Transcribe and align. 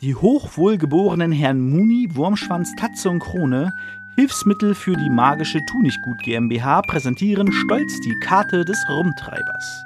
Die 0.00 0.14
hochwohlgeborenen 0.14 1.30
Herrn 1.30 1.60
Muni, 1.60 2.08
Wurmschwanz, 2.14 2.74
Tatze 2.74 3.10
und 3.10 3.18
Krone, 3.18 3.74
Hilfsmittel 4.16 4.74
für 4.74 4.96
die 4.96 5.10
magische 5.10 5.62
Tunichtgut 5.66 6.22
GmbH, 6.22 6.80
präsentieren 6.82 7.52
stolz 7.52 8.00
die 8.00 8.18
Karte 8.20 8.64
des 8.64 8.78
Rumtreibers. 8.88 9.84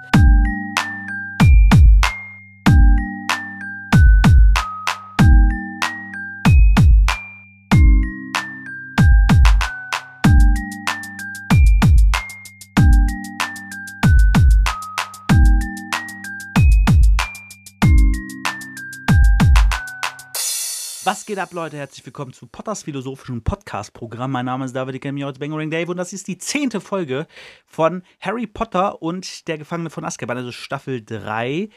Was 21.05 21.27
geht 21.27 21.39
ab, 21.39 21.53
Leute? 21.53 21.77
Herzlich 21.77 22.07
willkommen 22.07 22.33
zu 22.33 22.47
Potters 22.47 22.85
philosophischen 22.85 23.45
Podcast-Programm. 23.45 24.33
Mein 24.33 24.47
Name 24.47 24.65
ist 24.65 24.75
David 24.75 24.95
Ikemi 24.95 25.23
aus 25.25 25.39
Bangering 25.39 25.71
Dave 25.71 25.91
und 25.91 25.99
das 25.99 26.15
ist 26.15 26.29
die 26.29 26.39
zehnte 26.39 26.81
Folge 26.81 27.27
von 27.67 28.03
Harry 28.21 28.47
Potter 28.47 29.03
und 29.03 29.47
der 29.47 29.59
Gefangene 29.59 29.91
von 29.91 30.07
Azkaban, 30.07 30.39
also 30.39 30.51
Staffel 30.51 31.05
3. 31.05 31.69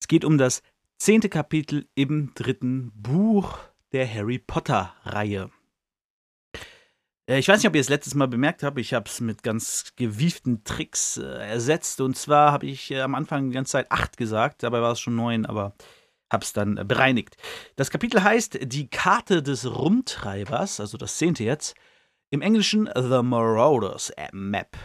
Es 0.00 0.06
geht 0.06 0.24
um 0.24 0.38
das 0.38 0.62
zehnte 0.96 1.28
Kapitel 1.28 1.88
im 1.96 2.34
dritten 2.34 2.92
Buch 2.94 3.58
der 3.90 4.08
Harry 4.08 4.38
Potter-Reihe. 4.38 5.50
Äh, 7.28 7.40
ich 7.40 7.48
weiß 7.48 7.58
nicht, 7.58 7.68
ob 7.68 7.74
ihr 7.74 7.80
es 7.80 7.88
letztes 7.88 8.14
Mal 8.14 8.28
bemerkt 8.28 8.62
habt, 8.62 8.78
ich 8.78 8.94
habe 8.94 9.10
es 9.10 9.20
mit 9.20 9.42
ganz 9.42 9.92
gewieften 9.96 10.62
Tricks 10.62 11.16
äh, 11.16 11.24
ersetzt. 11.24 12.00
Und 12.00 12.16
zwar 12.16 12.52
habe 12.52 12.66
ich 12.66 12.92
äh, 12.92 13.00
am 13.00 13.16
Anfang 13.16 13.50
die 13.50 13.54
ganze 13.54 13.72
Zeit 13.72 13.90
8 13.90 14.16
gesagt, 14.16 14.62
dabei 14.62 14.80
war 14.82 14.92
es 14.92 15.00
schon 15.00 15.16
9, 15.16 15.46
aber 15.46 15.74
hab's 16.30 16.52
dann 16.52 16.76
äh, 16.76 16.84
bereinigt. 16.84 17.36
Das 17.76 17.90
Kapitel 17.90 18.22
heißt 18.22 18.58
Die 18.62 18.88
Karte 18.88 19.42
des 19.42 19.66
Rumtreibers, 19.66 20.80
also 20.80 20.96
das 20.98 21.16
zehnte 21.18 21.44
jetzt. 21.44 21.74
Im 22.30 22.42
Englischen 22.42 22.90
The 22.94 23.22
Marauders 23.22 24.12
Map. 24.32 24.76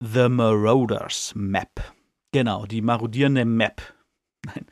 The 0.00 0.28
Marauders 0.28 1.32
Map. 1.34 1.94
Genau, 2.32 2.66
die 2.66 2.82
marodierende 2.82 3.44
Map. 3.44 3.82
Nein, 4.46 4.66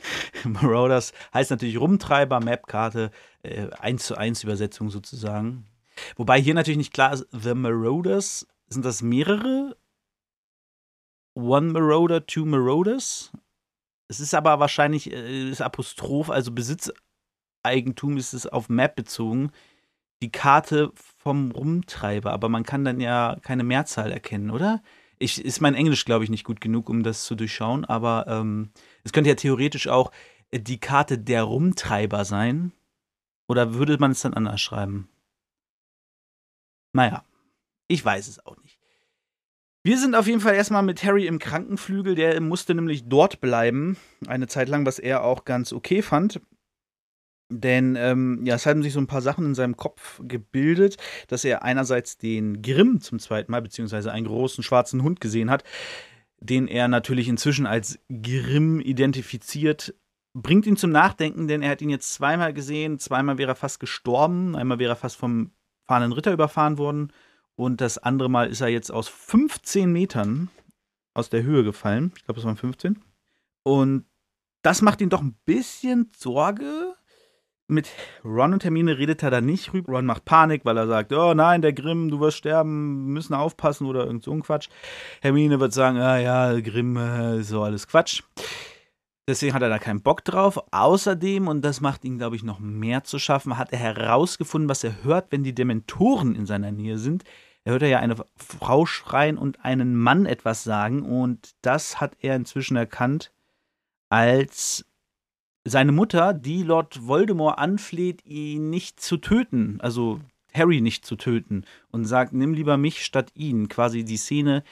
Marauders 0.45 1.13
heißt 1.33 1.51
natürlich 1.51 1.79
Rumtreiber, 1.79 2.41
Map-Karte, 2.41 3.11
äh, 3.43 3.69
1 3.79 4.07
zu 4.07 4.17
1 4.17 4.45
Übersetzung 4.45 4.91
sozusagen. 4.91 5.67
Wobei 6.17 6.41
hier 6.41 6.55
natürlich 6.55 6.79
nicht 6.79 6.93
klar 6.93 7.13
ist, 7.13 7.27
The 7.31 7.55
Marauders, 7.55 8.47
sind 8.69 8.85
das 8.85 9.03
mehrere? 9.03 9.77
One 11.35 11.73
Marauder, 11.73 12.27
two 12.27 12.45
Marauders? 12.45 13.33
Es 14.09 14.21
ist 14.21 14.35
aber 14.35 14.61
wahrscheinlich 14.61 15.13
äh, 15.13 15.49
das 15.49 15.61
Apostroph, 15.61 16.31
also 16.31 16.53
Besitzeigentum 16.53 18.17
ist 18.17 18.33
es 18.33 18.47
auf 18.47 18.69
Map 18.69 18.97
bezogen. 18.97 19.51
Die 20.23 20.31
Karte 20.31 20.93
vom 20.95 21.51
Rumtreiber, 21.51 22.33
aber 22.33 22.49
man 22.49 22.65
kann 22.65 22.85
dann 22.85 23.01
ja 23.01 23.37
keine 23.43 23.65
Mehrzahl 23.65 24.13
erkennen, 24.13 24.51
oder? 24.51 24.83
Ich, 25.19 25.43
ist 25.45 25.61
mein 25.61 25.75
Englisch, 25.75 26.05
glaube 26.05 26.25
ich, 26.25 26.31
nicht 26.31 26.45
gut 26.45 26.61
genug, 26.61 26.89
um 26.89 27.03
das 27.03 27.25
zu 27.25 27.35
durchschauen, 27.35 27.85
aber 27.85 28.27
ähm, 28.29 28.71
es 29.05 29.13
könnte 29.13 29.31
ja 29.31 29.37
theoretisch 29.37 29.89
auch 29.89 30.13
äh, 30.51 30.61
die 30.61 30.81
Karte 30.81 31.19
der 31.19 31.45
Rumtreiber 31.45 32.25
sein. 32.25 32.73
Oder 33.49 33.75
würde 33.75 33.99
man 33.99 34.13
es 34.13 34.23
dann 34.23 34.35
anders 34.35 34.61
schreiben? 34.61 35.09
Naja, 36.95 37.25
ich 37.89 38.05
weiß 38.05 38.29
es 38.29 38.45
auch 38.47 38.57
nicht. 38.63 38.79
Wir 39.87 39.99
sind 39.99 40.15
auf 40.15 40.27
jeden 40.27 40.41
Fall 40.41 40.55
erstmal 40.55 40.83
mit 40.83 41.05
Harry 41.05 41.27
im 41.27 41.39
Krankenflügel. 41.39 42.15
Der 42.15 42.41
musste 42.41 42.75
nämlich 42.75 43.07
dort 43.07 43.43
bleiben, 43.43 43.99
eine 44.27 44.47
Zeit 44.47 44.71
lang, 44.71 44.87
was 44.87 44.99
er 44.99 45.23
auch 45.23 45.45
ganz 45.45 45.75
okay 45.75 46.01
fand. 46.01 46.41
Denn 47.51 47.95
ähm, 47.95 48.41
ja, 48.47 48.55
es 48.55 48.65
haben 48.65 48.83
sich 48.83 48.95
so 48.95 49.01
ein 49.01 49.07
paar 49.07 49.21
Sachen 49.21 49.45
in 49.45 49.55
seinem 49.55 49.77
Kopf 49.77 50.23
gebildet, 50.27 50.97
dass 51.29 51.45
er 51.45 51.63
einerseits 51.63 52.17
den 52.17 52.63
Grimm 52.63 53.03
zum 53.03 53.19
zweiten 53.19 53.53
Mal, 53.53 53.61
beziehungsweise 53.61 54.11
einen 54.11 54.27
großen 54.27 54.65
schwarzen 54.65 55.03
Hund 55.03 55.21
gesehen 55.21 55.51
hat, 55.51 55.65
den 56.41 56.67
er 56.67 56.89
natürlich 56.89 57.29
inzwischen 57.29 57.67
als 57.67 57.99
Grimm 58.09 58.81
identifiziert, 58.81 59.95
bringt 60.33 60.65
ihn 60.65 60.79
zum 60.79 60.93
Nachdenken, 60.93 61.47
denn 61.47 61.61
er 61.61 61.73
hat 61.73 61.83
ihn 61.83 61.91
jetzt 61.91 62.15
zweimal 62.15 62.55
gesehen. 62.55 62.99
Zweimal 62.99 63.37
wäre 63.37 63.53
er 63.53 63.57
fast 63.57 63.81
gestorben, 63.81 64.57
einmal 64.57 64.79
wäre 64.79 64.95
er 64.95 64.97
fast 64.97 65.17
vom 65.17 65.53
fahrenden 65.87 66.13
Ritter 66.13 66.33
überfahren 66.33 66.79
worden 66.79 67.13
und 67.57 67.81
das 67.81 67.99
andere 67.99 68.29
Mal 68.29 68.49
ist 68.49 68.61
er 68.61 68.69
jetzt 68.69 68.91
aus 68.91 69.09
15 69.09 69.93
Metern 69.93 70.49
aus 71.15 71.31
der 71.31 71.45
Höhe 71.45 71.65
gefallen. 71.65 72.13
Ich 72.17 72.25
glaube, 72.25 72.41
es 72.41 72.47
waren 72.47 72.57
15. 72.57 73.01
Und 73.63 74.07
das 74.63 74.83
macht 74.83 75.01
ihn 75.01 75.11
doch 75.11 75.23
ein 75.23 75.37
bisschen 75.45 76.11
Sorge. 76.17 76.95
Mit 77.67 77.89
Ron 78.25 78.53
und 78.53 78.65
Hermine 78.65 78.99
redet 78.99 79.23
er 79.23 79.31
da 79.31 79.41
nicht 79.41 79.73
rüber. 79.73 79.93
Ron 79.93 80.05
macht 80.05 80.25
Panik, 80.25 80.65
weil 80.65 80.77
er 80.77 80.87
sagt, 80.87 81.13
oh 81.13 81.33
nein, 81.33 81.63
der 81.63 81.73
Grimm, 81.73 82.11
du 82.11 82.21
wirst 82.21 82.39
sterben, 82.39 83.07
müssen 83.07 83.35
aufpassen 83.35 83.87
oder 83.87 84.05
irgend 84.05 84.25
so 84.25 84.33
ein 84.33 84.43
Quatsch. 84.43 84.69
Hermine 85.23 85.61
wird 85.61 85.73
sagen, 85.73 85.99
ah 85.99 86.19
ja, 86.19 86.61
Grimm, 86.61 86.97
äh, 86.97 87.43
so 87.43 87.63
alles 87.63 87.87
Quatsch. 87.87 88.23
Deswegen 89.27 89.55
hat 89.55 89.63
er 89.63 89.71
da 89.71 89.79
keinen 89.79 90.03
Bock 90.03 90.23
drauf. 90.25 90.61
Außerdem, 90.71 91.49
und 91.49 91.63
das 91.63 91.81
macht 91.81 92.05
ihn, 92.05 92.19
glaube 92.19 92.37
ich, 92.37 92.43
noch 92.43 92.59
mehr 92.59 93.05
zu 93.05 93.19
schaffen, 93.19 93.57
hat 93.57 93.73
er 93.73 93.79
herausgefunden, 93.79 94.69
was 94.69 94.85
er 94.85 95.03
hört, 95.03 95.33
wenn 95.33 95.43
die 95.43 95.55
Dementoren 95.55 96.35
in 96.35 96.45
seiner 96.45 96.73
Nähe 96.73 96.99
sind. 96.99 97.25
Er 97.65 97.73
hört 97.73 97.83
ja 97.83 97.99
eine 97.99 98.17
Frau 98.37 98.85
schreien 98.85 99.39
und 99.39 99.65
einen 99.65 99.97
Mann 99.97 100.27
etwas 100.27 100.65
sagen. 100.65 101.03
Und 101.03 101.55
das 101.63 102.01
hat 102.01 102.17
er 102.21 102.37
inzwischen 102.37 102.77
erkannt 102.77 103.33
als 104.11 104.85
seine 105.65 105.93
Mutter, 105.93 106.35
die 106.35 106.63
Lord 106.63 107.07
Voldemort 107.07 107.59
anfleht, 107.59 108.25
ihn 108.27 108.69
nicht 108.69 109.01
zu 109.01 109.17
töten. 109.17 109.81
Also 109.81 110.21
Harry 110.53 110.83
nicht 110.83 111.07
zu 111.07 111.17
töten. 111.17 111.65
Und 111.91 112.05
sagt, 112.05 112.35
nimm 112.35 112.53
lieber 112.53 112.77
mich 112.77 113.03
statt 113.03 113.33
ihn. 113.35 113.71
Quasi 113.71 114.05
die 114.05 114.19
Szene, 114.19 114.63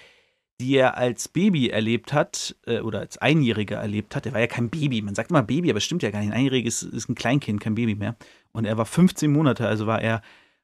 die 0.61 0.77
er 0.77 0.99
als 0.99 1.29
Baby 1.29 1.71
erlebt 1.71 2.13
hat, 2.13 2.57
äh, 2.67 2.81
oder 2.81 3.01
als 3.01 3.17
Einjähriger 3.17 3.79
erlebt 3.79 4.15
hat. 4.15 4.27
Er 4.27 4.35
war 4.35 4.41
ja 4.41 4.47
kein 4.47 4.69
Baby. 4.69 5.01
Man 5.01 5.15
sagt 5.15 5.31
immer 5.31 5.43
Baby, 5.43 5.71
aber 5.71 5.79
es 5.79 5.85
stimmt 5.85 6.03
ja 6.03 6.11
gar 6.11 6.21
nicht. 6.21 6.31
Ein 6.31 6.37
Einjähriges 6.37 6.83
ist, 6.83 6.93
ist 6.93 7.09
ein 7.09 7.15
Kleinkind, 7.15 7.59
kein 7.59 7.75
Baby 7.75 7.95
mehr. 7.95 8.17
Und 8.53 8.67
er 8.67 8.77
war 8.77 8.85
15 8.85 9.33
Monate, 9.33 9.67
also 9.67 9.87
war 9.87 10.03
er 10.03 10.21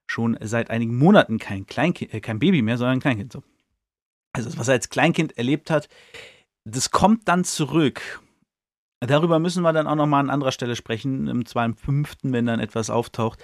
schon 0.09 0.37
seit 0.41 0.71
einigen 0.71 0.97
Monaten 0.97 1.39
kein 1.39 1.67
Kleinkind, 1.67 2.13
äh, 2.13 2.21
kein 2.21 2.39
Baby 2.39 2.63
mehr, 2.63 2.79
sondern 2.79 2.97
ein 2.97 3.01
Kleinkind. 3.01 3.33
So. 3.33 3.43
Also, 4.33 4.57
was 4.59 4.69
er 4.69 4.75
als 4.75 4.89
Kleinkind 4.89 5.37
erlebt 5.39 5.71
hat, 5.71 5.89
das 6.65 6.91
kommt 6.91 7.29
dann 7.29 7.45
zurück. 7.45 8.21
Darüber 9.01 9.39
müssen 9.39 9.63
wir 9.63 9.73
dann 9.73 9.87
auch 9.87 9.95
noch 9.95 10.07
mal 10.07 10.21
an 10.21 10.31
anderer 10.31 10.53
Stelle 10.53 10.75
sprechen, 10.75 11.29
im 11.29 11.47
zweiten, 11.47 11.75
fünften, 11.75 12.33
wenn 12.33 12.47
dann 12.47 12.59
etwas 12.59 12.91
auftaucht. 12.91 13.43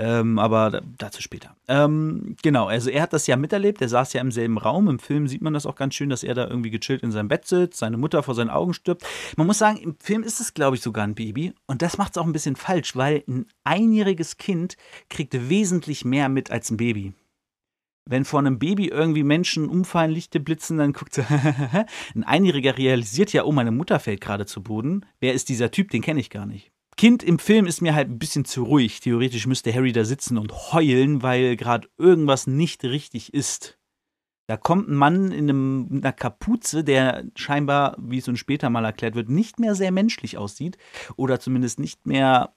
Ähm, 0.00 0.38
aber 0.38 0.80
dazu 0.96 1.20
später. 1.20 1.56
Ähm, 1.66 2.36
genau, 2.40 2.66
also 2.66 2.88
er 2.88 3.02
hat 3.02 3.12
das 3.12 3.26
ja 3.26 3.36
miterlebt, 3.36 3.82
er 3.82 3.88
saß 3.88 4.12
ja 4.12 4.20
im 4.20 4.30
selben 4.30 4.56
Raum. 4.56 4.88
Im 4.88 5.00
Film 5.00 5.26
sieht 5.26 5.42
man 5.42 5.54
das 5.54 5.66
auch 5.66 5.74
ganz 5.74 5.96
schön, 5.96 6.08
dass 6.08 6.22
er 6.22 6.34
da 6.34 6.46
irgendwie 6.46 6.70
gechillt 6.70 7.02
in 7.02 7.10
seinem 7.10 7.26
Bett 7.26 7.48
sitzt, 7.48 7.80
seine 7.80 7.96
Mutter 7.96 8.22
vor 8.22 8.36
seinen 8.36 8.48
Augen 8.50 8.74
stirbt. 8.74 9.04
Man 9.36 9.48
muss 9.48 9.58
sagen, 9.58 9.78
im 9.78 9.96
Film 9.98 10.22
ist 10.22 10.38
es, 10.38 10.54
glaube 10.54 10.76
ich, 10.76 10.82
sogar 10.82 11.02
ein 11.02 11.16
Baby. 11.16 11.52
Und 11.66 11.82
das 11.82 11.98
macht 11.98 12.12
es 12.12 12.18
auch 12.18 12.26
ein 12.26 12.32
bisschen 12.32 12.54
falsch, 12.54 12.94
weil 12.94 13.24
ein 13.26 13.46
einjähriges 13.64 14.36
Kind 14.36 14.76
kriegt 15.10 15.48
wesentlich 15.48 16.04
mehr 16.04 16.28
mit 16.28 16.52
als 16.52 16.70
ein 16.70 16.76
Baby. 16.76 17.12
Wenn 18.06 18.24
vor 18.24 18.38
einem 18.38 18.60
Baby 18.60 18.86
irgendwie 18.86 19.24
Menschen 19.24 19.68
umfallen, 19.68 20.12
Lichte 20.12 20.38
blitzen, 20.38 20.78
dann 20.78 20.92
guckt 20.92 21.14
sie. 21.14 21.24
ein 22.14 22.22
Einjähriger 22.22 22.78
realisiert 22.78 23.32
ja, 23.32 23.42
oh, 23.42 23.52
meine 23.52 23.72
Mutter 23.72 23.98
fällt 23.98 24.20
gerade 24.20 24.46
zu 24.46 24.62
Boden. 24.62 25.04
Wer 25.18 25.34
ist 25.34 25.48
dieser 25.48 25.72
Typ? 25.72 25.90
Den 25.90 26.02
kenne 26.02 26.20
ich 26.20 26.30
gar 26.30 26.46
nicht. 26.46 26.70
Kind 26.98 27.22
im 27.22 27.38
Film 27.38 27.66
ist 27.66 27.80
mir 27.80 27.94
halt 27.94 28.10
ein 28.10 28.18
bisschen 28.18 28.44
zu 28.44 28.64
ruhig. 28.64 28.98
Theoretisch 28.98 29.46
müsste 29.46 29.72
Harry 29.72 29.92
da 29.92 30.04
sitzen 30.04 30.36
und 30.36 30.72
heulen, 30.72 31.22
weil 31.22 31.56
gerade 31.56 31.88
irgendwas 31.96 32.48
nicht 32.48 32.82
richtig 32.84 33.32
ist. 33.32 33.78
Da 34.48 34.56
kommt 34.56 34.88
ein 34.88 34.96
Mann 34.96 35.30
in 35.30 35.48
einem, 35.48 35.88
einer 35.92 36.12
Kapuze, 36.12 36.82
der 36.82 37.24
scheinbar, 37.36 37.96
wie 38.00 38.18
es 38.18 38.26
uns 38.26 38.40
später 38.40 38.68
mal 38.68 38.84
erklärt 38.84 39.14
wird, 39.14 39.28
nicht 39.28 39.60
mehr 39.60 39.76
sehr 39.76 39.92
menschlich 39.92 40.38
aussieht. 40.38 40.76
Oder 41.14 41.38
zumindest 41.38 41.78
nicht 41.78 42.04
mehr, 42.04 42.56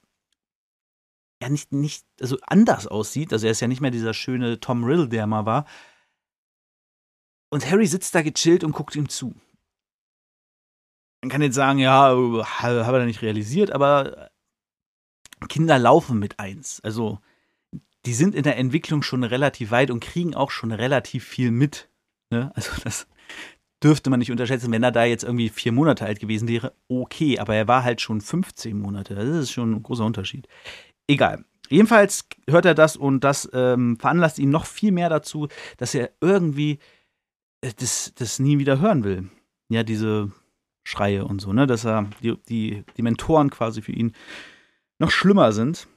ja, 1.39 1.49
nicht, 1.49 1.71
nicht, 1.71 2.07
also 2.19 2.37
anders 2.41 2.87
aussieht. 2.87 3.33
Also 3.33 3.45
er 3.45 3.51
ist 3.51 3.61
ja 3.61 3.67
nicht 3.67 3.81
mehr 3.81 3.91
dieser 3.91 4.15
schöne 4.15 4.59
Tom 4.59 4.83
Riddle, 4.83 5.07
der 5.07 5.27
mal 5.27 5.45
war. 5.45 5.65
Und 7.51 7.69
Harry 7.69 7.85
sitzt 7.85 8.15
da 8.15 8.23
gechillt 8.23 8.63
und 8.63 8.71
guckt 8.71 8.95
ihm 8.95 9.07
zu. 9.07 9.35
Man 11.21 11.29
kann 11.29 11.41
jetzt 11.41 11.55
sagen, 11.55 11.79
ja, 11.79 12.09
habe 12.09 12.99
er 12.99 13.05
nicht 13.05 13.21
realisiert, 13.21 13.71
aber 13.71 14.29
Kinder 15.47 15.77
laufen 15.77 16.19
mit 16.19 16.39
eins. 16.39 16.81
Also 16.83 17.19
die 18.05 18.13
sind 18.13 18.33
in 18.35 18.43
der 18.43 18.57
Entwicklung 18.57 19.03
schon 19.03 19.23
relativ 19.23 19.71
weit 19.71 19.91
und 19.91 20.03
kriegen 20.03 20.35
auch 20.35 20.51
schon 20.51 20.71
relativ 20.71 21.23
viel 21.23 21.51
mit. 21.51 21.89
Ne? 22.31 22.51
Also 22.55 22.71
das 22.83 23.07
dürfte 23.83 24.09
man 24.09 24.19
nicht 24.19 24.31
unterschätzen. 24.31 24.71
Wenn 24.71 24.83
er 24.83 24.91
da 24.91 25.05
jetzt 25.05 25.23
irgendwie 25.23 25.49
vier 25.49 25.71
Monate 25.71 26.05
alt 26.05 26.19
gewesen 26.19 26.47
wäre, 26.47 26.73
okay, 26.87 27.39
aber 27.39 27.55
er 27.55 27.67
war 27.67 27.83
halt 27.83 28.01
schon 28.01 28.21
15 28.21 28.77
Monate. 28.77 29.15
Das 29.15 29.25
ist 29.25 29.51
schon 29.51 29.71
ein 29.71 29.83
großer 29.83 30.05
Unterschied. 30.05 30.47
Egal. 31.07 31.45
Jedenfalls 31.69 32.27
hört 32.49 32.65
er 32.65 32.75
das 32.75 32.97
und 32.97 33.23
das 33.23 33.49
ähm, 33.53 33.97
veranlasst 33.97 34.39
ihn 34.39 34.49
noch 34.49 34.65
viel 34.65 34.91
mehr 34.91 35.09
dazu, 35.09 35.47
dass 35.77 35.95
er 35.95 36.11
irgendwie 36.19 36.79
äh, 37.61 37.71
das, 37.77 38.13
das 38.15 38.39
nie 38.39 38.59
wieder 38.59 38.79
hören 38.79 39.03
will. 39.03 39.29
Ja, 39.69 39.83
diese 39.83 40.31
Schreie 40.83 41.25
und 41.25 41.39
so, 41.39 41.53
ne? 41.53 41.67
Dass 41.67 41.85
er 41.85 42.07
die, 42.21 42.37
die, 42.49 42.83
die 42.97 43.01
Mentoren 43.01 43.49
quasi 43.49 43.81
für 43.81 43.91
ihn 43.91 44.13
noch 44.99 45.11
schlimmer 45.11 45.51
sind. 45.51 45.87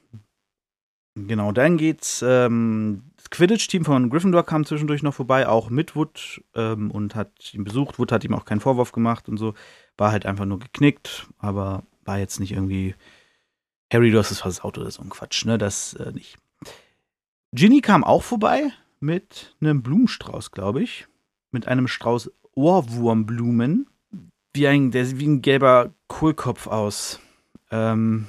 Genau, 1.15 1.51
dann 1.53 1.77
geht's. 1.77 2.23
Ähm, 2.27 3.03
das 3.15 3.29
Quidditch-Team 3.29 3.85
von 3.85 4.09
Gryffindor 4.09 4.45
kam 4.45 4.65
zwischendurch 4.65 5.01
noch 5.01 5.13
vorbei, 5.13 5.47
auch 5.47 5.69
mit 5.69 5.95
Wood 5.95 6.43
ähm, 6.55 6.91
und 6.91 7.15
hat 7.15 7.53
ihn 7.53 7.63
besucht. 7.63 7.97
Wood 7.97 8.11
hat 8.11 8.23
ihm 8.23 8.33
auch 8.33 8.45
keinen 8.45 8.59
Vorwurf 8.59 8.91
gemacht 8.91 9.29
und 9.29 9.37
so. 9.37 9.53
War 9.97 10.11
halt 10.11 10.25
einfach 10.25 10.45
nur 10.45 10.59
geknickt, 10.59 11.27
aber 11.37 11.83
war 12.03 12.19
jetzt 12.19 12.39
nicht 12.39 12.51
irgendwie. 12.51 12.95
Harry, 13.93 14.11
du 14.11 14.17
hast 14.17 14.31
es 14.31 14.41
versaut 14.41 14.77
oder 14.77 14.91
so 14.91 15.01
ein 15.01 15.09
Quatsch, 15.09 15.45
ne? 15.45 15.57
Das 15.57 15.93
äh, 15.93 16.11
nicht. 16.11 16.37
Ginny 17.53 17.79
kam 17.79 18.03
auch 18.03 18.23
vorbei 18.23 18.71
mit 18.99 19.55
einem 19.61 19.81
Blumenstrauß, 19.81 20.51
glaube 20.51 20.83
ich. 20.83 21.07
Mit 21.51 21.67
einem 21.67 21.87
Strauß 21.87 22.31
Ohrwurmblumen. 22.55 23.87
Wie 24.55 24.67
ein, 24.67 24.91
der 24.91 25.05
sieht 25.05 25.19
wie 25.19 25.27
ein 25.27 25.41
gelber 25.41 25.93
Kohlkopf 26.07 26.67
aus. 26.67 27.19
Ähm, 27.71 28.27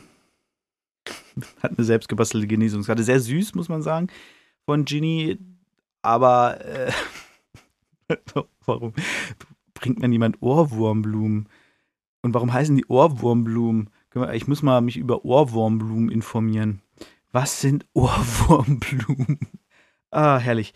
hat 1.62 1.78
eine 1.78 1.84
selbstgebastelte 1.84 2.48
Genesungskarte. 2.48 3.04
Sehr 3.04 3.20
süß, 3.20 3.54
muss 3.54 3.68
man 3.68 3.80
sagen, 3.82 4.08
von 4.64 4.84
Ginny. 4.84 5.38
Aber 6.02 6.60
äh, 6.64 6.92
warum 8.64 8.92
bringt 9.74 10.00
man 10.00 10.10
jemand 10.10 10.42
Ohrwurmblumen? 10.42 11.48
Und 12.22 12.34
warum 12.34 12.52
heißen 12.52 12.76
die 12.76 12.86
Ohrwurmblumen? 12.86 13.90
Ich 14.32 14.48
muss 14.48 14.62
mal 14.62 14.80
mich 14.80 14.96
über 14.96 15.24
Ohrwurmblumen 15.24 16.10
informieren. 16.10 16.82
Was 17.30 17.60
sind 17.60 17.86
Ohrwurmblumen? 17.92 19.38
Ah, 20.10 20.38
herrlich. 20.38 20.74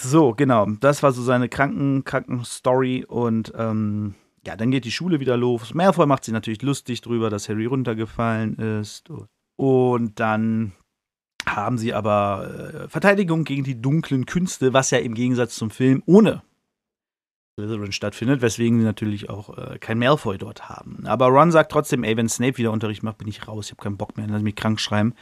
So, 0.00 0.34
genau. 0.34 0.66
Das 0.66 1.02
war 1.02 1.10
so 1.10 1.22
seine 1.22 1.48
Kranken, 1.48 2.04
Krankenstory 2.04 3.04
und 3.04 3.52
ähm, 3.56 4.14
ja, 4.48 4.56
dann 4.56 4.70
geht 4.70 4.86
die 4.86 4.90
Schule 4.90 5.20
wieder 5.20 5.36
los. 5.36 5.74
Malfoy 5.74 6.06
macht 6.06 6.24
sich 6.24 6.32
natürlich 6.32 6.62
lustig 6.62 7.02
drüber, 7.02 7.28
dass 7.28 7.50
Harry 7.50 7.66
runtergefallen 7.66 8.56
ist. 8.80 9.10
Und 9.56 10.18
dann 10.20 10.72
haben 11.46 11.76
sie 11.76 11.92
aber 11.92 12.84
äh, 12.84 12.88
Verteidigung 12.88 13.44
gegen 13.44 13.62
die 13.62 13.80
dunklen 13.80 14.24
Künste, 14.24 14.72
was 14.72 14.90
ja 14.90 14.98
im 14.98 15.12
Gegensatz 15.12 15.54
zum 15.54 15.70
Film 15.70 16.02
ohne 16.06 16.42
Slytherin 17.58 17.92
stattfindet, 17.92 18.40
weswegen 18.40 18.78
sie 18.78 18.86
natürlich 18.86 19.28
auch 19.28 19.56
äh, 19.58 19.78
kein 19.78 19.98
Malfoy 19.98 20.38
dort 20.38 20.70
haben. 20.70 21.06
Aber 21.06 21.26
Ron 21.26 21.52
sagt 21.52 21.70
trotzdem, 21.70 22.02
ey, 22.02 22.16
wenn 22.16 22.30
Snape 22.30 22.56
wieder 22.56 22.72
Unterricht 22.72 23.02
macht, 23.02 23.18
bin 23.18 23.28
ich 23.28 23.46
raus, 23.46 23.66
ich 23.66 23.72
habe 23.72 23.82
keinen 23.82 23.98
Bock 23.98 24.16
mehr, 24.16 24.26
lass 24.28 24.40
mich 24.40 24.56
krank 24.56 24.80
schreiben. 24.80 25.14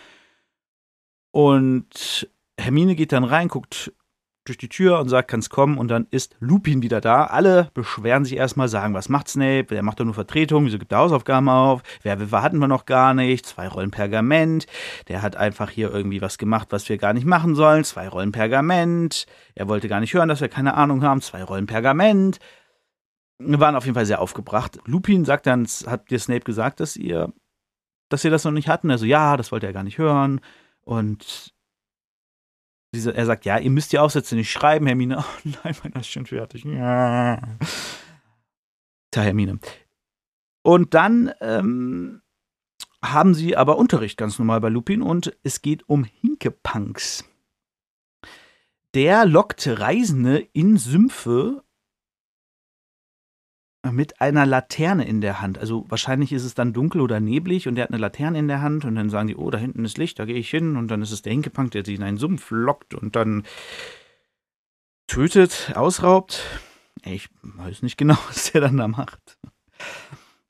Und 1.32 2.30
Hermine 2.60 2.94
geht 2.94 3.10
dann 3.10 3.24
rein, 3.24 3.48
guckt 3.48 3.92
durch 4.48 4.58
die 4.58 4.68
Tür 4.68 4.98
und 5.00 5.08
sagt, 5.08 5.28
kann's 5.28 5.50
kommen 5.50 5.78
und 5.78 5.88
dann 5.88 6.06
ist 6.10 6.36
Lupin 6.40 6.82
wieder 6.82 7.00
da. 7.00 7.24
Alle 7.24 7.70
beschweren 7.74 8.24
sich 8.24 8.36
erstmal, 8.36 8.68
sagen, 8.68 8.94
was 8.94 9.08
macht 9.08 9.28
Snape? 9.28 9.66
Der 9.66 9.82
macht 9.82 10.00
doch 10.00 10.04
nur 10.04 10.14
Vertretung, 10.14 10.64
wieso 10.64 10.78
gibt 10.78 10.92
er 10.92 10.98
Hausaufgaben 10.98 11.48
auf? 11.48 11.82
Werwölfe 12.02 12.42
hatten 12.42 12.58
wir 12.58 12.68
noch 12.68 12.86
gar 12.86 13.14
nicht, 13.14 13.46
zwei 13.46 13.68
Rollen 13.68 13.90
Pergament. 13.90 14.66
Der 15.08 15.22
hat 15.22 15.36
einfach 15.36 15.70
hier 15.70 15.92
irgendwie 15.92 16.22
was 16.22 16.38
gemacht, 16.38 16.68
was 16.70 16.88
wir 16.88 16.98
gar 16.98 17.12
nicht 17.12 17.26
machen 17.26 17.54
sollen, 17.54 17.84
zwei 17.84 18.08
Rollen 18.08 18.32
Pergament. 18.32 19.26
Er 19.54 19.68
wollte 19.68 19.88
gar 19.88 20.00
nicht 20.00 20.14
hören, 20.14 20.28
dass 20.28 20.40
wir 20.40 20.48
keine 20.48 20.74
Ahnung 20.74 21.02
haben, 21.02 21.20
zwei 21.20 21.42
Rollen 21.42 21.66
Pergament. 21.66 22.38
Wir 23.38 23.60
waren 23.60 23.76
auf 23.76 23.84
jeden 23.84 23.94
Fall 23.94 24.06
sehr 24.06 24.20
aufgebracht. 24.20 24.78
Lupin 24.86 25.24
sagt 25.24 25.46
dann, 25.46 25.66
hat 25.86 26.10
dir 26.10 26.18
Snape 26.18 26.40
gesagt, 26.40 26.80
dass 26.80 26.96
ihr, 26.96 27.32
dass 28.08 28.24
ihr 28.24 28.30
das 28.30 28.44
noch 28.44 28.52
nicht 28.52 28.68
hatten? 28.68 28.90
Also 28.90 29.04
ja, 29.04 29.36
das 29.36 29.52
wollte 29.52 29.66
er 29.66 29.72
gar 29.72 29.82
nicht 29.82 29.98
hören. 29.98 30.40
Und 30.80 31.55
diese, 32.96 33.14
er 33.14 33.26
sagt, 33.26 33.44
ja, 33.44 33.58
ihr 33.58 33.70
müsst 33.70 33.92
die 33.92 33.98
Aufsätze 33.98 34.34
nicht 34.34 34.50
schreiben, 34.50 34.86
Hermine. 34.86 35.18
Oh 35.44 35.50
nein, 35.62 35.76
meiner 35.82 36.00
ist 36.00 36.08
schon 36.08 36.26
fertig. 36.26 36.64
Ja. 36.64 37.40
Tja, 39.10 39.22
Hermine. 39.22 39.58
Und 40.62 40.94
dann 40.94 41.32
ähm, 41.40 42.22
haben 43.04 43.34
sie 43.34 43.56
aber 43.56 43.78
Unterricht 43.78 44.16
ganz 44.16 44.38
normal 44.38 44.60
bei 44.60 44.68
Lupin 44.68 45.02
und 45.02 45.36
es 45.42 45.62
geht 45.62 45.88
um 45.88 46.04
Hinkepunks. 46.04 47.24
Der 48.94 49.26
lockt 49.26 49.66
Reisende 49.66 50.38
in 50.52 50.78
Sümpfe 50.78 51.62
mit 53.92 54.20
einer 54.20 54.46
Laterne 54.46 55.06
in 55.06 55.20
der 55.20 55.40
Hand. 55.40 55.58
Also 55.58 55.84
wahrscheinlich 55.88 56.32
ist 56.32 56.44
es 56.44 56.54
dann 56.54 56.72
dunkel 56.72 57.00
oder 57.00 57.20
neblig 57.20 57.68
und 57.68 57.76
er 57.76 57.84
hat 57.84 57.90
eine 57.90 57.98
Laterne 57.98 58.38
in 58.38 58.48
der 58.48 58.62
Hand 58.62 58.84
und 58.84 58.94
dann 58.94 59.10
sagen 59.10 59.28
die, 59.28 59.36
oh, 59.36 59.50
da 59.50 59.58
hinten 59.58 59.84
ist 59.84 59.98
Licht, 59.98 60.18
da 60.18 60.24
gehe 60.24 60.36
ich 60.36 60.50
hin 60.50 60.76
und 60.76 60.88
dann 60.88 61.02
ist 61.02 61.12
es 61.12 61.22
der 61.22 61.32
Hinkepunk, 61.32 61.70
der 61.72 61.84
sich 61.84 61.96
in 61.96 62.02
einen 62.02 62.18
Sumpf 62.18 62.50
lockt 62.50 62.94
und 62.94 63.16
dann 63.16 63.44
tötet, 65.06 65.72
ausraubt. 65.74 66.42
Ich 67.04 67.28
weiß 67.42 67.82
nicht 67.82 67.96
genau, 67.96 68.16
was 68.28 68.52
der 68.52 68.60
dann 68.62 68.76
da 68.76 68.88
macht. 68.88 69.38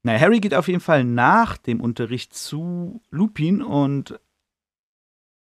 Na, 0.03 0.19
Harry 0.19 0.41
geht 0.41 0.55
auf 0.55 0.69
jeden 0.69 0.81
Fall 0.81 1.05
nach 1.05 1.57
dem 1.57 1.81
Unterricht 1.81 2.35
zu 2.35 3.03
Lupin 3.11 3.63
und 3.63 4.19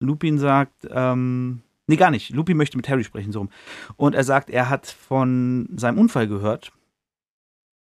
Lupin 0.00 0.38
sagt, 0.38 0.88
ähm, 0.90 1.62
nee, 1.86 1.96
gar 1.96 2.10
nicht. 2.10 2.30
Lupin 2.30 2.56
möchte 2.56 2.76
mit 2.76 2.88
Harry 2.88 3.04
sprechen, 3.04 3.32
so 3.32 3.40
rum. 3.40 3.50
Und 3.96 4.14
er 4.14 4.24
sagt, 4.24 4.48
er 4.48 4.70
hat 4.70 4.86
von 4.86 5.68
seinem 5.76 5.98
Unfall 5.98 6.28
gehört 6.28 6.72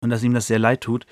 und 0.05 0.11
dass 0.11 0.23
ihm 0.23 0.33
das 0.33 0.47
sehr 0.47 0.59
leid 0.59 0.81
tut, 0.81 1.05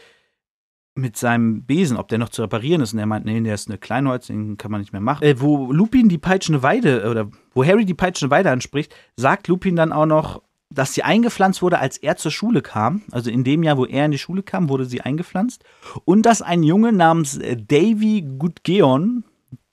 mit 0.96 1.18
seinem 1.18 1.64
Besen, 1.64 1.98
ob 1.98 2.08
der 2.08 2.20
noch 2.20 2.30
zu 2.30 2.44
reparieren 2.44 2.82
ist. 2.82 2.94
Und 2.94 3.00
er 3.00 3.08
meint, 3.08 3.26
nee, 3.26 3.42
der 3.42 3.56
ist 3.56 3.68
eine 3.68 3.80
Kleinholz, 3.80 4.28
den 4.28 4.58
kann 4.58 4.72
man 4.72 4.80
nicht 4.80 4.94
mehr 4.94 5.02
machen. 5.02 5.24
Äh, 5.24 5.42
wo 5.42 5.72
Lupin 5.72 6.08
die 6.08 6.20
peitschende 6.20 6.62
Weide, 6.62 7.10
oder 7.10 7.30
wo 7.54 7.66
Harry 7.66 7.86
die 7.86 7.96
peitschende 7.96 8.30
Weide 8.30 8.52
anspricht, 8.52 8.96
sagt 9.18 9.48
Lupin 9.48 9.76
dann 9.76 9.92
auch 9.92 10.06
noch, 10.06 10.44
dass 10.70 10.94
sie 10.94 11.04
eingepflanzt 11.04 11.62
wurde, 11.62 11.80
als 11.80 11.98
er 11.98 12.16
zur 12.16 12.32
Schule 12.32 12.62
kam. 12.62 13.02
Also 13.12 13.30
in 13.30 13.44
dem 13.44 13.64
Jahr, 13.64 13.78
wo 13.78 13.86
er 13.86 14.06
in 14.06 14.12
die 14.12 14.18
Schule 14.18 14.44
kam, 14.44 14.70
wurde 14.70 14.86
sie 14.86 15.02
eingepflanzt. 15.02 15.64
Und 16.06 16.26
dass 16.26 16.42
ein 16.42 16.64
Junge 16.64 16.94
namens 16.94 17.38
äh, 17.38 17.58
Davy 17.58 18.22
Gutgeon, 18.38 19.24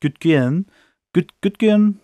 Gutgeon, 0.00 0.66
Gutgeon, 1.12 2.00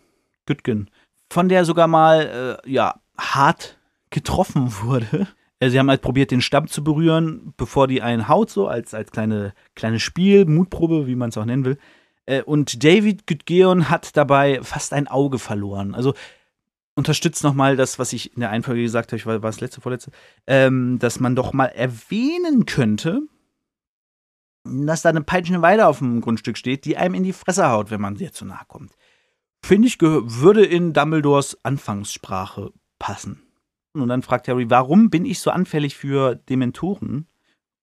Gutgen, 0.46 0.90
von 1.30 1.48
der 1.48 1.64
sogar 1.64 1.88
mal, 1.88 2.60
äh, 2.66 2.70
ja, 2.70 3.00
hart 3.16 3.78
getroffen 4.10 4.72
wurde. 4.82 5.26
Äh, 5.60 5.70
sie 5.70 5.78
haben 5.78 5.90
halt 5.90 6.02
probiert, 6.02 6.30
den 6.30 6.40
Stamm 6.40 6.68
zu 6.68 6.84
berühren, 6.84 7.54
bevor 7.56 7.88
die 7.88 8.02
einen 8.02 8.28
haut, 8.28 8.50
so 8.50 8.68
als, 8.68 8.94
als 8.94 9.10
kleine, 9.10 9.54
kleines 9.74 10.02
Spiel, 10.02 10.44
Mutprobe, 10.46 11.06
wie 11.06 11.16
man 11.16 11.30
es 11.30 11.38
auch 11.38 11.44
nennen 11.44 11.64
will. 11.64 11.78
Äh, 12.26 12.42
und 12.42 12.84
David 12.84 13.26
Gudgeon 13.26 13.88
hat 13.88 14.16
dabei 14.16 14.60
fast 14.62 14.92
ein 14.92 15.08
Auge 15.08 15.38
verloren. 15.38 15.94
Also 15.94 16.14
unterstützt 16.94 17.44
nochmal 17.44 17.76
das, 17.76 17.98
was 17.98 18.12
ich 18.12 18.34
in 18.34 18.40
der 18.40 18.50
Einfolge 18.50 18.82
gesagt 18.82 19.12
habe, 19.12 19.18
ich 19.18 19.26
war, 19.26 19.42
war 19.42 19.50
es 19.50 19.60
letzte, 19.60 19.80
vorletzte, 19.80 20.10
ähm, 20.46 20.98
dass 20.98 21.20
man 21.20 21.36
doch 21.36 21.52
mal 21.52 21.66
erwähnen 21.66 22.66
könnte, 22.66 23.22
dass 24.64 25.02
da 25.02 25.10
eine 25.10 25.22
peitschende 25.22 25.62
Weide 25.62 25.86
auf 25.86 25.98
dem 25.98 26.20
Grundstück 26.20 26.58
steht, 26.58 26.84
die 26.84 26.96
einem 26.96 27.14
in 27.14 27.22
die 27.22 27.32
Fresse 27.32 27.68
haut, 27.68 27.90
wenn 27.90 28.00
man 28.00 28.16
sehr 28.16 28.32
zu 28.32 28.44
nahe 28.44 28.64
kommt. 28.66 28.92
Finde 29.62 29.88
ich, 29.88 30.00
würde 30.00 30.64
in 30.64 30.92
Dumbledores 30.92 31.58
Anfangssprache 31.64 32.72
passen. 32.98 33.45
Und 34.00 34.08
dann 34.08 34.22
fragt 34.22 34.48
Harry, 34.48 34.70
warum 34.70 35.10
bin 35.10 35.24
ich 35.24 35.40
so 35.40 35.50
anfällig 35.50 35.96
für 35.96 36.34
Dementoren? 36.34 37.26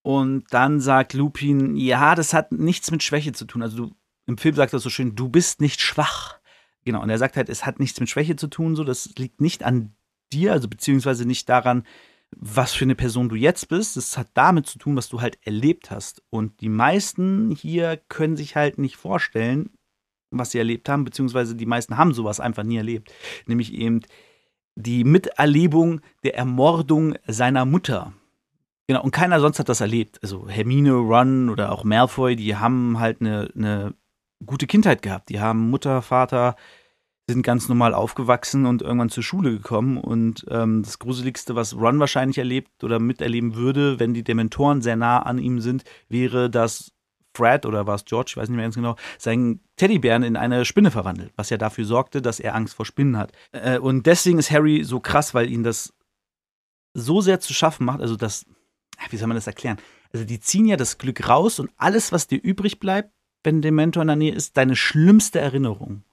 Und 0.02 0.46
dann 0.52 0.80
sagt 0.80 1.14
Lupin, 1.14 1.76
ja, 1.76 2.16
das 2.16 2.34
hat 2.34 2.52
nichts 2.52 2.92
mit 2.92 3.04
Schwäche 3.04 3.32
zu 3.32 3.46
tun. 3.46 3.62
Also 3.62 3.78
du, 3.78 3.96
im 4.26 4.38
Film 4.38 4.56
sagt 4.56 4.74
er 4.74 4.80
so 4.80 4.90
schön, 4.90 5.16
du 5.16 5.30
bist 5.30 5.62
nicht 5.62 5.82
schwach. 5.82 6.40
Genau, 6.86 7.02
und 7.02 7.10
er 7.10 7.18
sagt 7.18 7.38
halt, 7.38 7.50
es 7.50 7.66
hat 7.66 7.80
nichts 7.80 8.00
mit 8.00 8.10
Schwäche 8.10 8.36
zu 8.36 8.48
tun, 8.48 8.76
so, 8.76 8.84
das 8.84 9.14
liegt 9.18 9.40
nicht 9.40 9.64
an 9.64 9.96
dir, 10.34 10.52
also 10.52 10.68
beziehungsweise 10.68 11.26
nicht 11.26 11.48
daran, 11.48 11.86
was 12.36 12.74
für 12.74 12.84
eine 12.84 12.96
Person 12.96 13.30
du 13.30 13.36
jetzt 13.36 13.70
bist. 13.70 13.96
Das 13.96 14.18
hat 14.18 14.30
damit 14.34 14.66
zu 14.66 14.78
tun, 14.78 14.96
was 14.98 15.08
du 15.08 15.22
halt 15.22 15.38
erlebt 15.44 15.92
hast. 15.92 16.22
Und 16.30 16.60
die 16.62 16.70
meisten 16.70 17.52
hier 17.52 17.98
können 18.10 18.36
sich 18.36 18.56
halt 18.56 18.78
nicht 18.78 18.98
vorstellen, 18.98 19.70
was 20.32 20.52
sie 20.52 20.58
erlebt 20.58 20.90
haben, 20.90 21.06
beziehungsweise 21.06 21.56
die 21.56 21.66
meisten 21.66 21.98
haben 21.98 22.14
sowas 22.14 22.40
einfach 22.40 22.64
nie 22.64 22.78
erlebt. 22.78 23.14
Nämlich 23.46 23.74
eben 23.74 24.02
die 24.76 25.04
Miterlebung 25.04 26.02
der 26.24 26.36
Ermordung 26.36 27.16
seiner 27.28 27.66
Mutter. 27.66 28.14
Genau, 28.88 29.02
und 29.02 29.12
keiner 29.12 29.40
sonst 29.40 29.60
hat 29.60 29.70
das 29.70 29.82
erlebt. 29.82 30.20
Also 30.22 30.48
Hermine, 30.50 30.94
Ron 30.94 31.50
oder 31.50 31.72
auch 31.72 31.84
Malfoy, 31.84 32.36
die 32.36 32.56
haben 32.56 33.00
halt 33.00 33.22
eine, 33.22 33.50
eine 33.56 33.94
gute 34.46 34.68
Kindheit 34.68 35.02
gehabt. 35.02 35.30
Die 35.30 35.40
haben 35.40 35.70
Mutter, 35.70 36.02
Vater, 36.02 36.56
sind 37.30 37.44
ganz 37.44 37.70
normal 37.70 37.94
aufgewachsen 37.94 38.66
und 38.66 38.82
irgendwann 38.82 39.10
zur 39.10 39.24
Schule 39.24 39.52
gekommen. 39.52 39.98
Und 39.98 40.46
ähm, 40.50 40.84
das 40.84 41.00
Gruseligste, 41.00 41.56
was 41.56 41.76
Ron 41.76 42.00
wahrscheinlich 42.00 42.38
erlebt 42.38 42.84
oder 42.84 43.00
miterleben 43.00 43.56
würde, 43.56 44.00
wenn 44.00 44.14
die 44.14 44.24
Dementoren 44.24 44.82
sehr 44.82 44.98
nah 44.98 45.22
an 45.22 45.40
ihm 45.40 45.62
sind, 45.62 45.84
wäre, 46.10 46.50
dass 46.50 46.93
Fred 47.34 47.66
oder 47.66 47.88
war 47.88 47.96
es 47.96 48.06
George, 48.06 48.32
ich 48.32 48.38
weiß 48.38 48.50
nicht 48.50 48.56
mehr 48.56 48.66
ganz 48.66 48.76
genau, 48.76 48.96
seinen 49.18 49.62
Teddybären 49.76 50.24
in 50.24 50.36
eine 50.36 50.66
Spinne 50.66 50.92
verwandelt, 50.92 51.34
was 51.36 51.50
ja 51.50 51.58
dafür 51.58 51.86
sorgte, 51.86 52.22
dass 52.22 52.40
er 52.40 52.56
Angst 52.56 52.76
vor 52.76 52.86
Spinnen 52.86 53.18
hat. 53.18 53.32
Äh, 53.52 53.80
und 53.80 54.06
deswegen 54.06 54.40
ist 54.40 54.52
Harry 54.52 54.84
so 54.84 55.00
krass, 55.00 55.34
weil 55.34 55.50
ihn 55.50 55.64
das 55.64 55.94
so 56.94 57.22
sehr 57.22 57.40
zu 57.40 57.54
schaffen 57.54 57.86
macht, 57.86 58.02
also 58.02 58.16
das, 58.16 58.46
wie 59.10 59.18
soll 59.18 59.28
man 59.28 59.36
das 59.36 59.48
erklären? 59.48 59.78
Also 60.14 60.26
die 60.26 60.40
ziehen 60.40 60.66
ja 60.66 60.78
das 60.78 61.00
Glück 61.00 61.28
raus 61.28 61.60
und 61.60 61.72
alles, 61.78 62.12
was 62.12 62.28
dir 62.28 62.40
übrig 62.42 62.80
bleibt, 62.80 63.12
wenn 63.44 63.62
der 63.62 63.72
Mentor 63.72 64.04
in 64.04 64.08
der 64.08 64.16
Nähe 64.16 64.34
ist, 64.34 64.58
deine 64.58 64.76
schlimmste 64.76 65.40
Erinnerung. 65.40 66.04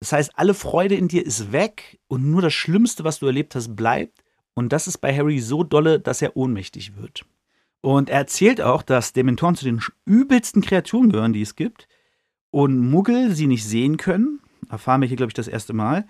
Das 0.00 0.12
heißt, 0.12 0.32
alle 0.34 0.54
Freude 0.54 0.96
in 0.96 1.08
dir 1.08 1.24
ist 1.24 1.52
weg 1.52 1.98
und 2.08 2.30
nur 2.30 2.42
das 2.42 2.52
Schlimmste, 2.52 3.04
was 3.04 3.20
du 3.20 3.26
erlebt 3.26 3.54
hast, 3.54 3.74
bleibt. 3.74 4.22
Und 4.54 4.72
das 4.72 4.86
ist 4.86 4.98
bei 4.98 5.16
Harry 5.16 5.40
so 5.40 5.64
dolle, 5.64 5.98
dass 5.98 6.20
er 6.20 6.36
ohnmächtig 6.36 6.96
wird. 6.96 7.24
Und 7.84 8.08
er 8.08 8.16
erzählt 8.16 8.62
auch, 8.62 8.80
dass 8.80 9.12
Dementoren 9.12 9.56
zu 9.56 9.66
den 9.66 9.82
übelsten 10.06 10.62
Kreaturen 10.62 11.12
gehören, 11.12 11.34
die 11.34 11.42
es 11.42 11.54
gibt. 11.54 11.86
und 12.50 12.78
Muggel 12.78 13.34
sie 13.34 13.46
nicht 13.46 13.64
sehen 13.64 13.98
können. 13.98 14.40
Erfahren 14.70 15.02
wir 15.02 15.08
hier, 15.08 15.18
glaube 15.18 15.28
ich, 15.30 15.34
das 15.34 15.48
erste 15.48 15.74
Mal. 15.74 16.06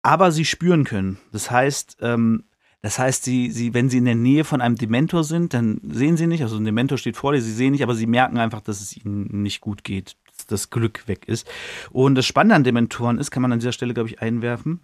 Aber 0.00 0.32
sie 0.32 0.46
spüren 0.46 0.84
können. 0.84 1.18
Das 1.32 1.50
heißt, 1.50 1.98
ähm, 2.00 2.44
das 2.80 2.98
heißt, 2.98 3.24
sie, 3.24 3.50
sie, 3.50 3.74
wenn 3.74 3.90
sie 3.90 3.98
in 3.98 4.06
der 4.06 4.14
Nähe 4.14 4.44
von 4.44 4.62
einem 4.62 4.76
Dementor 4.76 5.22
sind, 5.22 5.52
dann 5.52 5.82
sehen 5.84 6.16
sie 6.16 6.26
nicht. 6.26 6.42
Also 6.42 6.56
ein 6.56 6.64
Dementor 6.64 6.96
steht 6.96 7.18
vor 7.18 7.32
dir, 7.34 7.42
sie 7.42 7.52
sehen 7.52 7.72
nicht, 7.72 7.82
aber 7.82 7.94
sie 7.94 8.06
merken 8.06 8.38
einfach, 8.38 8.62
dass 8.62 8.80
es 8.80 8.96
ihnen 8.96 9.42
nicht 9.42 9.60
gut 9.60 9.84
geht, 9.84 10.16
dass 10.34 10.46
das 10.46 10.70
Glück 10.70 11.08
weg 11.08 11.28
ist. 11.28 11.46
Und 11.90 12.14
das 12.14 12.24
Spannende 12.24 12.54
an 12.54 12.64
Dementoren 12.64 13.18
ist, 13.18 13.30
kann 13.30 13.42
man 13.42 13.52
an 13.52 13.58
dieser 13.58 13.72
Stelle, 13.72 13.92
glaube 13.92 14.08
ich, 14.08 14.22
einwerfen, 14.22 14.80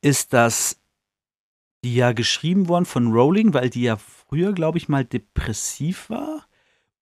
ist, 0.00 0.32
dass 0.32 0.77
die 1.84 1.94
ja 1.94 2.12
geschrieben 2.12 2.68
wurden 2.68 2.84
von 2.84 3.12
Rowling, 3.12 3.54
weil 3.54 3.70
die 3.70 3.82
ja 3.82 3.96
früher, 3.96 4.52
glaube 4.52 4.78
ich, 4.78 4.88
mal 4.88 5.04
depressiv 5.04 6.10
war 6.10 6.46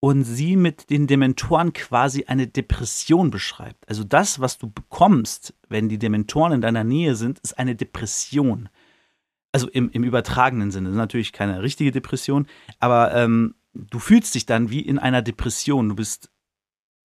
und 0.00 0.24
sie 0.24 0.56
mit 0.56 0.90
den 0.90 1.06
Dementoren 1.06 1.72
quasi 1.72 2.24
eine 2.26 2.46
Depression 2.46 3.30
beschreibt. 3.30 3.88
Also 3.88 4.04
das, 4.04 4.40
was 4.40 4.58
du 4.58 4.70
bekommst, 4.70 5.54
wenn 5.68 5.88
die 5.88 5.98
Dementoren 5.98 6.52
in 6.52 6.60
deiner 6.60 6.84
Nähe 6.84 7.16
sind, 7.16 7.38
ist 7.38 7.58
eine 7.58 7.74
Depression. 7.74 8.68
Also 9.52 9.68
im, 9.68 9.90
im 9.90 10.04
übertragenen 10.04 10.70
Sinne. 10.70 10.88
Das 10.88 10.96
ist 10.96 10.98
natürlich 10.98 11.32
keine 11.32 11.62
richtige 11.62 11.90
Depression, 11.90 12.46
aber 12.78 13.14
ähm, 13.14 13.54
du 13.72 13.98
fühlst 13.98 14.34
dich 14.34 14.44
dann 14.44 14.70
wie 14.70 14.80
in 14.80 14.98
einer 14.98 15.22
Depression. 15.22 15.88
Du 15.88 15.94
bist 15.96 16.30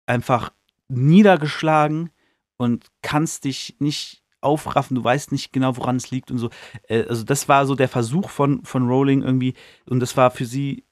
einfach 0.05 0.51
niedergeschlagen 0.87 2.11
und 2.57 2.87
kannst 3.01 3.43
dich 3.43 3.75
nicht 3.79 4.23
aufraffen, 4.41 4.95
du 4.95 5.03
weißt 5.03 5.31
nicht 5.31 5.51
genau, 5.53 5.77
woran 5.77 5.97
es 5.97 6.11
liegt 6.11 6.31
und 6.31 6.37
so. 6.37 6.49
Äh, 6.87 7.03
also 7.03 7.23
das 7.23 7.47
war 7.47 7.65
so 7.65 7.75
der 7.75 7.89
Versuch 7.89 8.29
von, 8.29 8.63
von 8.63 8.87
Rowling 8.87 9.21
irgendwie 9.21 9.53
und 9.85 9.99
das 9.99 10.17
war 10.17 10.31
für 10.31 10.45
sie, 10.45 10.83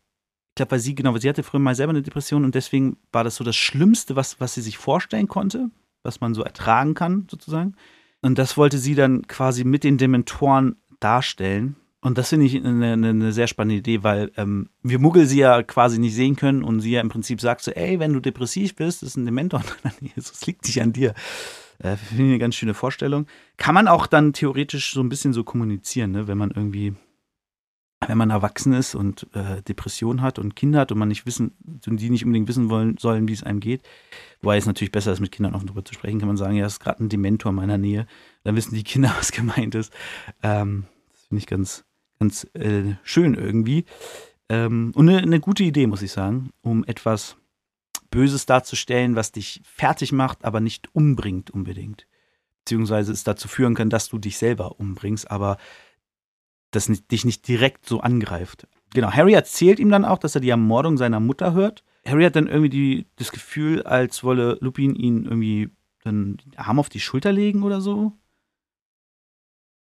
ich 0.49 0.55
glaube, 0.55 0.71
weil 0.71 0.79
sie, 0.79 0.95
genau, 0.95 1.13
weil 1.13 1.21
sie 1.21 1.29
hatte 1.29 1.43
früher 1.43 1.59
mal 1.59 1.75
selber 1.75 1.91
eine 1.91 2.01
Depression 2.01 2.43
und 2.43 2.55
deswegen 2.55 2.97
war 3.11 3.23
das 3.23 3.35
so 3.35 3.43
das 3.43 3.55
Schlimmste, 3.55 4.15
was, 4.15 4.39
was 4.39 4.53
sie 4.53 4.61
sich 4.61 4.77
vorstellen 4.77 5.27
konnte, 5.27 5.69
was 6.03 6.21
man 6.21 6.33
so 6.33 6.43
ertragen 6.43 6.93
kann, 6.93 7.27
sozusagen. 7.29 7.75
Und 8.21 8.37
das 8.37 8.57
wollte 8.57 8.77
sie 8.77 8.95
dann 8.95 9.27
quasi 9.27 9.63
mit 9.63 9.83
den 9.83 9.97
Dementoren 9.97 10.77
darstellen. 10.99 11.75
Und 12.01 12.17
das 12.17 12.29
finde 12.29 12.45
ich 12.45 12.55
eine, 12.55 12.93
eine, 12.93 13.31
sehr 13.31 13.47
spannende 13.47 13.79
Idee, 13.79 14.03
weil 14.03 14.31
ähm, 14.37 14.69
wir 14.83 14.99
Muggel 14.99 15.25
sie 15.25 15.39
ja 15.39 15.63
quasi 15.63 15.99
nicht 15.99 16.15
sehen 16.15 16.35
können 16.35 16.63
und 16.63 16.79
sie 16.79 16.91
ja 16.91 17.01
im 17.01 17.09
Prinzip 17.09 17.41
sagt 17.41 17.61
so, 17.61 17.71
ey, 17.71 17.99
wenn 17.99 18.13
du 18.13 18.19
depressiv 18.19 18.75
bist, 18.75 19.03
ist 19.03 19.17
ein 19.17 19.25
Dementor. 19.25 19.63
Jesus 20.01 20.45
liegt 20.45 20.65
nicht 20.65 20.81
an 20.81 20.93
dir. 20.93 21.13
Äh, 21.79 21.95
Finde 21.95 22.23
ich 22.23 22.29
eine 22.29 22.39
ganz 22.39 22.55
schöne 22.55 22.73
Vorstellung. 22.73 23.27
Kann 23.57 23.75
man 23.75 23.87
auch 23.87 24.07
dann 24.07 24.33
theoretisch 24.33 24.93
so 24.93 25.01
ein 25.01 25.09
bisschen 25.09 25.33
so 25.33 25.43
kommunizieren, 25.43 26.11
ne? 26.11 26.27
wenn 26.27 26.37
man 26.37 26.51
irgendwie, 26.51 26.95
wenn 28.05 28.17
man 28.17 28.29
erwachsen 28.29 28.73
ist 28.73 28.95
und 28.95 29.27
äh, 29.33 29.61
Depression 29.61 30.21
hat 30.21 30.39
und 30.39 30.55
Kinder 30.55 30.79
hat 30.79 30.91
und 30.91 30.97
man 30.97 31.07
nicht 31.07 31.25
wissen, 31.25 31.55
und 31.87 31.99
die 31.99 32.09
nicht 32.09 32.25
unbedingt 32.25 32.47
wissen 32.47 32.69
wollen 32.69 32.97
sollen, 32.97 33.27
wie 33.27 33.33
es 33.33 33.43
einem 33.43 33.59
geht. 33.59 33.81
Wobei 34.41 34.57
es 34.57 34.65
natürlich 34.65 34.91
besser 34.91 35.11
ist, 35.11 35.19
mit 35.19 35.31
Kindern 35.31 35.55
auch 35.55 35.63
darüber 35.63 35.85
zu 35.85 35.93
sprechen, 35.93 36.19
kann 36.19 36.27
man 36.27 36.37
sagen, 36.37 36.55
ja, 36.55 36.65
es 36.65 36.73
ist 36.73 36.79
gerade 36.79 37.03
ein 37.03 37.09
Dementor 37.09 37.51
in 37.51 37.55
meiner 37.55 37.77
Nähe. 37.77 38.07
Dann 38.43 38.55
wissen 38.55 38.75
die 38.75 38.83
Kinder, 38.83 39.13
was 39.17 39.31
gemeint 39.31 39.75
ist. 39.75 39.93
Ähm, 40.43 40.85
das 41.11 41.23
finde 41.27 41.39
ich 41.39 41.47
ganz, 41.47 41.85
ganz 42.19 42.47
äh, 42.53 42.95
schön 43.03 43.33
irgendwie. 43.35 43.85
Ähm, 44.49 44.91
und 44.95 45.09
eine, 45.09 45.19
eine 45.19 45.39
gute 45.39 45.63
Idee, 45.63 45.87
muss 45.87 46.01
ich 46.01 46.11
sagen, 46.11 46.51
um 46.61 46.83
etwas 46.85 47.35
Böses 48.09 48.45
darzustellen, 48.45 49.15
was 49.15 49.31
dich 49.31 49.61
fertig 49.63 50.11
macht, 50.11 50.45
aber 50.45 50.59
nicht 50.59 50.93
umbringt 50.93 51.51
unbedingt. 51.51 52.07
Beziehungsweise 52.65 53.11
es 53.11 53.23
dazu 53.23 53.47
führen 53.47 53.75
kann, 53.75 53.89
dass 53.89 54.09
du 54.09 54.17
dich 54.17 54.37
selber 54.37 54.79
umbringst, 54.79 55.29
aber 55.31 55.57
das 56.71 56.89
nicht, 56.89 57.11
dich 57.11 57.25
nicht 57.25 57.47
direkt 57.47 57.85
so 57.85 58.01
angreift. 58.01 58.67
Genau, 58.93 59.11
Harry 59.11 59.33
erzählt 59.33 59.79
ihm 59.79 59.89
dann 59.89 60.05
auch, 60.05 60.17
dass 60.17 60.35
er 60.35 60.41
die 60.41 60.49
Ermordung 60.49 60.97
seiner 60.97 61.19
Mutter 61.19 61.53
hört. 61.53 61.83
Harry 62.05 62.23
hat 62.23 62.35
dann 62.35 62.47
irgendwie 62.47 62.69
die, 62.69 63.05
das 63.15 63.31
Gefühl, 63.31 63.83
als 63.83 64.23
wolle 64.23 64.57
Lupin 64.61 64.95
ihn 64.95 65.25
irgendwie 65.25 65.69
dann 66.03 66.37
den 66.37 66.57
Arm 66.57 66.79
auf 66.79 66.89
die 66.89 66.99
Schulter 66.99 67.31
legen 67.31 67.63
oder 67.63 67.81
so. 67.81 68.13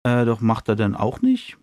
Äh, 0.03 0.25
doch 0.25 0.41
macht 0.41 0.69
er 0.69 0.75
dann 0.75 0.95
auch 0.95 1.21
nicht. 1.21 1.57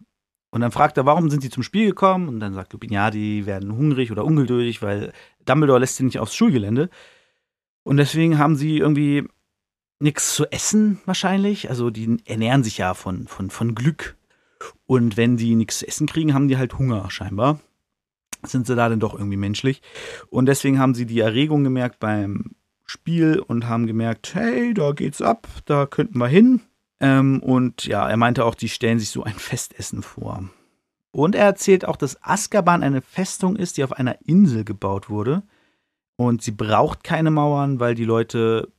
Und 0.50 0.60
dann 0.60 0.70
fragt 0.70 0.96
er, 0.96 1.06
warum 1.06 1.28
sind 1.28 1.42
sie 1.42 1.50
zum 1.50 1.62
Spiel 1.62 1.86
gekommen? 1.86 2.28
Und 2.28 2.40
dann 2.40 2.54
sagt 2.54 2.72
Lupin, 2.72 2.92
ja, 2.92 3.10
die 3.10 3.46
werden 3.46 3.76
hungrig 3.76 4.10
oder 4.10 4.24
ungeduldig, 4.24 4.80
weil 4.80 5.12
Dumbledore 5.44 5.80
lässt 5.80 5.96
sie 5.96 6.04
nicht 6.04 6.18
aufs 6.18 6.34
Schulgelände. 6.34 6.88
Und 7.82 7.98
deswegen 7.98 8.38
haben 8.38 8.56
sie 8.56 8.78
irgendwie 8.78 9.24
nichts 9.98 10.34
zu 10.34 10.50
essen 10.50 11.00
wahrscheinlich. 11.04 11.68
Also 11.70 11.90
die 11.90 12.18
ernähren 12.24 12.64
sich 12.64 12.78
ja 12.78 12.94
von, 12.94 13.26
von, 13.26 13.50
von 13.50 13.74
Glück. 13.74 14.16
Und 14.86 15.16
wenn 15.16 15.36
die 15.36 15.54
nichts 15.54 15.78
zu 15.78 15.88
essen 15.88 16.06
kriegen, 16.06 16.34
haben 16.34 16.48
die 16.48 16.56
halt 16.56 16.78
Hunger 16.78 17.10
scheinbar. 17.10 17.60
Sind 18.42 18.66
sie 18.66 18.76
da 18.76 18.88
denn 18.88 19.00
doch 19.00 19.14
irgendwie 19.14 19.36
menschlich. 19.36 19.82
Und 20.28 20.46
deswegen 20.46 20.78
haben 20.78 20.94
sie 20.94 21.06
die 21.06 21.20
Erregung 21.20 21.64
gemerkt 21.64 21.98
beim 21.98 22.52
Spiel 22.84 23.40
und 23.40 23.68
haben 23.68 23.86
gemerkt, 23.86 24.34
hey, 24.34 24.72
da 24.72 24.92
geht's 24.92 25.20
ab, 25.20 25.48
da 25.64 25.86
könnten 25.86 26.18
wir 26.18 26.28
hin. 26.28 26.60
Ähm, 27.00 27.42
und 27.42 27.86
ja, 27.86 28.08
er 28.08 28.16
meinte 28.16 28.44
auch, 28.44 28.54
die 28.54 28.68
stellen 28.68 28.98
sich 28.98 29.10
so 29.10 29.22
ein 29.22 29.34
Festessen 29.34 30.02
vor. 30.02 30.48
Und 31.12 31.34
er 31.34 31.44
erzählt 31.44 31.86
auch, 31.86 31.96
dass 31.96 32.22
Azkaban 32.22 32.82
eine 32.82 33.00
Festung 33.00 33.56
ist, 33.56 33.76
die 33.76 33.84
auf 33.84 33.92
einer 33.92 34.18
Insel 34.26 34.64
gebaut 34.64 35.08
wurde. 35.08 35.42
Und 36.16 36.42
sie 36.42 36.50
braucht 36.50 37.04
keine 37.04 37.30
Mauern, 37.30 37.80
weil 37.80 37.94
die 37.94 38.04
Leute 38.04 38.72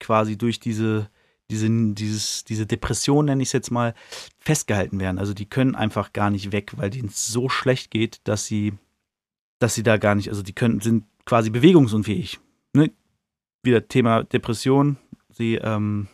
quasi 0.00 0.36
durch 0.36 0.60
diese, 0.60 1.10
diese, 1.50 1.68
dieses, 1.94 2.44
diese 2.44 2.66
Depression, 2.66 3.26
nenne 3.26 3.42
ich 3.42 3.50
es 3.50 3.52
jetzt 3.52 3.70
mal, 3.70 3.94
festgehalten 4.38 5.00
werden. 5.00 5.18
Also 5.18 5.34
die 5.34 5.46
können 5.46 5.74
einfach 5.74 6.12
gar 6.12 6.30
nicht 6.30 6.52
weg, 6.52 6.72
weil 6.76 6.90
denen 6.90 7.08
es 7.08 7.28
so 7.28 7.48
schlecht 7.48 7.90
geht, 7.90 8.20
dass 8.24 8.46
sie, 8.46 8.74
dass 9.58 9.74
sie 9.74 9.82
da 9.82 9.96
gar 9.96 10.14
nicht, 10.14 10.28
also 10.28 10.42
die 10.42 10.54
können, 10.54 10.80
sind 10.80 11.04
quasi 11.24 11.50
bewegungsunfähig. 11.50 12.40
Ne? 12.72 12.90
Wieder 13.62 13.88
Thema 13.88 14.24
Depression. 14.24 14.96
Sie 15.30 15.56
ähm, 15.56 16.08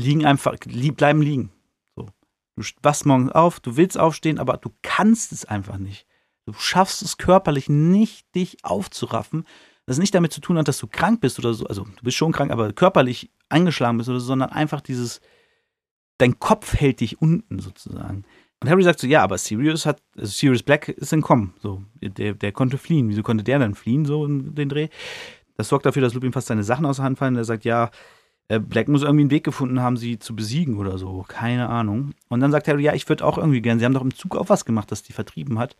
liegen 0.00 0.26
einfach, 0.26 0.56
bleiben 0.58 1.22
liegen. 1.22 1.52
So. 1.96 2.08
Du 2.56 2.62
wachst 2.82 3.06
morgens 3.06 3.32
auf, 3.32 3.60
du 3.60 3.76
willst 3.76 3.98
aufstehen, 3.98 4.38
aber 4.38 4.56
du 4.56 4.70
kannst 4.82 5.32
es 5.32 5.44
einfach 5.44 5.78
nicht. 5.78 6.06
Du 6.46 6.52
schaffst 6.54 7.02
es 7.02 7.16
körperlich 7.16 7.68
nicht, 7.68 8.34
dich 8.34 8.64
aufzuraffen. 8.64 9.44
Das 9.86 9.98
nicht 9.98 10.14
damit 10.14 10.32
zu 10.32 10.40
tun 10.40 10.58
hat, 10.58 10.68
dass 10.68 10.78
du 10.78 10.86
krank 10.86 11.20
bist 11.20 11.38
oder 11.38 11.54
so. 11.54 11.66
Also 11.66 11.84
du 11.84 12.02
bist 12.02 12.16
schon 12.16 12.32
krank, 12.32 12.50
aber 12.50 12.72
körperlich 12.72 13.30
angeschlagen 13.48 13.98
bist 13.98 14.08
oder 14.08 14.20
so, 14.20 14.26
sondern 14.26 14.50
einfach 14.50 14.80
dieses, 14.80 15.20
dein 16.18 16.38
Kopf 16.38 16.74
hält 16.74 17.00
dich 17.00 17.20
unten 17.20 17.58
sozusagen. 17.58 18.24
Und 18.62 18.68
Harry 18.68 18.82
sagt 18.82 19.00
so, 19.00 19.06
ja, 19.06 19.22
aber 19.22 19.38
Sirius 19.38 19.86
hat, 19.86 20.02
also 20.16 20.30
Sirius 20.30 20.62
Black 20.62 20.88
ist 20.88 21.12
entkommen. 21.12 21.54
So, 21.60 21.82
der, 22.02 22.34
der 22.34 22.52
konnte 22.52 22.78
fliehen. 22.78 23.08
Wieso 23.08 23.22
konnte 23.22 23.42
der 23.42 23.58
dann 23.58 23.74
fliehen, 23.74 24.04
so 24.04 24.26
in 24.26 24.54
den 24.54 24.68
Dreh? 24.68 24.88
Das 25.56 25.68
sorgt 25.68 25.86
dafür, 25.86 26.02
dass 26.02 26.14
Lupin 26.14 26.32
fast 26.32 26.48
seine 26.48 26.62
Sachen 26.62 26.84
aus 26.84 26.96
der 26.96 27.06
Hand 27.06 27.18
fallen. 27.18 27.36
Er 27.36 27.44
sagt, 27.44 27.64
ja, 27.64 27.90
Black 28.58 28.88
muss 28.88 29.02
irgendwie 29.02 29.22
einen 29.22 29.30
Weg 29.30 29.44
gefunden 29.44 29.80
haben, 29.80 29.96
sie 29.96 30.18
zu 30.18 30.34
besiegen 30.34 30.76
oder 30.76 30.98
so. 30.98 31.24
Keine 31.28 31.68
Ahnung. 31.68 32.14
Und 32.28 32.40
dann 32.40 32.50
sagt 32.50 32.66
Harry, 32.66 32.82
ja, 32.82 32.94
ich 32.94 33.08
würde 33.08 33.24
auch 33.24 33.38
irgendwie 33.38 33.60
gern. 33.60 33.78
Sie 33.78 33.84
haben 33.84 33.94
doch 33.94 34.02
im 34.02 34.14
Zug 34.14 34.36
auch 34.36 34.48
was 34.48 34.64
gemacht, 34.64 34.90
das 34.90 35.02
die 35.02 35.12
vertrieben 35.12 35.58
hat. 35.58 35.76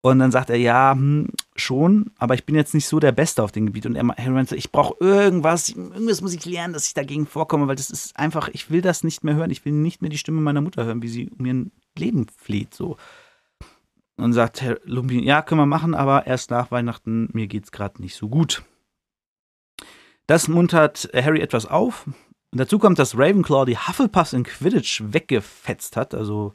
Und 0.00 0.18
dann 0.18 0.32
sagt 0.32 0.50
er, 0.50 0.56
ja, 0.56 0.92
hm, 0.92 1.28
schon, 1.54 2.10
aber 2.18 2.34
ich 2.34 2.44
bin 2.44 2.56
jetzt 2.56 2.74
nicht 2.74 2.86
so 2.86 2.98
der 2.98 3.12
Beste 3.12 3.42
auf 3.42 3.52
dem 3.52 3.66
Gebiet. 3.66 3.86
Und 3.86 3.96
Harry 3.96 4.30
meint, 4.30 4.50
ich 4.50 4.72
brauche 4.72 4.96
irgendwas, 4.98 5.68
irgendwas 5.68 6.22
muss 6.22 6.34
ich 6.34 6.44
lernen, 6.44 6.74
dass 6.74 6.88
ich 6.88 6.94
dagegen 6.94 7.26
vorkomme, 7.26 7.68
weil 7.68 7.76
das 7.76 7.90
ist 7.90 8.16
einfach, 8.16 8.48
ich 8.48 8.70
will 8.70 8.80
das 8.80 9.04
nicht 9.04 9.22
mehr 9.22 9.36
hören. 9.36 9.50
Ich 9.50 9.64
will 9.64 9.72
nicht 9.72 10.02
mehr 10.02 10.10
die 10.10 10.18
Stimme 10.18 10.40
meiner 10.40 10.60
Mutter 10.60 10.84
hören, 10.84 11.02
wie 11.02 11.08
sie 11.08 11.30
um 11.38 11.46
ihr 11.46 11.66
Leben 11.96 12.26
flieht, 12.36 12.74
so. 12.74 12.96
Und 14.16 14.32
sagt 14.32 14.60
Herr 14.60 14.78
Lumpin, 14.84 15.22
ja, 15.22 15.40
können 15.42 15.60
wir 15.60 15.66
machen, 15.66 15.94
aber 15.94 16.26
erst 16.26 16.50
nach 16.50 16.70
Weihnachten, 16.70 17.28
mir 17.32 17.46
geht's 17.46 17.70
gerade 17.70 18.02
nicht 18.02 18.16
so 18.16 18.28
gut. 18.28 18.62
Das 20.32 20.48
muntert 20.48 21.10
Harry 21.12 21.40
etwas 21.42 21.66
auf. 21.66 22.06
Und 22.06 22.58
dazu 22.58 22.78
kommt, 22.78 22.98
dass 22.98 23.18
Ravenclaw 23.18 23.66
die 23.66 23.76
Hufflepuffs 23.76 24.32
in 24.32 24.44
Quidditch 24.44 25.02
weggefetzt 25.04 25.94
hat. 25.94 26.14
Also, 26.14 26.54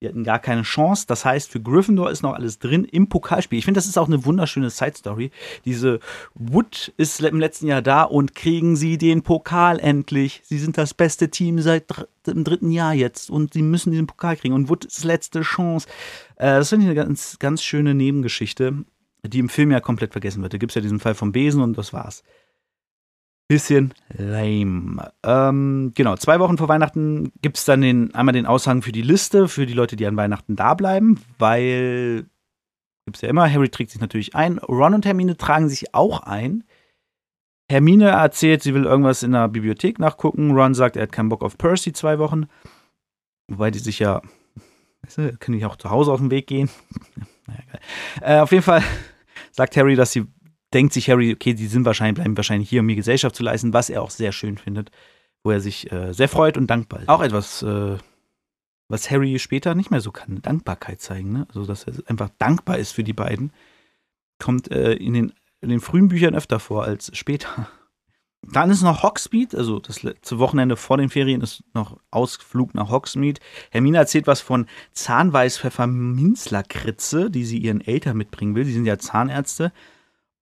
die 0.00 0.06
hatten 0.06 0.22
gar 0.22 0.38
keine 0.38 0.62
Chance. 0.62 1.06
Das 1.08 1.24
heißt, 1.24 1.50
für 1.50 1.60
Gryffindor 1.60 2.12
ist 2.12 2.22
noch 2.22 2.34
alles 2.34 2.60
drin 2.60 2.84
im 2.84 3.08
Pokalspiel. 3.08 3.58
Ich 3.58 3.64
finde, 3.64 3.78
das 3.78 3.88
ist 3.88 3.98
auch 3.98 4.06
eine 4.06 4.24
wunderschöne 4.24 4.70
Side-Story. 4.70 5.32
Diese 5.64 5.98
Wood 6.36 6.94
ist 6.98 7.20
im 7.20 7.40
letzten 7.40 7.66
Jahr 7.66 7.82
da 7.82 8.04
und 8.04 8.36
kriegen 8.36 8.76
sie 8.76 8.96
den 8.96 9.22
Pokal 9.22 9.80
endlich. 9.80 10.42
Sie 10.44 10.60
sind 10.60 10.78
das 10.78 10.94
beste 10.94 11.30
Team 11.30 11.58
seit 11.58 11.86
dem 12.28 12.44
dritten 12.44 12.70
Jahr 12.70 12.94
jetzt 12.94 13.28
und 13.28 13.54
sie 13.54 13.62
müssen 13.62 13.90
diesen 13.90 14.06
Pokal 14.06 14.36
kriegen. 14.36 14.54
Und 14.54 14.68
Wood 14.68 14.84
ist 14.84 15.02
letzte 15.02 15.40
Chance. 15.40 15.88
Äh, 16.36 16.58
das 16.58 16.68
finde 16.68 16.84
ich 16.84 16.90
eine 16.90 17.06
ganz, 17.06 17.40
ganz 17.40 17.64
schöne 17.64 17.92
Nebengeschichte, 17.92 18.84
die 19.24 19.40
im 19.40 19.48
Film 19.48 19.72
ja 19.72 19.80
komplett 19.80 20.12
vergessen 20.12 20.42
wird. 20.42 20.52
Da 20.52 20.58
gibt 20.58 20.70
es 20.70 20.76
ja 20.76 20.80
diesen 20.80 21.00
Fall 21.00 21.16
vom 21.16 21.32
Besen 21.32 21.60
und 21.60 21.76
das 21.76 21.92
war's 21.92 22.22
bisschen 23.50 23.92
lame. 24.16 25.10
Ähm, 25.24 25.90
genau, 25.96 26.14
zwei 26.14 26.38
Wochen 26.38 26.56
vor 26.56 26.68
Weihnachten 26.68 27.32
gibt 27.42 27.58
es 27.58 27.64
dann 27.64 27.80
den, 27.80 28.14
einmal 28.14 28.32
den 28.32 28.46
Aushang 28.46 28.80
für 28.80 28.92
die 28.92 29.02
Liste, 29.02 29.48
für 29.48 29.66
die 29.66 29.74
Leute, 29.74 29.96
die 29.96 30.06
an 30.06 30.16
Weihnachten 30.16 30.54
da 30.54 30.74
bleiben, 30.74 31.20
weil 31.36 32.26
gibt 33.06 33.16
es 33.16 33.22
ja 33.22 33.28
immer, 33.28 33.52
Harry 33.52 33.68
trägt 33.68 33.90
sich 33.90 34.00
natürlich 34.00 34.36
ein, 34.36 34.58
Ron 34.58 34.94
und 34.94 35.04
Hermine 35.04 35.36
tragen 35.36 35.68
sich 35.68 35.96
auch 35.96 36.20
ein. 36.20 36.62
Hermine 37.68 38.10
erzählt, 38.10 38.62
sie 38.62 38.72
will 38.72 38.84
irgendwas 38.84 39.24
in 39.24 39.32
der 39.32 39.48
Bibliothek 39.48 39.98
nachgucken. 39.98 40.52
Ron 40.52 40.74
sagt, 40.74 40.94
er 40.94 41.02
hat 41.02 41.12
keinen 41.12 41.28
Bock 41.28 41.42
auf 41.42 41.58
Percy 41.58 41.92
zwei 41.92 42.20
Wochen. 42.20 42.46
Wobei 43.48 43.72
die 43.72 43.80
sich 43.80 43.98
ja, 43.98 44.22
weißt 45.02 45.18
du, 45.18 45.36
können 45.38 45.58
die 45.58 45.64
auch 45.64 45.74
zu 45.74 45.90
Hause 45.90 46.12
auf 46.12 46.20
den 46.20 46.30
Weg 46.30 46.46
gehen. 46.46 46.70
naja, 47.48 47.62
geil. 47.66 47.80
Äh, 48.20 48.40
auf 48.40 48.52
jeden 48.52 48.62
Fall 48.62 48.84
sagt 49.50 49.76
Harry, 49.76 49.96
dass 49.96 50.12
sie 50.12 50.28
denkt 50.72 50.92
sich 50.92 51.10
Harry, 51.10 51.32
okay, 51.32 51.54
die 51.54 51.66
sind 51.66 51.84
wahrscheinlich, 51.84 52.16
bleiben 52.16 52.36
wahrscheinlich 52.36 52.68
hier, 52.68 52.80
um 52.80 52.86
mir 52.86 52.96
Gesellschaft 52.96 53.34
zu 53.34 53.42
leisten, 53.42 53.72
was 53.72 53.90
er 53.90 54.02
auch 54.02 54.10
sehr 54.10 54.32
schön 54.32 54.58
findet, 54.58 54.90
wo 55.42 55.50
er 55.50 55.60
sich 55.60 55.90
äh, 55.92 56.12
sehr 56.12 56.28
freut 56.28 56.56
und 56.56 56.68
dankbar 56.68 57.00
ist. 57.00 57.08
Auch 57.08 57.22
etwas, 57.22 57.62
äh, 57.62 57.96
was 58.88 59.10
Harry 59.10 59.38
später 59.38 59.74
nicht 59.74 59.90
mehr 59.90 60.00
so 60.00 60.12
kann, 60.12 60.42
Dankbarkeit 60.42 61.00
zeigen, 61.00 61.32
ne? 61.32 61.46
Also, 61.48 61.66
dass 61.66 61.84
er 61.84 61.94
einfach 62.06 62.30
dankbar 62.38 62.78
ist 62.78 62.92
für 62.92 63.04
die 63.04 63.12
beiden, 63.12 63.52
kommt 64.38 64.70
äh, 64.70 64.94
in, 64.94 65.14
den, 65.14 65.32
in 65.60 65.68
den 65.68 65.80
frühen 65.80 66.08
Büchern 66.08 66.34
öfter 66.34 66.60
vor 66.60 66.84
als 66.84 67.16
später. 67.16 67.68
Dann 68.42 68.70
ist 68.70 68.80
noch 68.82 69.02
Hogsmeade, 69.02 69.54
also 69.56 69.80
das 69.80 70.02
letzte 70.02 70.38
Wochenende 70.38 70.76
vor 70.76 70.96
den 70.96 71.10
Ferien 71.10 71.42
ist 71.42 71.62
noch 71.74 71.98
Ausflug 72.10 72.74
nach 72.74 72.90
Hogsmeade. 72.90 73.38
Hermine 73.70 73.98
erzählt 73.98 74.26
was 74.26 74.40
von 74.40 74.66
Zahnweißpfefferminzlakritze, 74.92 77.30
die 77.30 77.44
sie 77.44 77.58
ihren 77.58 77.82
Eltern 77.82 78.16
mitbringen 78.16 78.54
will. 78.54 78.64
Die 78.64 78.72
sind 78.72 78.86
ja 78.86 78.98
Zahnärzte. 78.98 79.72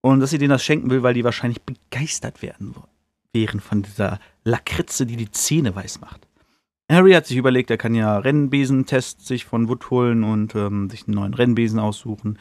Und 0.01 0.21
dass 0.21 0.31
sie 0.31 0.39
denen 0.39 0.51
das 0.51 0.65
schenken 0.65 0.91
will, 0.91 1.03
weil 1.03 1.15
die 1.15 1.25
wahrscheinlich 1.25 1.63
begeistert 1.63 2.43
werden 2.43 2.75
wären 3.33 3.61
von 3.61 3.83
dieser 3.83 4.19
Lakritze, 4.45 5.07
die 5.07 5.17
die 5.17 5.31
Zähne 5.31 5.75
weiß 5.75 6.01
macht. 6.01 6.27
Harry 6.91 7.13
hat 7.13 7.27
sich 7.27 7.37
überlegt, 7.37 7.71
er 7.71 7.77
kann 7.77 7.95
ja 7.95 8.19
Rennbesentest 8.19 9.27
sich 9.27 9.45
von 9.45 9.69
Wood 9.69 9.91
holen 9.91 10.25
und 10.25 10.55
ähm, 10.55 10.89
sich 10.89 11.07
einen 11.07 11.17
neuen 11.17 11.35
Rennbesen 11.35 11.79
aussuchen. 11.79 12.39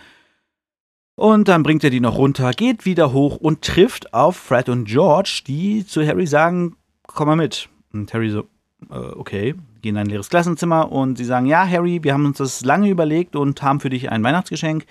Und 1.15 1.47
dann 1.47 1.63
bringt 1.63 1.83
er 1.83 1.89
die 1.89 1.99
noch 1.99 2.17
runter, 2.17 2.51
geht 2.51 2.85
wieder 2.85 3.11
hoch 3.11 3.37
und 3.37 3.63
trifft 3.63 4.13
auf 4.13 4.37
Fred 4.37 4.69
und 4.69 4.85
George, 4.85 5.41
die 5.47 5.85
zu 5.85 6.05
Harry 6.05 6.27
sagen, 6.27 6.77
komm 7.07 7.27
mal 7.27 7.35
mit. 7.35 7.69
Und 7.91 8.13
Harry 8.13 8.29
so, 8.29 8.41
äh, 8.89 9.13
okay, 9.15 9.55
gehen 9.81 9.95
in 9.95 9.97
ein 9.97 10.07
leeres 10.07 10.29
Klassenzimmer 10.29 10.91
und 10.91 11.17
sie 11.17 11.25
sagen, 11.25 11.47
ja, 11.47 11.67
Harry, 11.67 12.03
wir 12.03 12.13
haben 12.13 12.25
uns 12.25 12.37
das 12.37 12.63
lange 12.63 12.89
überlegt 12.89 13.35
und 13.35 13.61
haben 13.61 13.79
für 13.79 13.89
dich 13.89 14.11
ein 14.11 14.23
Weihnachtsgeschenk 14.23 14.85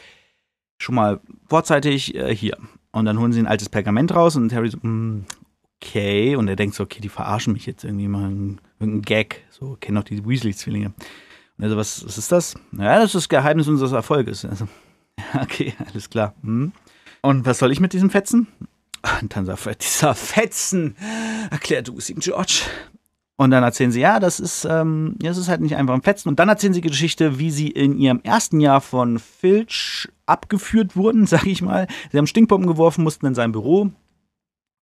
schon 0.79 0.95
mal 0.95 1.21
vorzeitig 1.49 2.15
äh, 2.15 2.35
hier. 2.35 2.57
Und 2.93 3.05
dann 3.05 3.19
holen 3.19 3.33
sie 3.33 3.41
ein 3.41 3.47
altes 3.47 3.69
Pergament 3.69 4.15
raus 4.15 4.37
und 4.37 4.53
Harry 4.53 4.71
so, 4.71 4.79
mm, 4.81 5.25
okay. 5.77 6.37
Und 6.37 6.49
er 6.49 6.57
denkt 6.57 6.75
so, 6.75 6.85
okay, 6.85 7.01
die 7.01 7.09
verarschen 7.09 7.53
mich 7.53 7.67
jetzt 7.67 7.85
irgendwie 7.85 8.09
mal. 8.09 8.31
Irgendein 8.79 9.03
Gag. 9.03 9.45
So, 9.51 9.77
kennen 9.81 9.99
auch 9.99 10.05
die 10.05 10.25
Weasley-Zwillinge. 10.25 10.93
Und 11.59 11.65
er 11.65 11.71
so, 11.71 11.77
was, 11.77 12.05
was 12.05 12.19
ist 12.19 12.31
das? 12.33 12.55
Ja, 12.73 12.97
das 12.97 13.07
ist 13.07 13.15
das 13.15 13.29
Geheimnis 13.29 13.69
unseres 13.69 13.93
Erfolges. 13.93 14.45
Also, 14.45 14.69
okay, 15.41 15.75
alles 15.91 16.11
klar. 16.11 16.35
Hm. 16.43 16.73
Und 17.23 17.47
was 17.47 17.59
soll 17.59 17.73
ich 17.73 17.81
mit 17.81 17.93
diesem 17.93 18.11
Fetzen? 18.11 18.47
Und 19.21 19.37
dann 19.37 19.47
sagt 19.47 19.83
dieser 19.83 20.15
Fetzen, 20.15 20.97
erklär 21.51 21.83
du 21.83 21.97
es 21.97 22.11
ihm, 22.11 22.19
George. 22.19 22.63
Und 23.39 23.51
dann 23.51 23.63
erzählen 23.63 23.93
sie, 23.93 24.01
ja, 24.01 24.19
das 24.19 24.41
ist, 24.41 24.65
ähm, 24.65 25.15
das 25.19 25.37
ist 25.37 25.49
halt 25.49 25.61
nicht 25.61 25.77
einfach 25.77 25.95
ein 25.95 26.03
Fetzen. 26.03 26.31
Und 26.31 26.39
dann 26.39 26.49
erzählen 26.49 26.73
sie 26.73 26.81
die 26.81 26.89
Geschichte, 26.89 27.39
wie 27.39 27.51
sie 27.51 27.69
in 27.69 27.99
ihrem 27.99 28.21
ersten 28.23 28.61
Jahr 28.61 28.81
von 28.81 29.19
Filch 29.19 30.09
abgeführt 30.25 30.97
wurden, 30.97 31.27
sag 31.27 31.47
ich 31.47 31.61
mal. 31.61 31.87
Sie 32.11 32.19
haben 32.19 32.27
Stinkbomben 32.27 32.67
geworfen, 32.67 33.05
mussten 33.05 33.27
in 33.27 33.35
sein 33.35 33.53
Büro. 33.53 33.91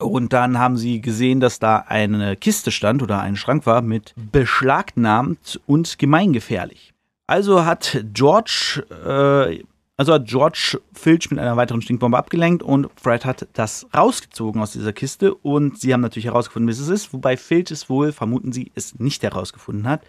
Und 0.01 0.33
dann 0.33 0.59
haben 0.59 0.77
sie 0.77 1.01
gesehen, 1.01 1.41
dass 1.41 1.59
da 1.59 1.79
eine 1.89 2.37
Kiste 2.37 2.71
stand 2.71 3.03
oder 3.03 3.21
ein 3.21 3.37
Schrank 3.37 3.67
war 3.67 3.81
mit 3.81 4.15
beschlagnahmt 4.33 5.61
und 5.67 5.99
gemeingefährlich. 5.99 6.93
Also 7.27 7.65
hat 7.65 8.05
George 8.13 8.85
äh, 8.91 9.63
also 9.97 10.13
hat 10.13 10.27
George 10.27 10.81
Filch 10.93 11.31
mit 11.31 11.39
einer 11.39 11.57
weiteren 11.57 11.83
Stinkbombe 11.83 12.19
abgelenkt 12.19 12.63
und 12.63 12.89
Fred 12.97 13.25
hat 13.25 13.47
das 13.53 13.87
rausgezogen 13.97 14.61
aus 14.61 14.73
dieser 14.73 14.93
Kiste 14.93 15.35
und 15.35 15.81
sie 15.81 15.93
haben 15.93 16.01
natürlich 16.01 16.27
herausgefunden, 16.27 16.69
was 16.69 16.81
es 16.81 16.89
ist, 16.89 17.13
wobei 17.13 17.37
Filch 17.37 17.71
es 17.71 17.89
wohl, 17.89 18.13
vermuten 18.13 18.53
sie, 18.53 18.73
es 18.75 18.99
nicht 18.99 19.23
herausgefunden 19.23 19.89
hat. 19.89 20.03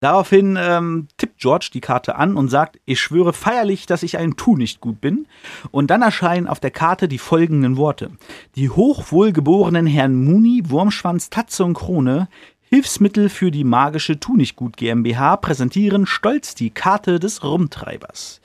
Daraufhin 0.00 0.58
ähm, 0.60 1.08
tippt 1.16 1.40
George 1.40 1.70
die 1.72 1.80
Karte 1.80 2.16
an 2.16 2.36
und 2.36 2.50
sagt, 2.50 2.78
ich 2.84 3.00
schwöre 3.00 3.32
feierlich, 3.32 3.86
dass 3.86 4.02
ich 4.02 4.18
ein 4.18 4.36
Tu 4.36 4.54
nicht 4.54 4.82
gut 4.82 5.00
bin. 5.00 5.26
Und 5.70 5.90
dann 5.90 6.02
erscheinen 6.02 6.48
auf 6.48 6.60
der 6.60 6.70
Karte 6.70 7.08
die 7.08 7.16
folgenden 7.16 7.78
Worte. 7.78 8.10
Die 8.56 8.68
hochwohlgeborenen 8.68 9.86
Herrn 9.86 10.22
Muni, 10.22 10.64
Wurmschwanz, 10.66 11.30
Tatze 11.30 11.64
und 11.64 11.72
Krone, 11.72 12.28
Hilfsmittel 12.68 13.30
für 13.30 13.50
die 13.50 13.64
magische 13.64 14.20
Tu 14.20 14.36
nicht 14.36 14.54
gut 14.54 14.76
GmbH, 14.76 15.36
präsentieren 15.38 16.04
stolz 16.04 16.54
die 16.54 16.70
Karte 16.70 17.18
des 17.18 17.42
Rumtreibers. 17.42 18.42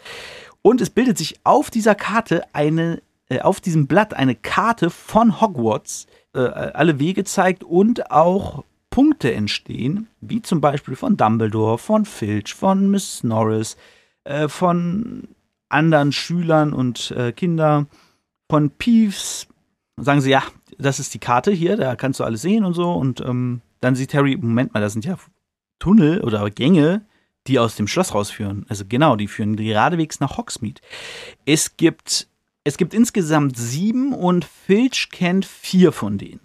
Und 0.61 0.81
es 0.81 0.89
bildet 0.89 1.17
sich 1.17 1.39
auf 1.43 1.69
dieser 1.69 1.95
Karte 1.95 2.43
eine, 2.53 3.01
äh, 3.29 3.41
auf 3.41 3.61
diesem 3.61 3.87
Blatt 3.87 4.13
eine 4.13 4.35
Karte 4.35 4.89
von 4.89 5.41
Hogwarts, 5.41 6.07
äh, 6.33 6.39
alle 6.39 6.99
Wege 6.99 7.23
zeigt 7.23 7.63
und 7.63 8.11
auch 8.11 8.63
Punkte 8.89 9.33
entstehen, 9.33 10.07
wie 10.19 10.41
zum 10.41 10.61
Beispiel 10.61 10.95
von 10.95 11.17
Dumbledore, 11.17 11.77
von 11.77 12.05
Filch, 12.05 12.53
von 12.53 12.91
Miss 12.91 13.23
Norris, 13.23 13.77
äh, 14.25 14.47
von 14.47 15.29
anderen 15.69 16.11
Schülern 16.11 16.73
und 16.73 17.11
äh, 17.11 17.31
Kindern, 17.31 17.87
von 18.49 18.69
Peeves. 18.69 19.47
Sagen 19.97 20.21
sie, 20.21 20.31
ja, 20.31 20.43
das 20.77 20.99
ist 20.99 21.13
die 21.13 21.19
Karte 21.19 21.51
hier, 21.51 21.77
da 21.77 21.95
kannst 21.95 22.19
du 22.19 22.23
alles 22.23 22.41
sehen 22.41 22.65
und 22.65 22.73
so. 22.73 22.91
Und 22.91 23.21
ähm, 23.21 23.61
dann 23.79 23.95
sieht 23.95 24.13
Harry, 24.13 24.37
Moment 24.37 24.73
mal, 24.73 24.81
das 24.81 24.93
sind 24.93 25.05
ja 25.05 25.15
Tunnel 25.79 26.21
oder 26.21 26.49
Gänge, 26.49 27.01
die 27.47 27.59
aus 27.59 27.75
dem 27.75 27.87
Schloss 27.87 28.13
rausführen. 28.13 28.65
Also 28.69 28.85
genau, 28.87 29.15
die 29.15 29.27
führen 29.27 29.55
geradewegs 29.55 30.19
nach 30.19 30.37
Hogsmeade. 30.37 30.81
Es 31.45 31.77
gibt, 31.77 32.27
es 32.63 32.77
gibt 32.77 32.93
insgesamt 32.93 33.57
sieben 33.57 34.13
und 34.13 34.45
Filch 34.45 35.09
kennt 35.11 35.45
vier 35.45 35.91
von 35.91 36.17
denen. 36.17 36.41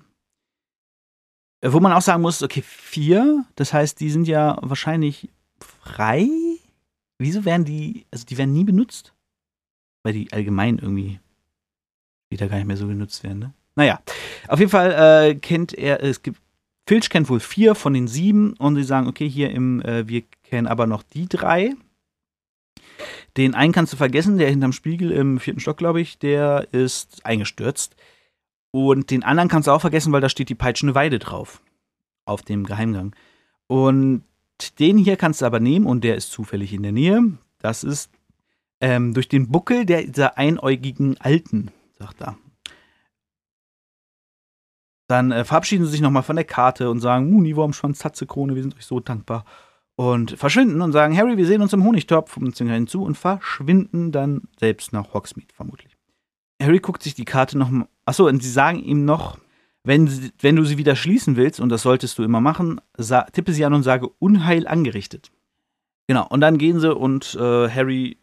Äh, 1.61 1.72
wo 1.72 1.80
man 1.80 1.92
auch 1.92 2.02
sagen 2.02 2.22
muss, 2.22 2.42
okay, 2.42 2.62
vier, 2.62 3.44
das 3.56 3.72
heißt, 3.72 4.00
die 4.00 4.11
sind 4.11 4.26
ja 4.26 4.59
wahrscheinlich 4.62 5.28
frei. 5.61 6.28
Wieso 7.18 7.44
werden 7.44 7.64
die, 7.64 8.06
also 8.11 8.24
die 8.24 8.38
werden 8.38 8.52
nie 8.52 8.64
benutzt? 8.64 9.14
Weil 10.02 10.12
die 10.12 10.32
allgemein 10.32 10.78
irgendwie 10.78 11.20
wieder 12.30 12.48
gar 12.48 12.56
nicht 12.56 12.66
mehr 12.66 12.76
so 12.76 12.87
genutzt 12.87 13.22
werden, 13.22 13.38
ne? 13.38 13.54
Naja, 13.78 14.00
auf 14.48 14.59
jeden 14.59 14.70
Fall 14.70 14.92
äh, 14.92 15.35
kennt 15.35 15.74
er, 15.74 16.02
es 16.02 16.22
gibt, 16.22 16.40
Filch 16.87 17.11
kennt 17.11 17.29
wohl 17.29 17.40
vier 17.40 17.75
von 17.75 17.94
den 17.94 18.07
sieben 18.07 18.53
und 18.55 18.77
sie 18.77 18.85
sagen, 18.85 19.09
okay, 19.09 19.29
hier 19.29 19.51
im, 19.51 19.83
äh, 19.83 20.07
wir 20.07 20.22
kennen 20.44 20.68
aber 20.68 20.87
noch 20.87 21.03
die 21.03 21.29
drei. 21.29 21.75
Den 23.37 23.55
einen 23.55 23.72
kannst 23.72 23.92
du 23.92 23.96
vergessen, 23.96 24.38
der 24.38 24.49
hinterm 24.49 24.72
Spiegel 24.72 25.11
im 25.11 25.40
vierten 25.40 25.61
Stock, 25.61 25.77
glaube 25.77 26.01
ich, 26.01 26.18
der 26.18 26.68
ist 26.72 27.27
eingestürzt. 27.27 27.96
Und 28.70 29.11
den 29.11 29.25
anderen 29.25 29.49
kannst 29.49 29.66
du 29.66 29.72
auch 29.72 29.81
vergessen, 29.81 30.12
weil 30.12 30.20
da 30.20 30.29
steht 30.29 30.49
die 30.49 30.55
peitschende 30.55 30.94
Weide 30.94 31.18
drauf. 31.18 31.61
Auf 32.25 32.42
dem 32.42 32.64
Geheimgang. 32.64 33.14
Und 33.66 34.22
den 34.79 34.96
hier 34.96 35.16
kannst 35.16 35.42
du 35.42 35.46
aber 35.46 35.61
nehmen 35.61 35.87
und 35.87 36.05
der 36.05 36.16
ist 36.16 36.31
zufällig 36.31 36.72
in 36.72 36.83
der 36.83 36.92
Nähe. 36.92 37.33
Das 37.59 37.85
ist 37.85 38.11
ähm, 38.81 39.12
durch 39.12 39.29
den 39.29 39.49
Buckel 39.49 39.87
der, 39.87 40.03
dieser 40.05 40.38
einäugigen 40.38 41.20
Alten, 41.20 41.70
sagt 41.99 42.20
er. 42.20 42.38
Dann 45.09 45.31
äh, 45.33 45.45
verabschieden 45.45 45.85
sie 45.85 45.92
sich 45.92 46.01
nochmal 46.01 46.23
von 46.23 46.37
der 46.37 46.45
Karte 46.45 46.90
und 46.90 47.01
sagen, 47.01 47.31
Muniwurm, 47.31 47.73
Schwanz, 47.73 47.99
Tatze, 47.99 48.27
Krone, 48.27 48.55
wir 48.55 48.62
sind 48.62 48.77
euch 48.77 48.87
so 48.87 49.01
dankbar 49.01 49.45
und 49.97 50.33
verschwinden 50.33 50.83
und 50.83 50.92
sagen, 50.92 51.16
Harry, 51.16 51.37
wir 51.37 51.47
sehen 51.47 51.62
uns 51.62 51.73
im 51.73 51.83
Honigtopf 51.83 52.37
und 52.37 52.55
zwingen 52.55 52.75
hinzu 52.75 53.03
und 53.03 53.16
verschwinden 53.16 54.12
dann 54.12 54.42
selbst 54.61 54.92
nach 54.92 55.14
Hogsmeade 55.14 55.55
vermutlich. 55.55 55.97
Harry 56.62 56.79
guckt 56.79 57.03
sich 57.03 57.14
die 57.14 57.25
Karte 57.25 57.59
noch 57.59 57.71
mal. 57.71 57.88
Achso, 58.05 58.29
und 58.29 58.42
sie 58.42 58.51
sagen 58.51 58.79
ihm 58.79 59.05
noch, 59.05 59.38
wenn, 59.85 60.07
sie, 60.07 60.33
wenn 60.40 60.57
du 60.57 60.64
sie 60.64 60.79
wieder 60.79 60.97
schließen 60.97 61.37
willst, 61.37 61.61
und 61.61 61.71
das 61.71 61.83
solltest 61.83 62.19
du 62.19 62.23
immer 62.23 62.40
machen, 62.40 62.81
tippe 63.33 63.53
sie 63.53 63.64
an 63.64 63.75
und 63.75 63.83
sage 63.83 64.09
Unheil 64.19 64.66
angerichtet. 64.66 65.31
Genau, 66.07 66.27
und 66.29 66.40
dann 66.40 66.59
gehen 66.59 66.79
sie 66.79 66.95
und 66.95 67.35
äh, 67.35 67.69
Harry 67.69 68.19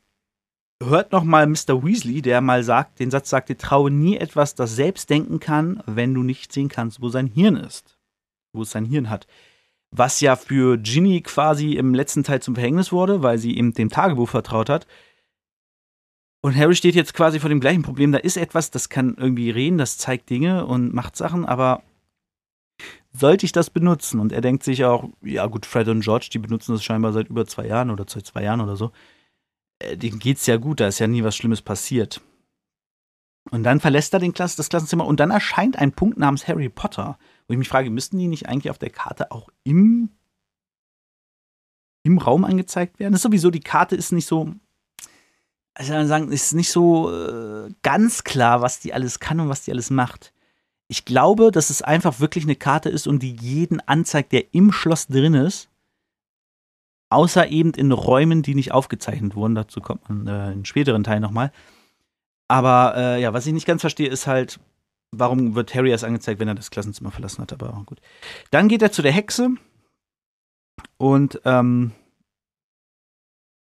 hört 0.86 1.12
noch 1.12 1.24
mal 1.24 1.48
Mr. 1.48 1.84
Weasley, 1.84 2.22
der 2.22 2.41
mal 2.41 2.63
sagt, 2.63 3.00
den 3.00 3.12
Satz 3.12 3.30
sagte, 3.30 3.58
traue 3.58 3.91
nie 3.91 4.17
etwas, 4.17 4.56
das 4.56 4.76
selbst 4.76 5.10
denken 5.10 5.39
kann, 5.39 5.84
wenn 5.86 6.13
du 6.13 6.24
nicht 6.24 6.52
sehen 6.52 6.69
kannst, 6.69 7.02
wo 7.02 7.10
sein 7.10 7.28
Hirn 7.28 7.56
ist. 7.56 7.98
Wo 8.54 8.62
es 8.63 8.72
sein 8.72 8.86
Hirn 8.86 9.10
hat 9.10 9.28
was 9.96 10.22
ja 10.22 10.36
für 10.36 10.78
Ginny 10.78 11.22
quasi 11.22 11.74
im 11.74 11.93
letzten 11.93 12.24
Teil 12.24 12.41
zum 12.41 12.56
Verhängnis 12.56 12.91
wurde, 12.91 13.22
weil 13.22 13.38
sie 13.38 13.54
ihm 13.54 13.74
dem 13.74 13.89
Tagebuch 13.89 14.30
vertraut 14.30 14.69
hat. 14.69 14.88
Und 16.41 16.56
Harry 16.56 16.76
steht 16.76 16.96
jetzt 16.96 17.13
quasi 17.13 17.39
vor 17.39 17.50
dem 17.50 17.60
gleichen 17.60 17.84
Problem. 17.84 18.12
Da 18.12 18.17
ist 18.17 18.36
etwas, 18.36 18.72
das 18.72 18.89
kann 18.89 19.15
irgendwie 19.17 19.52
reden, 19.52 19.78
das 19.78 19.98
zeigt 19.98 20.30
Dinge 20.30 20.65
und 20.65 20.93
macht 20.93 21.15
Sachen, 21.15 21.46
aber 21.46 21.84
sollte 23.13 23.46
ich 23.46 23.52
das 23.52 23.69
benutzen? 23.69 24.19
Und 24.19 24.32
er 24.34 24.41
denkt 24.41 24.63
sich 24.63 24.84
auch, 24.84 25.10
ja 25.22 25.46
gut, 25.46 25.65
Fred 25.65 25.88
und 25.88 26.02
George, 26.02 26.30
die 26.34 26.39
benutzen 26.39 26.74
das 26.74 26.84
scheinbar 26.84 27.13
seit 27.13 27.30
über 27.30 27.46
zwei 27.46 27.67
Jahren 27.67 27.91
oder 27.91 28.06
seit 28.08 28.26
zwei 28.26 28.43
Jahren 28.43 28.62
oder 28.62 28.76
so. 28.76 28.91
Äh, 29.84 29.98
denen 29.98 30.19
geht's 30.19 30.46
ja 30.46 30.58
gut, 30.58 30.80
da 30.80 30.88
ist 30.88 31.00
ja 31.00 31.08
nie 31.08 31.24
was 31.24 31.36
Schlimmes 31.36 31.62
passiert. 31.62 32.22
Und 33.52 33.63
dann 33.63 33.80
verlässt 33.80 34.13
er 34.13 34.19
den 34.19 34.34
Klasse, 34.34 34.58
das 34.58 34.69
Klassenzimmer 34.69 35.06
und 35.06 35.19
dann 35.19 35.32
erscheint 35.32 35.78
ein 35.78 35.91
Punkt 35.91 36.17
namens 36.17 36.48
Harry 36.48 36.69
Potter. 36.69 37.17
Wo 37.48 37.54
ich 37.54 37.58
mich 37.58 37.67
frage, 37.67 37.89
müssten 37.89 38.17
die 38.17 38.28
nicht 38.28 38.48
eigentlich 38.48 38.69
auf 38.69 38.78
der 38.78 38.89
Karte 38.89 39.32
auch 39.32 39.50
im, 39.63 40.12
im 42.04 42.17
Raum 42.17 42.46
angezeigt 42.46 43.00
werden? 43.00 43.12
Das 43.12 43.19
ist 43.19 43.24
sowieso, 43.24 43.52
die 43.52 43.60
Karte 43.60 43.96
ist 43.96 44.13
nicht 44.13 44.28
so, 44.28 44.54
also 45.74 46.06
sagen, 46.06 46.32
ist 46.32 46.54
nicht 46.54 46.72
so 46.72 47.12
äh, 47.12 47.69
ganz 47.82 48.24
klar, 48.24 48.62
was 48.62 48.80
die 48.80 48.93
alles 48.93 49.19
kann 49.19 49.41
und 49.41 49.50
was 49.50 49.63
die 49.63 49.72
alles 49.72 49.89
macht. 49.89 50.34
Ich 50.88 51.06
glaube, 51.06 51.52
dass 51.52 51.69
es 51.69 51.82
einfach 51.82 52.19
wirklich 52.19 52.46
eine 52.46 52.56
Karte 52.56 52.89
ist 52.89 53.08
und 53.08 53.19
die 53.19 53.36
jeden 53.36 53.82
anzeigt, 53.82 54.32
der 54.32 54.54
im 54.54 54.72
Schloss 54.72 55.08
drin 55.08 55.34
ist. 55.34 55.69
Außer 57.13 57.47
eben 57.49 57.71
in 57.73 57.91
Räumen, 57.91 58.41
die 58.41 58.56
nicht 58.56 58.71
aufgezeichnet 58.71 59.36
wurden. 59.36 59.56
Dazu 59.56 59.82
kommt 59.82 60.10
man 60.10 60.28
äh, 60.28 60.52
in 60.52 60.65
späteren 60.65 61.04
Teilen 61.04 61.21
nochmal. 61.21 61.52
Aber 62.47 62.95
äh, 62.97 63.21
ja, 63.21 63.34
was 63.34 63.45
ich 63.45 63.54
nicht 63.54 63.67
ganz 63.67 63.82
verstehe, 63.82 64.10
ist 64.10 64.28
halt, 64.28 64.60
warum 65.12 65.56
wird 65.56 65.73
Harry 65.76 65.91
erst 65.91 66.04
angezeigt, 66.04 66.39
wenn 66.39 66.47
er 66.47 66.56
das 66.56 66.71
Klassenzimmer 66.71 67.12
verlassen 67.12 67.41
hat. 67.41 67.54
Aber 67.54 67.84
gut. 67.86 68.02
Dann 68.52 68.67
geht 68.67 68.82
er 68.82 68.91
zu 68.91 69.02
der 69.02 69.12
Hexe 69.12 69.49
und 70.97 71.39
ähm, 71.45 71.91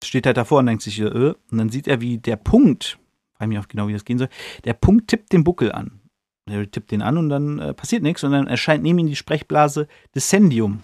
steht 0.02 0.26
halt 0.26 0.36
davor 0.36 0.60
und 0.60 0.66
denkt 0.66 0.82
sich, 0.82 1.00
äh, 1.00 1.04
und 1.06 1.58
dann 1.58 1.70
sieht 1.70 1.88
er, 1.88 2.00
wie 2.00 2.18
der 2.18 2.36
Punkt, 2.36 2.98
frage 3.36 3.48
mich 3.48 3.58
auch 3.58 3.68
genau, 3.68 3.88
wie 3.88 3.92
das 3.92 4.04
gehen 4.04 4.18
soll, 4.18 4.28
der 4.64 4.74
Punkt 4.74 5.08
tippt 5.08 5.32
den 5.32 5.44
Buckel 5.44 5.72
an. 5.72 6.00
Harry 6.48 6.66
tippt 6.66 6.90
den 6.90 7.02
an 7.02 7.16
und 7.16 7.30
dann 7.30 7.58
äh, 7.58 7.74
passiert 7.74 8.02
nichts 8.02 8.22
und 8.22 8.32
dann 8.32 8.46
erscheint 8.46 8.82
neben 8.82 8.98
ihm 8.98 9.06
die 9.06 9.16
Sprechblase 9.16 9.88
Descendium. 10.14 10.82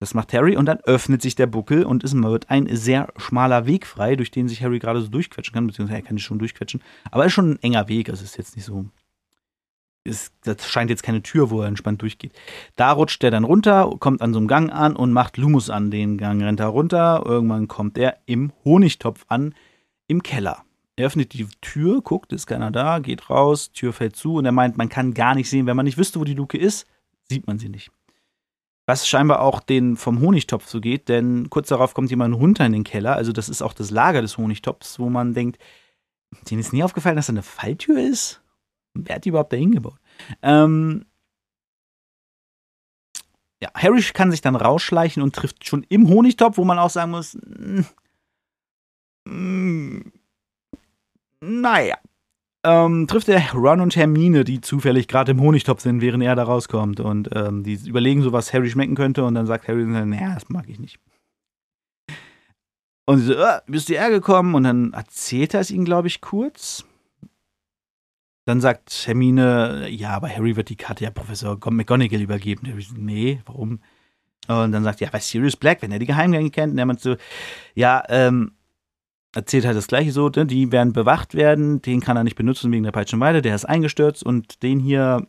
Das 0.00 0.14
macht 0.14 0.32
Harry 0.32 0.56
und 0.56 0.66
dann 0.66 0.78
öffnet 0.80 1.22
sich 1.22 1.34
der 1.34 1.46
Buckel 1.46 1.84
und 1.84 2.04
es 2.04 2.14
wird 2.14 2.50
ein 2.50 2.68
sehr 2.74 3.12
schmaler 3.16 3.66
Weg 3.66 3.84
frei, 3.84 4.14
durch 4.14 4.30
den 4.30 4.46
sich 4.48 4.62
Harry 4.62 4.78
gerade 4.78 5.00
so 5.00 5.08
durchquetschen 5.08 5.52
kann, 5.52 5.66
beziehungsweise 5.66 5.98
er 5.98 6.06
kann 6.06 6.16
sich 6.16 6.24
schon 6.24 6.38
durchquetschen. 6.38 6.80
Aber 7.10 7.26
ist 7.26 7.32
schon 7.32 7.52
ein 7.52 7.62
enger 7.62 7.88
Weg, 7.88 8.08
also 8.08 8.22
es 8.22 8.30
ist 8.30 8.36
jetzt 8.36 8.56
nicht 8.56 8.64
so. 8.64 8.86
Ist, 10.04 10.32
das 10.44 10.66
scheint 10.68 10.88
jetzt 10.88 11.02
keine 11.02 11.22
Tür, 11.22 11.50
wo 11.50 11.60
er 11.60 11.68
entspannt 11.68 12.00
durchgeht. 12.00 12.32
Da 12.76 12.92
rutscht 12.92 13.22
er 13.24 13.32
dann 13.32 13.44
runter, 13.44 13.92
kommt 13.98 14.22
an 14.22 14.32
so 14.32 14.38
einem 14.38 14.46
Gang 14.46 14.72
an 14.72 14.94
und 14.94 15.12
macht 15.12 15.36
Lumus 15.36 15.68
an. 15.68 15.90
Den 15.90 16.16
Gang 16.16 16.40
rennt 16.42 16.60
er 16.60 16.68
runter. 16.68 17.24
Irgendwann 17.26 17.68
kommt 17.68 17.98
er 17.98 18.18
im 18.24 18.52
Honigtopf 18.64 19.26
an, 19.28 19.54
im 20.06 20.22
Keller. 20.22 20.64
Er 20.96 21.06
öffnet 21.06 21.32
die 21.34 21.46
Tür, 21.60 22.00
guckt, 22.00 22.32
ist 22.32 22.46
keiner 22.46 22.70
da, 22.70 23.00
geht 23.00 23.28
raus, 23.28 23.72
Tür 23.72 23.92
fällt 23.92 24.16
zu 24.16 24.34
und 24.34 24.46
er 24.46 24.52
meint, 24.52 24.78
man 24.78 24.88
kann 24.88 25.14
gar 25.14 25.34
nicht 25.34 25.50
sehen, 25.50 25.66
wenn 25.66 25.76
man 25.76 25.84
nicht 25.84 25.98
wüsste, 25.98 26.18
wo 26.18 26.24
die 26.24 26.34
Luke 26.34 26.56
ist, 26.56 26.86
sieht 27.28 27.46
man 27.46 27.58
sie 27.58 27.68
nicht. 27.68 27.90
Was 28.88 29.06
scheinbar 29.06 29.40
auch 29.40 29.60
den 29.60 29.98
vom 29.98 30.20
Honigtopf 30.20 30.66
so 30.66 30.80
geht, 30.80 31.10
denn 31.10 31.50
kurz 31.50 31.68
darauf 31.68 31.92
kommt 31.92 32.08
jemand 32.08 32.34
runter 32.34 32.64
in 32.64 32.72
den 32.72 32.84
Keller. 32.84 33.16
Also, 33.16 33.32
das 33.32 33.50
ist 33.50 33.60
auch 33.60 33.74
das 33.74 33.90
Lager 33.90 34.22
des 34.22 34.38
Honigtopfs, 34.38 34.98
wo 34.98 35.10
man 35.10 35.34
denkt, 35.34 35.58
denen 36.50 36.62
ist 36.62 36.72
nie 36.72 36.82
aufgefallen, 36.82 37.16
dass 37.16 37.26
da 37.26 37.34
eine 37.34 37.42
Falltür 37.42 38.00
ist? 38.00 38.40
Wer 38.94 39.16
hat 39.16 39.26
die 39.26 39.28
überhaupt 39.28 39.52
da 39.52 39.58
hingebaut? 39.58 39.98
Ähm, 40.40 41.04
ja, 43.62 43.68
Harry 43.74 44.00
kann 44.14 44.30
sich 44.30 44.40
dann 44.40 44.56
rausschleichen 44.56 45.22
und 45.22 45.34
trifft 45.34 45.66
schon 45.66 45.84
im 45.90 46.08
Honigtopf, 46.08 46.56
wo 46.56 46.64
man 46.64 46.78
auch 46.78 46.88
sagen 46.88 47.10
muss, 47.10 47.36
naja, 51.40 51.98
ähm, 52.64 53.06
trifft 53.06 53.28
er 53.28 53.52
Ron 53.52 53.80
und 53.80 53.96
Hermine, 53.96 54.44
die 54.44 54.60
zufällig 54.60 55.08
gerade 55.08 55.32
im 55.32 55.40
Honigtopf 55.40 55.80
sind, 55.80 56.00
während 56.00 56.22
er 56.24 56.34
da 56.34 56.44
rauskommt. 56.44 57.00
Und 57.00 57.30
ähm, 57.34 57.62
die 57.62 57.74
überlegen 57.86 58.22
so, 58.22 58.32
was 58.32 58.52
Harry 58.52 58.70
schmecken 58.70 58.94
könnte. 58.94 59.24
Und 59.24 59.34
dann 59.34 59.46
sagt 59.46 59.68
Harry, 59.68 59.84
naja, 59.84 60.34
das 60.34 60.48
mag 60.48 60.68
ich 60.68 60.78
nicht. 60.78 60.98
Und 63.06 63.20
sie 63.20 63.26
so, 63.26 63.34
äh, 63.34 63.60
bist 63.66 63.88
du 63.88 63.94
hergekommen? 63.94 64.54
Und 64.54 64.64
dann 64.64 64.92
erzählt 64.92 65.54
er 65.54 65.60
es 65.60 65.70
ihnen, 65.70 65.84
glaube 65.84 66.08
ich, 66.08 66.20
kurz. 66.20 66.84
Dann 68.44 68.60
sagt 68.60 69.06
Hermine, 69.06 69.88
ja, 69.88 70.10
aber 70.10 70.28
Harry 70.28 70.56
wird 70.56 70.68
die 70.68 70.76
Karte 70.76 71.04
ja 71.04 71.10
Professor 71.10 71.58
McGonagall 71.70 72.20
übergeben. 72.20 72.66
Harry 72.68 72.82
sagt, 72.82 72.98
nee, 72.98 73.40
warum? 73.46 73.80
Und 74.48 74.72
dann 74.72 74.82
sagt 74.82 75.00
er, 75.00 75.06
ja, 75.06 75.10
bei 75.10 75.20
Sirius 75.20 75.56
Black, 75.56 75.82
wenn 75.82 75.92
er 75.92 75.98
die 75.98 76.06
Geheimgänge 76.06 76.50
kennt. 76.50 76.72
Und 76.72 76.78
er 76.78 76.86
meint 76.86 77.00
so, 77.00 77.16
ja, 77.74 78.02
ähm, 78.08 78.52
erzählt 79.38 79.64
halt 79.64 79.76
das 79.76 79.86
gleiche 79.86 80.12
so, 80.12 80.28
ne? 80.28 80.46
die 80.46 80.72
werden 80.72 80.92
bewacht 80.92 81.34
werden, 81.34 81.80
den 81.80 82.00
kann 82.00 82.16
er 82.16 82.24
nicht 82.24 82.36
benutzen 82.36 82.72
wegen 82.72 82.84
der 82.84 82.92
Peitschenweide, 82.92 83.40
der 83.40 83.54
ist 83.54 83.64
eingestürzt 83.64 84.24
und 84.24 84.62
den 84.62 84.80
hier 84.80 85.26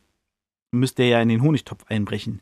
müsste 0.71 1.03
er 1.03 1.09
ja 1.09 1.21
in 1.21 1.29
den 1.29 1.41
Honigtopf 1.41 1.85
einbrechen. 1.87 2.41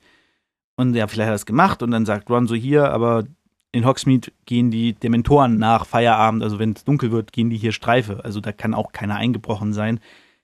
Und 0.77 0.95
ja, 0.95 1.07
vielleicht 1.07 1.27
hat 1.27 1.33
er 1.33 1.35
das 1.35 1.45
gemacht 1.45 1.83
und 1.83 1.91
dann 1.91 2.05
sagt 2.05 2.29
Ron 2.29 2.47
so 2.47 2.55
hier, 2.55 2.91
aber 2.91 3.25
in 3.71 3.85
Hogsmeade 3.85 4.31
gehen 4.45 4.71
die 4.71 4.93
Dementoren 4.93 5.57
nach 5.57 5.85
Feierabend, 5.85 6.41
also 6.41 6.57
wenn 6.57 6.71
es 6.71 6.85
dunkel 6.85 7.11
wird, 7.11 7.33
gehen 7.33 7.49
die 7.49 7.57
hier 7.57 7.73
Streife. 7.73 8.23
Also 8.23 8.39
da 8.39 8.51
kann 8.51 8.73
auch 8.73 8.91
keiner 8.91 9.15
eingebrochen 9.15 9.73
sein. 9.73 9.99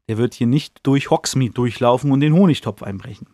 Der 0.09 0.17
wird 0.17 0.33
hier 0.33 0.47
nicht 0.47 0.81
durch 0.83 1.09
Hogsmeade 1.09 1.53
durchlaufen 1.53 2.11
und 2.11 2.19
den 2.19 2.33
Honigtopf 2.33 2.83
einbrechen. 2.83 3.27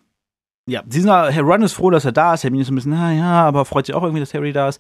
Ja, 0.68 0.84
Herr 0.88 1.44
Ron 1.44 1.64
ist 1.64 1.74
froh, 1.74 1.90
dass 1.90 2.06
er 2.06 2.12
da 2.12 2.36
ist. 2.36 2.44
Hermine 2.44 2.62
ist 2.62 2.70
ein 2.70 2.76
bisschen, 2.76 2.92
naja, 2.92 3.48
aber 3.48 3.66
freut 3.66 3.88
sich 3.88 3.96
auch 3.96 4.04
irgendwie, 4.04 4.20
dass 4.20 4.36
Harry 4.36 4.54
da 4.54 4.70
ist. 4.70 4.80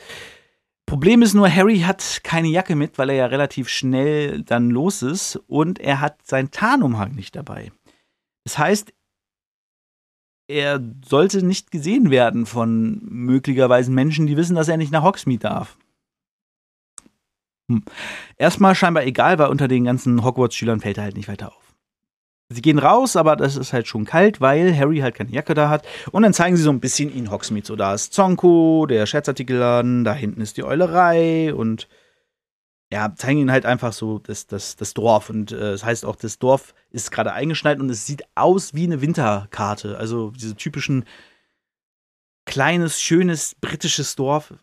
Problem 0.89 1.21
ist 1.21 1.35
nur, 1.35 1.47
Harry 1.47 1.81
hat 1.81 2.21
keine 2.23 2.47
Jacke 2.47 2.75
mit, 2.75 2.97
weil 2.97 3.11
er 3.11 3.15
ja 3.15 3.25
relativ 3.27 3.69
schnell 3.69 4.41
dann 4.41 4.71
los 4.71 5.03
ist 5.03 5.35
und 5.45 5.77
er 5.77 6.01
hat 6.01 6.25
seinen 6.25 6.49
Tarnumhang 6.49 7.13
nicht 7.13 7.35
dabei. 7.35 7.71
Das 8.43 8.57
heißt, 8.57 8.91
er 10.47 10.81
sollte 11.07 11.45
nicht 11.45 11.69
gesehen 11.69 12.09
werden 12.09 12.47
von 12.47 13.01
möglicherweise 13.03 13.91
Menschen, 13.91 14.25
die 14.25 14.35
wissen, 14.35 14.55
dass 14.55 14.67
er 14.67 14.77
nicht 14.77 14.91
nach 14.91 15.03
Hogsmeade 15.03 15.41
darf. 15.41 15.77
Hm. 17.69 17.83
Erstmal 18.37 18.73
scheinbar 18.73 19.03
egal, 19.03 19.37
weil 19.37 19.49
unter 19.49 19.67
den 19.67 19.83
ganzen 19.83 20.23
Hogwarts-Schülern 20.23 20.79
fällt 20.79 20.97
er 20.97 21.03
halt 21.03 21.17
nicht 21.17 21.27
weiter 21.27 21.55
auf. 21.55 21.68
Sie 22.51 22.63
gehen 22.63 22.79
raus, 22.79 23.15
aber 23.15 23.35
das 23.35 23.55
ist 23.55 23.73
halt 23.73 23.87
schon 23.87 24.05
kalt, 24.05 24.41
weil 24.41 24.75
Harry 24.75 24.99
halt 24.99 25.13
keine 25.13 25.29
Jacke 25.29 25.53
da 25.53 25.69
hat. 25.69 25.87
Und 26.11 26.23
dann 26.23 26.33
zeigen 26.33 26.57
sie 26.57 26.63
so 26.63 26.71
ein 26.71 26.79
bisschen 26.79 27.13
ihn 27.13 27.29
Hogsmeade. 27.29 27.67
So, 27.67 27.75
da 27.75 27.93
ist 27.93 28.11
Zonko, 28.13 28.87
der 28.87 29.05
Scherzartikelladen, 29.05 30.03
da 30.03 30.13
hinten 30.13 30.41
ist 30.41 30.57
die 30.57 30.63
Eulerei 30.63 31.53
und 31.53 31.87
ja, 32.91 33.13
zeigen 33.15 33.39
ihn 33.39 33.51
halt 33.51 33.67
einfach 33.67 33.93
so 33.93 34.17
das, 34.17 34.47
das, 34.47 34.75
das 34.75 34.95
Dorf. 34.95 35.29
Und 35.29 35.51
äh, 35.51 35.59
das 35.59 35.83
heißt 35.83 36.05
auch, 36.05 36.15
das 36.15 36.39
Dorf 36.39 36.73
ist 36.89 37.11
gerade 37.11 37.33
eingeschneit 37.33 37.79
und 37.79 37.89
es 37.91 38.07
sieht 38.07 38.23
aus 38.33 38.73
wie 38.73 38.85
eine 38.85 39.01
Winterkarte. 39.01 39.97
Also 39.99 40.31
diese 40.31 40.55
typischen 40.55 41.05
kleines, 42.45 42.99
schönes 42.99 43.53
britisches 43.61 44.15
Dorf 44.15 44.55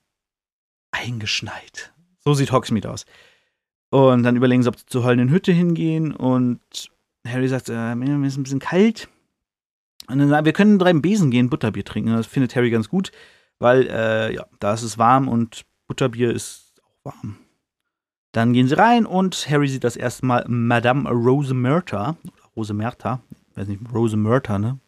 eingeschneit. 0.91 1.95
So 2.25 2.35
sieht 2.35 2.51
Hogsmeade 2.51 2.91
aus. 2.91 3.07
Und 3.91 4.25
dann 4.25 4.35
überlegen 4.35 4.65
sie, 4.65 4.69
ob 4.69 4.77
sie 4.77 4.87
zur 4.87 5.05
heulenden 5.05 5.31
Hütte 5.31 5.53
hingehen 5.53 6.13
und 6.13 6.91
Harry 7.31 7.49
sagt, 7.49 7.69
äh, 7.69 7.95
mir 7.95 8.27
ist 8.27 8.37
ein 8.37 8.43
bisschen 8.43 8.59
kalt. 8.59 9.09
Und 10.09 10.19
dann 10.19 10.29
sagt 10.29 10.45
wir 10.45 10.53
können 10.53 10.79
drei 10.79 10.93
Besen 10.93 11.31
gehen, 11.31 11.51
Butterbier 11.51 11.85
trinken. 11.85 12.13
Das 12.13 12.27
findet 12.27 12.55
Harry 12.55 12.71
ganz 12.71 12.89
gut, 12.89 13.11
weil, 13.59 13.89
äh, 13.89 14.35
ja, 14.35 14.47
da 14.61 14.75
ist 14.75 14.83
es 14.83 14.99
warm 14.99 15.29
und 15.29 15.65
Butterbier 15.89 16.33
ist 16.33 16.81
auch 16.85 17.13
warm. 17.13 17.37
Dann 18.33 18.53
gehen 18.53 18.69
sie 18.69 18.79
rein 18.79 19.07
und 19.07 19.49
Harry 19.49 19.69
sieht 19.69 19.85
das 19.85 19.97
erste 19.97 20.27
Mal 20.27 20.45
Madame 20.47 21.09
Rose 21.09 21.55
Murta. 21.55 22.17
Rose 22.55 22.75
Merta. 22.75 23.21
Ich 23.51 23.57
weiß 23.57 23.69
nicht, 23.69 23.81
Rose 23.93 24.17
Murta, 24.17 24.59
ne? 24.59 24.79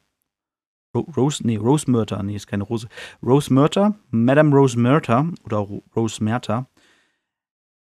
Rose, 0.94 1.46
nee, 1.46 1.56
Rose 1.56 1.90
Murta, 1.90 2.22
nee, 2.22 2.34
ist 2.34 2.46
keine 2.46 2.64
Rose. 2.64 2.88
Rose 3.22 3.52
Murta, 3.52 3.94
Madame 4.10 4.54
Rose 4.54 4.78
Murta 4.78 5.26
oder 5.44 5.66
Rose 5.94 6.22
Merta. 6.22 6.66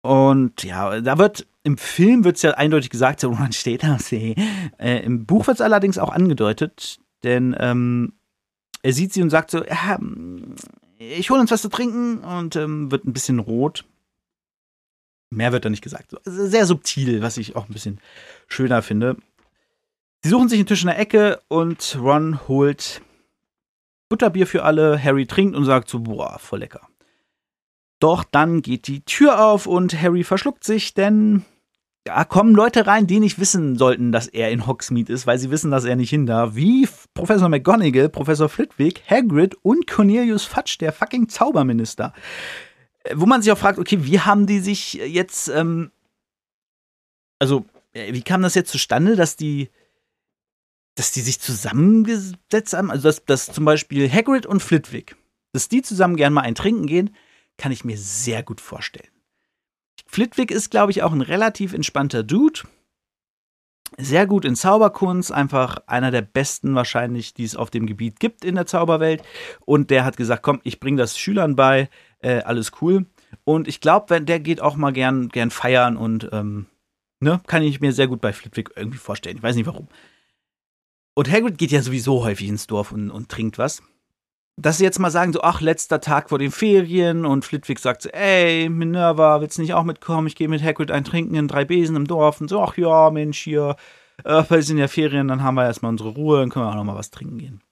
Und 0.02 0.62
ja, 0.62 1.00
da 1.00 1.18
wird 1.18 1.46
im 1.64 1.76
Film 1.76 2.24
wird 2.24 2.36
es 2.36 2.42
ja 2.42 2.52
eindeutig 2.52 2.90
gesagt, 2.90 3.20
so 3.20 3.30
man 3.30 3.52
steht 3.52 3.82
da, 3.82 3.98
see. 3.98 4.34
Äh, 4.78 5.04
Im 5.04 5.26
Buch 5.26 5.46
wird 5.46 5.56
es 5.56 5.60
allerdings 5.60 5.98
auch 5.98 6.10
angedeutet, 6.10 6.98
denn 7.22 7.56
ähm, 7.58 8.14
er 8.82 8.92
sieht 8.92 9.12
sie 9.12 9.22
und 9.22 9.30
sagt 9.30 9.50
so, 9.50 9.64
ja, 9.64 9.98
ich 10.98 11.30
hole 11.30 11.40
uns 11.40 11.50
was 11.50 11.62
zu 11.62 11.68
trinken 11.68 12.18
und 12.18 12.56
ähm, 12.56 12.90
wird 12.90 13.04
ein 13.04 13.12
bisschen 13.12 13.38
rot. 13.38 13.84
Mehr 15.30 15.52
wird 15.52 15.64
da 15.64 15.68
nicht 15.68 15.82
gesagt. 15.82 16.14
Sehr 16.24 16.64
subtil, 16.64 17.22
was 17.22 17.36
ich 17.36 17.54
auch 17.54 17.68
ein 17.68 17.72
bisschen 17.72 18.00
schöner 18.46 18.82
finde. 18.82 19.16
Sie 20.22 20.30
suchen 20.30 20.48
sich 20.48 20.58
einen 20.58 20.66
Tisch 20.66 20.82
in 20.82 20.88
der 20.88 20.98
Ecke 20.98 21.40
und 21.48 21.98
Ron 22.00 22.48
holt 22.48 23.02
Butterbier 24.08 24.46
für 24.46 24.64
alle. 24.64 25.02
Harry 25.02 25.26
trinkt 25.26 25.54
und 25.54 25.64
sagt 25.64 25.88
so, 25.88 26.00
boah, 26.00 26.38
voll 26.38 26.60
lecker. 26.60 26.87
Doch 28.00 28.24
dann 28.24 28.62
geht 28.62 28.86
die 28.86 29.04
Tür 29.04 29.44
auf 29.44 29.66
und 29.66 30.00
Harry 30.00 30.24
verschluckt 30.24 30.64
sich, 30.64 30.94
denn 30.94 31.44
da 32.08 32.24
kommen 32.24 32.54
Leute 32.54 32.86
rein, 32.86 33.06
die 33.06 33.20
nicht 33.20 33.38
wissen 33.38 33.76
sollten, 33.76 34.12
dass 34.12 34.28
er 34.28 34.50
in 34.50 34.66
Hogsmeade 34.66 35.12
ist, 35.12 35.26
weil 35.26 35.38
sie 35.38 35.50
wissen, 35.50 35.70
dass 35.70 35.84
er 35.84 35.94
nicht 35.94 36.08
hin 36.08 36.24
darf. 36.24 36.54
Wie 36.54 36.88
Professor 37.12 37.50
McGonagall, 37.50 38.08
Professor 38.08 38.48
Flitwick, 38.48 39.02
Hagrid 39.10 39.56
und 39.62 39.86
Cornelius 39.86 40.44
Fudge, 40.44 40.76
der 40.80 40.92
fucking 40.92 41.28
Zauberminister. 41.28 42.14
Äh, 43.02 43.14
wo 43.16 43.26
man 43.26 43.42
sich 43.42 43.52
auch 43.52 43.58
fragt, 43.58 43.78
okay, 43.78 43.98
wie 44.04 44.20
haben 44.20 44.46
die 44.46 44.60
sich 44.60 44.94
jetzt, 44.94 45.48
ähm, 45.48 45.90
also, 47.38 47.66
äh, 47.92 48.14
wie 48.14 48.22
kam 48.22 48.40
das 48.40 48.54
jetzt 48.54 48.70
zustande, 48.70 49.14
dass 49.14 49.36
die, 49.36 49.68
dass 50.94 51.12
die 51.12 51.20
sich 51.20 51.40
zusammengesetzt 51.40 52.72
haben? 52.72 52.90
Also, 52.90 53.08
dass, 53.08 53.24
dass 53.26 53.52
zum 53.52 53.66
Beispiel 53.66 54.10
Hagrid 54.10 54.46
und 54.46 54.62
Flitwick, 54.62 55.16
dass 55.52 55.68
die 55.68 55.82
zusammen 55.82 56.16
gern 56.16 56.32
mal 56.32 56.40
ein 56.40 56.54
Trinken 56.54 56.86
gehen, 56.86 57.14
kann 57.58 57.72
ich 57.72 57.84
mir 57.84 57.98
sehr 57.98 58.42
gut 58.42 58.60
vorstellen. 58.60 59.10
Flitwick 60.06 60.50
ist, 60.50 60.70
glaube 60.70 60.90
ich, 60.90 61.02
auch 61.02 61.12
ein 61.12 61.20
relativ 61.20 61.74
entspannter 61.74 62.22
Dude. 62.22 62.60
Sehr 63.96 64.26
gut 64.26 64.44
in 64.44 64.54
Zauberkunst, 64.54 65.32
einfach 65.32 65.78
einer 65.86 66.10
der 66.10 66.22
besten 66.22 66.74
wahrscheinlich, 66.74 67.34
die 67.34 67.44
es 67.44 67.56
auf 67.56 67.70
dem 67.70 67.86
Gebiet 67.86 68.20
gibt 68.20 68.44
in 68.44 68.54
der 68.54 68.66
Zauberwelt. 68.66 69.22
Und 69.64 69.90
der 69.90 70.04
hat 70.04 70.16
gesagt, 70.16 70.42
komm, 70.42 70.60
ich 70.62 70.80
bringe 70.80 70.98
das 70.98 71.18
Schülern 71.18 71.56
bei, 71.56 71.88
äh, 72.20 72.40
alles 72.40 72.72
cool. 72.80 73.06
Und 73.44 73.68
ich 73.68 73.80
glaube, 73.80 74.20
der 74.20 74.40
geht 74.40 74.60
auch 74.60 74.76
mal 74.76 74.92
gern, 74.92 75.28
gern 75.28 75.50
feiern 75.50 75.96
und 75.96 76.28
ähm, 76.32 76.66
ne, 77.20 77.40
kann 77.46 77.62
ich 77.62 77.80
mir 77.80 77.92
sehr 77.92 78.08
gut 78.08 78.20
bei 78.20 78.32
Flitwick 78.32 78.70
irgendwie 78.76 78.98
vorstellen. 78.98 79.36
Ich 79.36 79.42
weiß 79.42 79.56
nicht 79.56 79.66
warum. 79.66 79.88
Und 81.14 81.30
Hagrid 81.30 81.58
geht 81.58 81.72
ja 81.72 81.82
sowieso 81.82 82.24
häufig 82.24 82.48
ins 82.48 82.66
Dorf 82.66 82.92
und, 82.92 83.10
und 83.10 83.28
trinkt 83.28 83.58
was. 83.58 83.82
Dass 84.60 84.78
sie 84.78 84.84
jetzt 84.84 84.98
mal 84.98 85.10
sagen, 85.10 85.32
so, 85.32 85.40
ach, 85.42 85.60
letzter 85.60 86.00
Tag 86.00 86.30
vor 86.30 86.38
den 86.38 86.50
Ferien 86.50 87.24
und 87.24 87.44
Flitwick 87.44 87.78
sagt 87.78 88.02
so, 88.02 88.08
ey, 88.08 88.68
Minerva, 88.68 89.40
willst 89.40 89.58
du 89.58 89.62
nicht 89.62 89.74
auch 89.74 89.84
mitkommen? 89.84 90.26
Ich 90.26 90.34
gehe 90.34 90.48
mit 90.48 90.62
Hagrid 90.62 90.90
ein 90.90 91.04
Trinken 91.04 91.36
in 91.36 91.46
drei 91.46 91.64
Besen 91.64 91.94
im 91.94 92.06
Dorf 92.06 92.40
und 92.40 92.48
so, 92.48 92.60
ach 92.60 92.76
ja, 92.76 93.10
Mensch, 93.10 93.38
hier, 93.38 93.76
äh, 94.24 94.42
wir 94.48 94.62
sind 94.62 94.78
ja 94.78 94.88
Ferien, 94.88 95.28
dann 95.28 95.44
haben 95.44 95.54
wir 95.54 95.64
erstmal 95.64 95.90
unsere 95.90 96.10
Ruhe, 96.10 96.40
dann 96.40 96.50
können 96.50 96.64
wir 96.64 96.70
auch 96.70 96.74
noch 96.74 96.84
mal 96.84 96.96
was 96.96 97.10
trinken 97.10 97.38
gehen. 97.38 97.62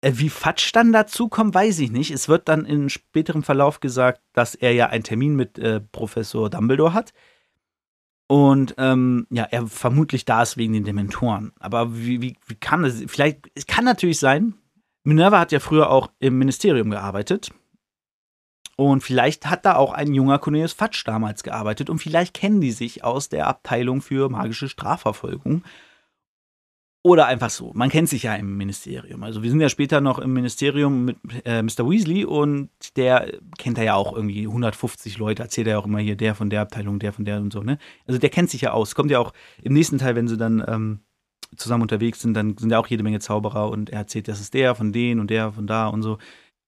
Äh, 0.00 0.14
wie 0.16 0.28
Fatsch 0.28 0.72
dann 0.72 0.92
dazu 0.92 1.28
kommt, 1.28 1.54
weiß 1.54 1.78
ich 1.78 1.92
nicht. 1.92 2.10
Es 2.10 2.28
wird 2.28 2.48
dann 2.48 2.64
in 2.64 2.88
späterem 2.88 3.44
Verlauf 3.44 3.78
gesagt, 3.78 4.20
dass 4.32 4.56
er 4.56 4.72
ja 4.72 4.88
einen 4.88 5.04
Termin 5.04 5.36
mit 5.36 5.56
äh, 5.58 5.80
Professor 5.80 6.50
Dumbledore 6.50 6.94
hat. 6.94 7.12
Und 8.28 8.74
ähm, 8.78 9.28
ja, 9.30 9.44
er 9.44 9.68
vermutlich 9.68 10.24
da 10.24 10.42
ist 10.42 10.56
wegen 10.56 10.72
den 10.72 10.82
Dementoren. 10.82 11.52
Aber 11.60 11.96
wie, 11.96 12.20
wie, 12.20 12.36
wie 12.46 12.56
kann 12.56 12.82
das? 12.82 13.04
Vielleicht, 13.06 13.48
es 13.54 13.66
kann 13.66 13.84
natürlich 13.84 14.18
sein, 14.18 14.54
Minerva 15.06 15.38
hat 15.38 15.52
ja 15.52 15.60
früher 15.60 15.88
auch 15.90 16.10
im 16.18 16.36
Ministerium 16.36 16.90
gearbeitet. 16.90 17.52
Und 18.76 19.02
vielleicht 19.02 19.48
hat 19.48 19.64
da 19.64 19.76
auch 19.76 19.92
ein 19.92 20.12
junger 20.12 20.38
Cornelius 20.38 20.72
Fatsch 20.72 21.06
damals 21.06 21.44
gearbeitet 21.44 21.88
und 21.88 21.98
vielleicht 21.98 22.34
kennen 22.34 22.60
die 22.60 22.72
sich 22.72 23.04
aus 23.04 23.28
der 23.28 23.46
Abteilung 23.46 24.02
für 24.02 24.28
magische 24.28 24.68
Strafverfolgung. 24.68 25.62
Oder 27.04 27.26
einfach 27.26 27.50
so. 27.50 27.70
Man 27.72 27.88
kennt 27.88 28.08
sich 28.08 28.24
ja 28.24 28.34
im 28.34 28.56
Ministerium. 28.56 29.22
Also 29.22 29.44
wir 29.44 29.50
sind 29.50 29.60
ja 29.60 29.68
später 29.68 30.00
noch 30.00 30.18
im 30.18 30.32
Ministerium 30.32 31.04
mit 31.04 31.16
äh, 31.44 31.62
Mr. 31.62 31.88
Weasley 31.88 32.24
und 32.24 32.68
der 32.96 33.32
kennt 33.58 33.78
ja 33.78 33.94
auch 33.94 34.12
irgendwie 34.12 34.48
150 34.48 35.18
Leute, 35.18 35.44
erzählt 35.44 35.68
er 35.68 35.74
ja 35.74 35.78
auch 35.78 35.86
immer 35.86 36.00
hier, 36.00 36.16
der 36.16 36.34
von 36.34 36.50
der 36.50 36.62
Abteilung, 36.62 36.98
der 36.98 37.12
von 37.12 37.24
der 37.24 37.36
und 37.36 37.52
so, 37.52 37.62
ne? 37.62 37.78
Also 38.08 38.18
der 38.18 38.30
kennt 38.30 38.50
sich 38.50 38.62
ja 38.62 38.72
aus. 38.72 38.96
Kommt 38.96 39.12
ja 39.12 39.20
auch 39.20 39.32
im 39.62 39.72
nächsten 39.72 39.98
Teil, 39.98 40.16
wenn 40.16 40.26
sie 40.26 40.36
dann 40.36 40.64
ähm, 40.66 41.00
zusammen 41.56 41.82
unterwegs 41.82 42.20
sind, 42.20 42.34
dann 42.34 42.56
sind 42.56 42.70
ja 42.70 42.78
auch 42.78 42.86
jede 42.86 43.02
Menge 43.02 43.20
Zauberer 43.20 43.70
und 43.70 43.90
er 43.90 44.00
erzählt, 44.00 44.28
das 44.28 44.40
ist 44.40 44.54
der 44.54 44.74
von 44.74 44.92
denen 44.92 45.20
und 45.20 45.30
der 45.30 45.52
von 45.52 45.66
da 45.66 45.88
und 45.88 46.02
so. 46.02 46.18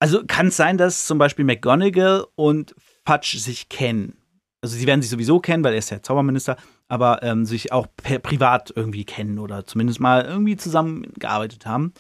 Also 0.00 0.22
kann 0.26 0.48
es 0.48 0.56
sein, 0.56 0.78
dass 0.78 1.06
zum 1.06 1.18
Beispiel 1.18 1.44
McGonagall 1.44 2.26
und 2.36 2.74
Fudge 3.06 3.38
sich 3.38 3.68
kennen. 3.68 4.16
Also 4.60 4.76
sie 4.76 4.86
werden 4.86 5.02
sich 5.02 5.10
sowieso 5.10 5.40
kennen, 5.40 5.64
weil 5.64 5.72
er 5.72 5.78
ist 5.78 5.90
ja 5.90 6.02
Zauberminister, 6.02 6.56
aber 6.88 7.22
ähm, 7.22 7.44
sich 7.44 7.72
auch 7.72 7.86
privat 7.96 8.72
irgendwie 8.74 9.04
kennen 9.04 9.38
oder 9.38 9.64
zumindest 9.64 10.00
mal 10.00 10.24
irgendwie 10.24 10.56
zusammengearbeitet 10.56 11.66
haben. 11.66 11.92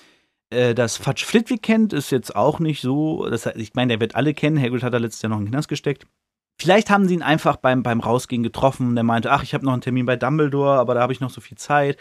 Äh, 0.50 0.74
dass 0.74 0.96
Fudge 0.96 1.24
Flitwick 1.24 1.62
kennt, 1.62 1.92
ist 1.92 2.10
jetzt 2.10 2.34
auch 2.34 2.58
nicht 2.58 2.80
so. 2.80 3.28
Das, 3.28 3.46
ich 3.46 3.74
meine, 3.74 3.92
der 3.92 4.00
wird 4.00 4.16
alle 4.16 4.34
kennen. 4.34 4.60
Hagrid 4.60 4.82
hat 4.82 4.94
da 4.94 4.98
letztes 4.98 5.22
Jahr 5.22 5.30
noch 5.30 5.38
in 5.38 5.44
den 5.44 5.52
Knast 5.52 5.68
gesteckt. 5.68 6.06
Vielleicht 6.60 6.90
haben 6.90 7.06
sie 7.06 7.14
ihn 7.14 7.22
einfach 7.22 7.56
beim, 7.56 7.84
beim 7.84 8.00
Rausgehen 8.00 8.42
getroffen 8.42 8.88
und 8.88 8.96
er 8.96 9.04
meinte, 9.04 9.30
ach, 9.30 9.44
ich 9.44 9.54
habe 9.54 9.64
noch 9.64 9.72
einen 9.72 9.82
Termin 9.82 10.06
bei 10.06 10.16
Dumbledore, 10.16 10.78
aber 10.78 10.94
da 10.94 11.02
habe 11.02 11.12
ich 11.12 11.20
noch 11.20 11.30
so 11.30 11.40
viel 11.40 11.56
Zeit 11.56 11.96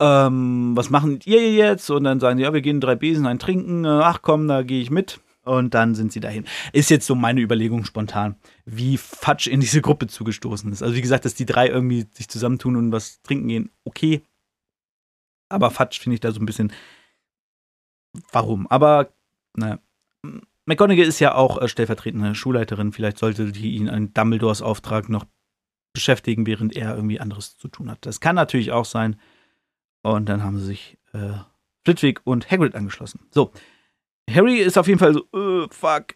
ähm, 0.00 0.72
was 0.74 0.90
machen 0.90 1.20
ihr 1.24 1.52
jetzt? 1.52 1.90
Und 1.90 2.04
dann 2.04 2.20
sagen 2.20 2.38
sie, 2.38 2.44
ja, 2.44 2.52
wir 2.54 2.62
gehen 2.62 2.80
drei 2.80 2.94
Besen 2.94 3.26
ein 3.26 3.38
trinken. 3.38 3.84
Äh, 3.84 3.88
ach 3.88 4.22
komm, 4.22 4.48
da 4.48 4.62
gehe 4.62 4.80
ich 4.80 4.90
mit. 4.90 5.20
Und 5.44 5.74
dann 5.74 5.94
sind 5.94 6.12
sie 6.12 6.20
dahin. 6.20 6.44
Ist 6.72 6.90
jetzt 6.90 7.06
so 7.06 7.14
meine 7.14 7.40
Überlegung 7.40 7.84
spontan, 7.84 8.36
wie 8.64 8.96
Fatsch 8.96 9.46
in 9.46 9.60
diese 9.60 9.80
Gruppe 9.80 10.06
zugestoßen 10.06 10.70
ist. 10.72 10.82
Also 10.82 10.94
wie 10.94 11.00
gesagt, 11.00 11.24
dass 11.24 11.34
die 11.34 11.46
drei 11.46 11.68
irgendwie 11.68 12.06
sich 12.12 12.28
zusammentun 12.28 12.76
und 12.76 12.92
was 12.92 13.22
trinken 13.22 13.48
gehen, 13.48 13.70
okay. 13.84 14.22
Aber 15.48 15.70
Fatsch 15.70 15.98
finde 16.00 16.14
ich 16.14 16.20
da 16.20 16.32
so 16.32 16.40
ein 16.40 16.46
bisschen. 16.46 16.72
Warum? 18.32 18.66
Aber, 18.68 19.12
naja. 19.56 19.78
McGonagall 20.66 21.06
ist 21.06 21.20
ja 21.20 21.34
auch 21.34 21.60
äh, 21.60 21.68
stellvertretende 21.68 22.34
Schulleiterin. 22.34 22.92
Vielleicht 22.92 23.18
sollte 23.18 23.50
die 23.50 23.72
ihn 23.72 23.88
einen 23.88 24.14
Dumbledores 24.14 24.62
Auftrag 24.62 25.08
noch 25.08 25.24
beschäftigen, 25.92 26.46
während 26.46 26.76
er 26.76 26.94
irgendwie 26.94 27.18
anderes 27.18 27.56
zu 27.56 27.68
tun 27.68 27.90
hat. 27.90 28.06
Das 28.06 28.20
kann 28.20 28.36
natürlich 28.36 28.70
auch 28.72 28.84
sein. 28.84 29.18
Und 30.02 30.28
dann 30.28 30.42
haben 30.42 30.58
sie 30.58 30.66
sich 30.66 30.98
äh, 31.12 31.34
Flitwick 31.84 32.20
und 32.24 32.50
Hagrid 32.50 32.74
angeschlossen. 32.74 33.20
So, 33.30 33.52
Harry 34.30 34.58
ist 34.58 34.78
auf 34.78 34.86
jeden 34.86 34.98
Fall 34.98 35.14
so, 35.14 35.20
äh, 35.34 35.66
fuck, 35.70 36.14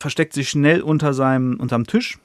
versteckt 0.00 0.32
sich 0.32 0.48
schnell 0.48 0.82
unter 0.82 1.14
seinem 1.14 1.58
unterm 1.60 1.86
Tisch. 1.86 2.18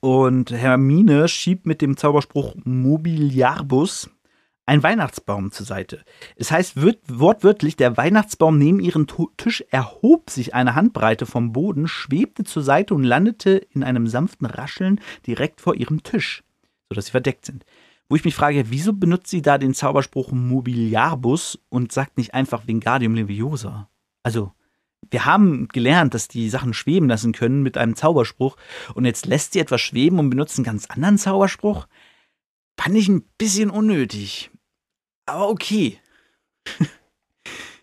Und 0.00 0.50
Hermine 0.50 1.28
schiebt 1.28 1.66
mit 1.66 1.80
dem 1.80 1.96
Zauberspruch 1.96 2.54
Mobiliarbus 2.64 4.10
einen 4.66 4.82
Weihnachtsbaum 4.82 5.52
zur 5.52 5.64
Seite. 5.64 6.04
Es 6.34 6.50
heißt 6.50 6.80
wird, 6.80 6.98
wortwörtlich, 7.08 7.76
der 7.76 7.96
Weihnachtsbaum 7.96 8.58
neben 8.58 8.80
ihrem 8.80 9.06
Tisch 9.36 9.64
erhob 9.70 10.30
sich 10.30 10.54
eine 10.54 10.74
Handbreite 10.74 11.24
vom 11.24 11.52
Boden, 11.52 11.86
schwebte 11.86 12.44
zur 12.44 12.64
Seite 12.64 12.94
und 12.94 13.04
landete 13.04 13.64
in 13.70 13.84
einem 13.84 14.08
sanften 14.08 14.46
Rascheln 14.46 15.00
direkt 15.26 15.60
vor 15.60 15.76
ihrem 15.76 16.02
Tisch, 16.02 16.42
sodass 16.88 17.06
sie 17.06 17.12
verdeckt 17.12 17.46
sind 17.46 17.64
wo 18.08 18.16
ich 18.16 18.24
mich 18.24 18.34
frage, 18.34 18.70
wieso 18.70 18.92
benutzt 18.92 19.28
sie 19.28 19.42
da 19.42 19.58
den 19.58 19.74
Zauberspruch 19.74 20.30
Mobiliarbus 20.32 21.58
und 21.68 21.92
sagt 21.92 22.18
nicht 22.18 22.34
einfach 22.34 22.66
Wingardium 22.66 23.14
Leviosa? 23.14 23.90
Also, 24.22 24.52
wir 25.10 25.24
haben 25.24 25.68
gelernt, 25.68 26.14
dass 26.14 26.28
die 26.28 26.48
Sachen 26.48 26.72
schweben 26.74 27.08
lassen 27.08 27.32
können 27.32 27.62
mit 27.62 27.76
einem 27.76 27.96
Zauberspruch 27.96 28.56
und 28.94 29.04
jetzt 29.04 29.26
lässt 29.26 29.52
sie 29.52 29.60
etwas 29.60 29.80
schweben 29.80 30.18
und 30.18 30.30
benutzt 30.30 30.58
einen 30.58 30.64
ganz 30.64 30.86
anderen 30.86 31.18
Zauberspruch? 31.18 31.86
Fand 32.78 32.96
ich 32.96 33.08
ein 33.08 33.22
bisschen 33.38 33.70
unnötig. 33.70 34.50
Aber 35.26 35.48
okay. 35.48 35.98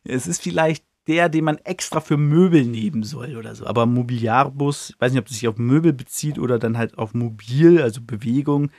es 0.04 0.28
ist 0.28 0.42
vielleicht 0.42 0.86
der, 1.08 1.28
den 1.28 1.44
man 1.44 1.58
extra 1.58 2.00
für 2.00 2.16
Möbel 2.16 2.64
nehmen 2.64 3.04
soll 3.04 3.36
oder 3.36 3.56
so. 3.56 3.66
Aber 3.66 3.86
Mobiliarbus, 3.86 4.92
ich 4.92 5.02
weiß 5.02 5.12
nicht, 5.12 5.22
ob 5.22 5.28
es 5.28 5.34
sich 5.34 5.48
auf 5.48 5.58
Möbel 5.58 5.92
bezieht 5.92 6.40
oder 6.40 6.60
dann 6.60 6.78
halt 6.78 6.98
auf 6.98 7.14
Mobil, 7.14 7.82
also 7.82 8.02
Bewegung 8.02 8.72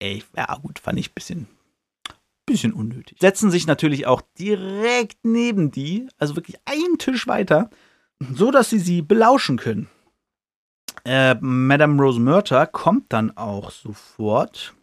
ey, 0.00 0.24
ja 0.36 0.58
gut, 0.60 0.78
fand 0.78 0.98
ich 0.98 1.10
ein 1.10 1.14
bisschen, 1.14 1.46
bisschen 2.46 2.72
unnötig. 2.72 3.18
Setzen 3.20 3.50
sich 3.50 3.66
natürlich 3.66 4.06
auch 4.06 4.22
direkt 4.38 5.18
neben 5.24 5.70
die, 5.70 6.08
also 6.18 6.36
wirklich 6.36 6.56
einen 6.64 6.98
Tisch 6.98 7.26
weiter, 7.26 7.70
so 8.34 8.50
dass 8.50 8.70
sie 8.70 8.78
sie 8.80 9.02
belauschen 9.02 9.56
können. 9.56 9.88
Äh, 11.04 11.36
Madame 11.40 12.02
Rose 12.02 12.20
Murter 12.20 12.66
kommt 12.66 13.12
dann 13.12 13.36
auch 13.36 13.70
sofort 13.70 14.74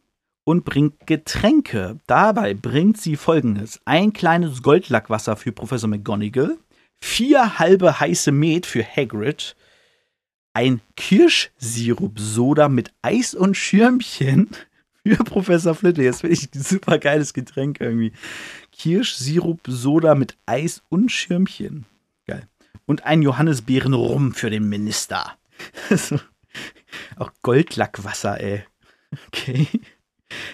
und 0.43 0.63
bringt 0.63 1.05
Getränke. 1.05 1.99
Dabei 2.07 2.53
bringt 2.53 2.97
sie 2.99 3.15
folgendes: 3.17 3.81
ein 3.85 4.13
kleines 4.13 4.63
Goldlackwasser 4.63 5.35
für 5.35 5.51
Professor 5.51 5.89
McGonagall, 5.89 6.57
vier 7.01 7.59
halbe 7.59 7.99
heiße 7.99 8.31
Met 8.31 8.65
für 8.65 8.83
Hagrid, 8.83 9.55
ein 10.53 10.81
Kirschsirup-Soda 10.95 12.69
mit 12.69 12.91
Eis 13.01 13.35
und 13.35 13.55
Schirmchen 13.55 14.49
für 15.15 15.23
Professor 15.23 15.75
Flitte. 15.75 16.03
Jetzt 16.03 16.21
finde 16.21 16.35
ich 16.35 16.53
ein 16.53 16.61
super 16.61 16.97
geiles 16.97 17.33
Getränk 17.33 17.79
irgendwie. 17.79 18.13
Kirschsirup, 18.71 19.61
Soda 19.67 20.15
mit 20.15 20.37
Eis 20.45 20.83
und 20.89 21.11
Schirmchen. 21.11 21.85
Geil. 22.25 22.47
Und 22.85 23.05
ein 23.05 23.21
Johannisbeeren 23.21 23.93
rum 23.93 24.33
für 24.33 24.49
den 24.49 24.69
Minister. 24.69 25.37
auch 27.17 27.31
Goldlackwasser, 27.41 28.39
ey. 28.39 28.63
Okay. 29.27 29.67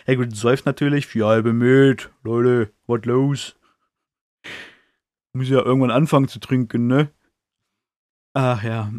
Hagrid 0.08 0.36
säuft 0.36 0.66
natürlich. 0.66 1.08
Vier 1.08 1.28
halbe 1.28 1.54
Met. 1.54 2.10
Leute, 2.24 2.72
was 2.88 3.06
los? 3.06 3.56
Muss 5.34 5.50
ja 5.50 5.63
irgendwann 5.63 5.92
anfangen 5.92 6.28
zu 6.28 6.39
trinken, 6.39 6.88
ne? 6.88 7.10
Ach 8.34 8.63
ja. 8.63 8.92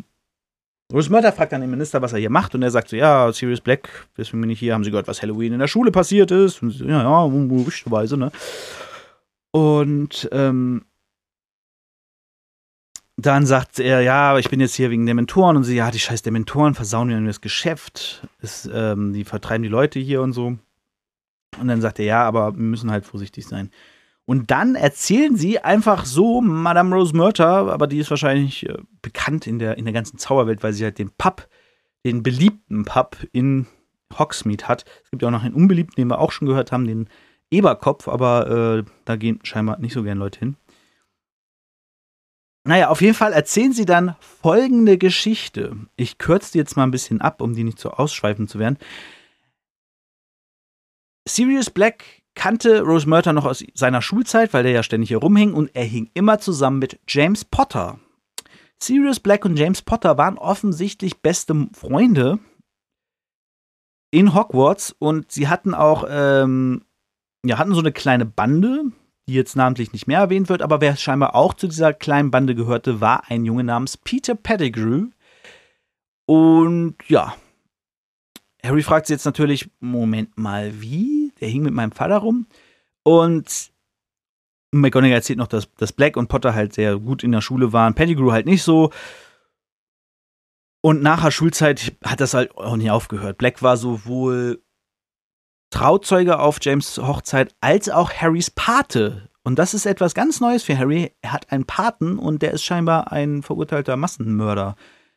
Bruce 0.88 1.08
Murder 1.08 1.32
fragt 1.32 1.52
dann 1.52 1.60
den 1.60 1.70
Minister, 1.70 2.02
was 2.02 2.12
er 2.12 2.18
hier 2.18 2.30
macht, 2.30 2.54
und 2.54 2.62
er 2.62 2.70
sagt 2.70 2.88
so: 2.88 2.96
Ja, 2.96 3.32
Sirius 3.32 3.60
Black, 3.60 4.06
deswegen 4.16 4.40
bin 4.42 4.50
ich 4.50 4.58
hier, 4.58 4.74
haben 4.74 4.84
Sie 4.84 4.90
gehört, 4.90 5.08
was 5.08 5.22
Halloween 5.22 5.54
in 5.54 5.58
der 5.58 5.68
Schule 5.68 5.90
passiert 5.90 6.30
ist? 6.30 6.62
Und 6.62 6.70
so, 6.70 6.84
ja, 6.84 7.02
ja, 7.02 7.28
möglicherweise, 7.28 8.16
ne? 8.16 8.30
Und 9.50 10.28
ähm, 10.32 10.84
dann 13.16 13.46
sagt 13.46 13.78
er, 13.78 14.00
ja, 14.00 14.38
ich 14.38 14.50
bin 14.50 14.60
jetzt 14.60 14.74
hier 14.74 14.90
wegen 14.90 15.06
Dementoren 15.06 15.56
und 15.56 15.64
sie, 15.64 15.76
ja, 15.76 15.90
die 15.90 16.00
scheiß 16.00 16.22
Dementoren 16.22 16.74
versauen 16.74 17.08
mir 17.08 17.20
das 17.26 17.40
Geschäft. 17.40 18.26
Ist, 18.40 18.68
ähm, 18.72 19.12
die 19.12 19.24
vertreiben 19.24 19.62
die 19.62 19.68
Leute 19.68 20.00
hier 20.00 20.22
und 20.22 20.32
so. 20.32 20.58
Und 21.60 21.68
dann 21.68 21.80
sagt 21.80 22.00
er, 22.00 22.04
ja, 22.04 22.24
aber 22.24 22.56
wir 22.56 22.62
müssen 22.62 22.90
halt 22.90 23.06
vorsichtig 23.06 23.46
sein. 23.46 23.70
Und 24.26 24.50
dann 24.50 24.74
erzählen 24.74 25.36
sie 25.36 25.58
einfach 25.58 26.06
so 26.06 26.40
Madame 26.40 26.94
Rose 26.94 27.14
Murter, 27.14 27.70
aber 27.72 27.86
die 27.86 27.98
ist 27.98 28.10
wahrscheinlich 28.10 28.66
äh, 28.68 28.78
bekannt 29.02 29.46
in 29.46 29.58
der, 29.58 29.76
in 29.76 29.84
der 29.84 29.92
ganzen 29.92 30.18
Zauberwelt, 30.18 30.62
weil 30.62 30.72
sie 30.72 30.84
halt 30.84 30.98
den 30.98 31.10
Pub, 31.10 31.46
den 32.06 32.22
beliebten 32.22 32.84
Pub 32.84 33.18
in 33.32 33.66
Hogsmeade 34.18 34.66
hat. 34.66 34.84
Es 35.04 35.10
gibt 35.10 35.22
ja 35.22 35.28
auch 35.28 35.32
noch 35.32 35.42
einen 35.42 35.54
unbeliebten, 35.54 35.96
den 35.96 36.08
wir 36.08 36.20
auch 36.20 36.32
schon 36.32 36.48
gehört 36.48 36.72
haben, 36.72 36.86
den 36.86 37.08
Eberkopf, 37.50 38.08
aber 38.08 38.78
äh, 38.78 38.90
da 39.04 39.16
gehen 39.16 39.40
scheinbar 39.42 39.78
nicht 39.78 39.92
so 39.92 40.02
gern 40.02 40.18
Leute 40.18 40.38
hin. 40.38 40.56
Naja, 42.66 42.88
auf 42.88 43.02
jeden 43.02 43.14
Fall 43.14 43.34
erzählen 43.34 43.74
sie 43.74 43.84
dann 43.84 44.16
folgende 44.20 44.96
Geschichte. 44.96 45.76
Ich 45.96 46.16
kürze 46.16 46.52
die 46.52 46.58
jetzt 46.58 46.76
mal 46.78 46.84
ein 46.84 46.90
bisschen 46.90 47.20
ab, 47.20 47.42
um 47.42 47.54
die 47.54 47.64
nicht 47.64 47.78
so 47.78 47.90
ausschweifend 47.90 48.48
zu 48.48 48.58
werden. 48.58 48.78
Sirius 51.28 51.68
Black 51.68 52.23
kannte 52.34 52.82
Rose 52.82 53.08
Murter 53.08 53.32
noch 53.32 53.44
aus 53.44 53.64
seiner 53.74 54.02
Schulzeit, 54.02 54.52
weil 54.52 54.62
der 54.62 54.72
ja 54.72 54.82
ständig 54.82 55.08
hier 55.08 55.18
rumhing 55.18 55.54
und 55.54 55.70
er 55.74 55.84
hing 55.84 56.10
immer 56.14 56.38
zusammen 56.38 56.78
mit 56.78 56.98
James 57.08 57.44
Potter. 57.44 57.98
Sirius 58.82 59.20
Black 59.20 59.44
und 59.44 59.58
James 59.58 59.82
Potter 59.82 60.18
waren 60.18 60.38
offensichtlich 60.38 61.22
beste 61.22 61.68
Freunde 61.72 62.38
in 64.10 64.34
Hogwarts 64.34 64.94
und 64.98 65.32
sie 65.32 65.48
hatten 65.48 65.74
auch, 65.74 66.04
ähm, 66.08 66.82
ja, 67.44 67.58
hatten 67.58 67.74
so 67.74 67.80
eine 67.80 67.92
kleine 67.92 68.26
Bande, 68.26 68.84
die 69.26 69.34
jetzt 69.34 69.56
namentlich 69.56 69.92
nicht 69.92 70.06
mehr 70.06 70.20
erwähnt 70.20 70.48
wird, 70.48 70.62
aber 70.62 70.80
wer 70.80 70.96
scheinbar 70.96 71.34
auch 71.34 71.54
zu 71.54 71.66
dieser 71.66 71.92
kleinen 71.92 72.30
Bande 72.30 72.54
gehörte, 72.54 73.00
war 73.00 73.30
ein 73.30 73.44
Junge 73.44 73.64
namens 73.64 73.96
Peter 73.96 74.34
Pettigrew. 74.34 75.08
Und 76.26 76.96
ja, 77.08 77.34
Harry 78.62 78.82
fragt 78.82 79.06
sich 79.06 79.14
jetzt 79.14 79.24
natürlich, 79.26 79.70
Moment 79.80 80.38
mal, 80.38 80.80
wie? 80.80 81.13
Der 81.44 81.50
hing 81.50 81.62
mit 81.62 81.74
meinem 81.74 81.92
Vater 81.92 82.16
rum. 82.16 82.46
Und 83.02 83.70
McGonagall 84.72 85.16
erzählt 85.16 85.38
noch, 85.38 85.46
dass, 85.46 85.70
dass 85.74 85.92
Black 85.92 86.16
und 86.16 86.28
Potter 86.28 86.54
halt 86.54 86.72
sehr 86.72 86.98
gut 86.98 87.22
in 87.22 87.32
der 87.32 87.42
Schule 87.42 87.74
waren, 87.74 87.94
Pettigrew 87.94 88.32
halt 88.32 88.46
nicht 88.46 88.62
so. 88.62 88.90
Und 90.80 91.02
nach 91.02 91.22
der 91.22 91.30
Schulzeit 91.30 91.92
hat 92.02 92.22
das 92.22 92.32
halt 92.32 92.56
auch 92.56 92.76
nicht 92.76 92.90
aufgehört. 92.90 93.36
Black 93.36 93.62
war 93.62 93.76
sowohl 93.76 94.62
Trauzeuge 95.68 96.38
auf 96.38 96.56
James 96.62 96.96
Hochzeit 96.96 97.54
als 97.60 97.90
auch 97.90 98.10
Harrys 98.10 98.50
Pate. 98.50 99.28
Und 99.42 99.58
das 99.58 99.74
ist 99.74 99.84
etwas 99.84 100.14
ganz 100.14 100.40
Neues 100.40 100.62
für 100.62 100.78
Harry. 100.78 101.12
Er 101.20 101.32
hat 101.32 101.52
einen 101.52 101.66
Paten 101.66 102.18
und 102.18 102.40
der 102.40 102.52
ist 102.52 102.64
scheinbar 102.64 103.12
ein 103.12 103.42
verurteilter 103.42 103.98
Massenmörder. 103.98 104.76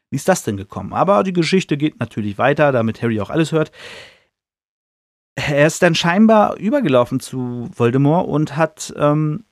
Wie 0.10 0.18
ist 0.18 0.28
das 0.28 0.44
denn 0.44 0.58
gekommen? 0.58 0.92
Aber 0.92 1.24
die 1.24 1.32
Geschichte 1.32 1.78
geht 1.78 2.02
natürlich 2.02 2.38
weiter, 2.38 2.74
damit 2.74 3.02
Harry 3.02 3.22
auch 3.22 3.30
alles 3.30 3.54
hört. 3.54 3.72
Er 5.40 5.68
ist 5.68 5.84
dann 5.84 5.94
scheinbar 5.94 6.58
übergelaufen 6.58 7.20
zu 7.20 7.70
Voldemort 7.72 8.28
und 8.28 8.58
hat 8.58 8.92
ähm, 8.98 9.46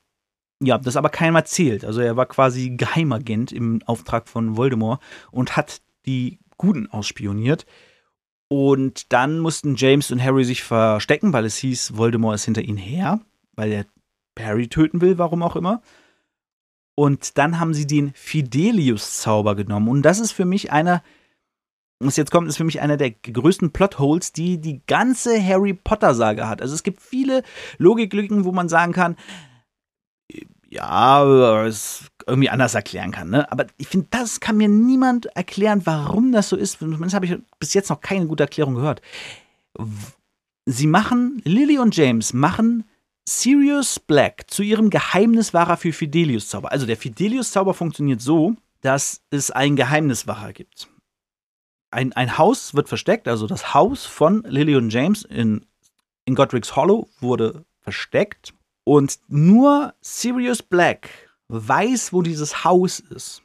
ja, 0.60 0.78
das 0.78 0.96
aber 0.96 1.10
keinem 1.10 1.36
erzählt. 1.36 1.84
Also 1.84 2.00
er 2.00 2.16
war 2.16 2.26
quasi 2.26 2.70
Geheimagent 2.70 3.52
im 3.52 3.82
Auftrag 3.86 4.28
von 4.28 4.56
Voldemort 4.56 5.00
und 5.30 5.56
hat 5.56 5.80
die 6.06 6.38
Guten 6.56 6.88
ausspioniert. 6.88 7.66
Und 8.48 9.12
dann 9.12 9.38
mussten 9.38 9.74
James 9.76 10.10
und 10.10 10.22
Harry 10.22 10.44
sich 10.44 10.62
verstecken, 10.62 11.32
weil 11.32 11.44
es 11.44 11.56
hieß, 11.56 11.96
Voldemort 11.96 12.36
ist 12.36 12.44
hinter 12.44 12.62
ihnen 12.62 12.78
her, 12.78 13.20
weil 13.54 13.72
er 13.72 13.86
Harry 14.38 14.68
töten 14.68 15.00
will, 15.00 15.18
warum 15.18 15.42
auch 15.42 15.56
immer. 15.56 15.82
Und 16.94 17.36
dann 17.38 17.60
haben 17.60 17.74
sie 17.74 17.86
den 17.86 18.12
Fidelius-Zauber 18.14 19.54
genommen. 19.54 19.88
Und 19.88 20.02
das 20.02 20.18
ist 20.18 20.32
für 20.32 20.44
mich 20.46 20.72
einer, 20.72 21.02
was 21.98 22.16
jetzt 22.16 22.30
kommt, 22.30 22.48
ist 22.48 22.56
für 22.56 22.64
mich 22.64 22.80
einer 22.80 22.96
der 22.96 23.10
größten 23.10 23.72
Plotholes, 23.72 24.32
die 24.32 24.58
die 24.58 24.82
ganze 24.86 25.42
Harry 25.42 25.72
Potter-Sage 25.72 26.48
hat. 26.48 26.60
Also 26.60 26.74
es 26.74 26.82
gibt 26.82 27.00
viele 27.00 27.42
Logiklücken, 27.78 28.44
wo 28.44 28.52
man 28.52 28.68
sagen 28.68 28.92
kann, 28.92 29.16
ja, 30.68 31.64
es 31.64 32.04
irgendwie 32.26 32.50
anders 32.50 32.74
erklären 32.74 33.12
kann. 33.12 33.30
Ne? 33.30 33.50
Aber 33.50 33.66
ich 33.78 33.88
finde, 33.88 34.08
das 34.10 34.40
kann 34.40 34.56
mir 34.56 34.68
niemand 34.68 35.26
erklären, 35.36 35.82
warum 35.84 36.32
das 36.32 36.48
so 36.48 36.56
ist. 36.56 36.80
Zumindest 36.80 37.14
habe 37.14 37.26
ich 37.26 37.36
bis 37.58 37.72
jetzt 37.72 37.88
noch 37.88 38.00
keine 38.00 38.26
gute 38.26 38.42
Erklärung 38.42 38.74
gehört. 38.74 39.00
Sie 40.66 40.86
machen, 40.86 41.40
Lily 41.44 41.78
und 41.78 41.96
James 41.96 42.32
machen 42.32 42.84
Sirius 43.28 43.98
Black 44.00 44.44
zu 44.48 44.62
ihrem 44.62 44.90
Geheimniswahrer 44.90 45.76
für 45.76 45.92
Fidelius-Zauber. 45.92 46.70
Also 46.72 46.86
der 46.86 46.96
Fidelius-Zauber 46.96 47.74
funktioniert 47.74 48.20
so, 48.20 48.56
dass 48.82 49.22
es 49.30 49.50
einen 49.50 49.76
Geheimniswahrer 49.76 50.52
gibt. 50.52 50.88
Ein, 51.90 52.12
ein 52.12 52.36
Haus 52.38 52.74
wird 52.74 52.88
versteckt, 52.88 53.28
also 53.28 53.46
das 53.46 53.74
Haus 53.74 54.04
von 54.06 54.42
Lily 54.42 54.76
und 54.76 54.90
James 54.90 55.24
in, 55.24 55.64
in 56.24 56.34
Godric's 56.34 56.76
Hollow 56.76 57.08
wurde 57.20 57.64
versteckt 57.80 58.54
und 58.84 59.18
nur 59.28 59.94
Sirius 60.00 60.62
Black 60.62 61.08
weiß, 61.48 62.12
wo 62.12 62.22
dieses 62.22 62.64
Haus 62.64 63.00
ist. 63.00 63.42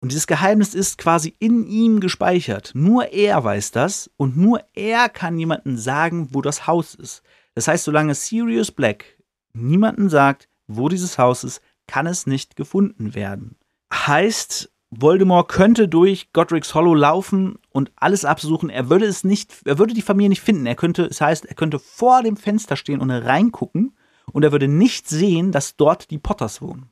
Und 0.00 0.12
dieses 0.12 0.26
Geheimnis 0.26 0.74
ist 0.74 0.98
quasi 0.98 1.34
in 1.38 1.66
ihm 1.66 1.98
gespeichert. 1.98 2.72
Nur 2.74 3.12
er 3.12 3.42
weiß 3.42 3.70
das 3.70 4.10
und 4.18 4.36
nur 4.36 4.62
er 4.74 5.08
kann 5.08 5.38
jemandem 5.38 5.78
sagen, 5.78 6.28
wo 6.32 6.42
das 6.42 6.66
Haus 6.66 6.94
ist. 6.94 7.22
Das 7.54 7.68
heißt, 7.68 7.84
solange 7.84 8.14
Sirius 8.14 8.70
Black 8.70 9.18
niemanden 9.54 10.10
sagt, 10.10 10.48
wo 10.66 10.88
dieses 10.88 11.16
Haus 11.16 11.44
ist, 11.44 11.62
kann 11.86 12.06
es 12.06 12.26
nicht 12.26 12.56
gefunden 12.56 13.14
werden. 13.14 13.56
Heißt, 13.92 14.70
Voldemort 15.00 15.48
könnte 15.48 15.88
durch 15.88 16.32
Godric's 16.32 16.74
Hollow 16.74 16.94
laufen 16.94 17.58
und 17.70 17.92
alles 17.96 18.24
absuchen. 18.24 18.70
Er 18.70 18.90
würde 18.90 19.06
es 19.06 19.24
nicht, 19.24 19.54
er 19.64 19.78
würde 19.78 19.94
die 19.94 20.02
Familie 20.02 20.28
nicht 20.28 20.42
finden. 20.42 20.66
Er 20.66 20.74
könnte, 20.74 21.08
das 21.08 21.20
heißt, 21.20 21.46
er 21.46 21.54
könnte 21.54 21.78
vor 21.78 22.22
dem 22.22 22.36
Fenster 22.36 22.76
stehen 22.76 23.00
und 23.00 23.10
reingucken 23.10 23.96
und 24.32 24.42
er 24.42 24.52
würde 24.52 24.68
nicht 24.68 25.08
sehen, 25.08 25.52
dass 25.52 25.76
dort 25.76 26.10
die 26.10 26.18
Potters 26.18 26.60
wohnen. 26.60 26.90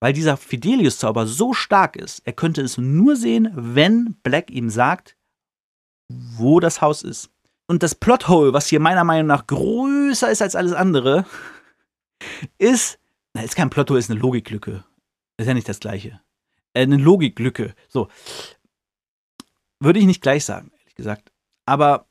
Weil 0.00 0.12
dieser 0.12 0.36
Fidelius-Zauber 0.36 1.26
so 1.26 1.52
stark 1.52 1.96
ist, 1.96 2.22
er 2.24 2.32
könnte 2.32 2.60
es 2.60 2.76
nur 2.76 3.14
sehen, 3.14 3.52
wenn 3.54 4.16
Black 4.22 4.50
ihm 4.50 4.68
sagt, 4.68 5.16
wo 6.08 6.60
das 6.60 6.80
Haus 6.80 7.02
ist. 7.02 7.30
Und 7.68 7.82
das 7.82 7.94
Plothole, 7.94 8.52
was 8.52 8.66
hier 8.66 8.80
meiner 8.80 9.04
Meinung 9.04 9.28
nach 9.28 9.46
größer 9.46 10.30
ist 10.30 10.42
als 10.42 10.56
alles 10.56 10.72
andere, 10.72 11.24
ist, 12.58 12.98
na, 13.32 13.42
ist 13.42 13.56
kein 13.56 13.70
Plothole, 13.70 14.00
ist 14.00 14.10
eine 14.10 14.20
Logiklücke. 14.20 14.84
Ist 15.36 15.46
ja 15.46 15.54
nicht 15.54 15.68
das 15.68 15.80
Gleiche. 15.80 16.20
Eine 16.74 16.96
Logiklücke. 16.96 17.74
So. 17.88 18.08
Würde 19.80 19.98
ich 19.98 20.06
nicht 20.06 20.22
gleich 20.22 20.44
sagen, 20.44 20.70
ehrlich 20.78 20.94
gesagt. 20.94 21.32
Aber, 21.66 22.06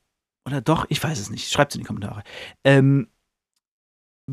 oder 0.45 0.61
doch, 0.61 0.85
ich 0.89 1.03
weiß 1.03 1.19
es 1.19 1.29
nicht. 1.29 1.49
Schreibt 1.49 1.71
es 1.71 1.75
in 1.75 1.81
die 1.81 1.87
Kommentare. 1.87 2.23
Ähm, 2.63 3.07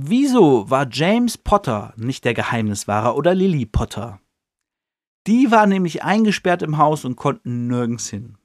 Wieso 0.00 0.70
war 0.70 0.86
James 0.88 1.36
Potter 1.36 1.92
nicht 1.96 2.24
der 2.24 2.32
Geheimniswahrer 2.32 3.16
oder 3.16 3.34
Lily 3.34 3.66
Potter? 3.66 4.20
Die 5.26 5.50
war 5.50 5.66
nämlich 5.66 6.04
eingesperrt 6.04 6.62
im 6.62 6.78
Haus 6.78 7.04
und 7.04 7.16
konnten 7.16 7.66
nirgends 7.66 8.08
hin. 8.08 8.38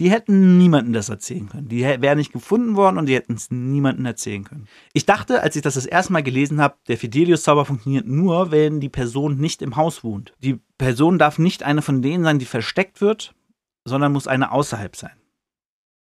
Die 0.00 0.10
hätten 0.10 0.56
niemandem 0.56 0.94
das 0.94 1.10
erzählen 1.10 1.46
können. 1.46 1.68
Die 1.68 1.82
wären 1.82 2.16
nicht 2.16 2.32
gefunden 2.32 2.74
worden 2.74 2.96
und 2.96 3.04
die 3.04 3.14
hätten 3.14 3.34
es 3.34 3.50
niemandem 3.50 4.06
erzählen 4.06 4.44
können. 4.44 4.66
Ich 4.94 5.04
dachte, 5.04 5.42
als 5.42 5.56
ich 5.56 5.62
das 5.62 5.74
das 5.74 5.84
erste 5.84 6.14
Mal 6.14 6.22
gelesen 6.22 6.58
habe, 6.58 6.76
der 6.88 6.96
Fidelius-Zauber 6.96 7.66
funktioniert 7.66 8.06
nur, 8.06 8.50
wenn 8.50 8.80
die 8.80 8.88
Person 8.88 9.36
nicht 9.36 9.60
im 9.60 9.76
Haus 9.76 10.02
wohnt. 10.02 10.32
Die 10.38 10.58
Person 10.78 11.18
darf 11.18 11.38
nicht 11.38 11.64
eine 11.64 11.82
von 11.82 12.00
denen 12.00 12.24
sein, 12.24 12.38
die 12.38 12.46
versteckt 12.46 13.02
wird, 13.02 13.34
sondern 13.84 14.12
muss 14.12 14.26
eine 14.26 14.52
außerhalb 14.52 14.96
sein. 14.96 15.20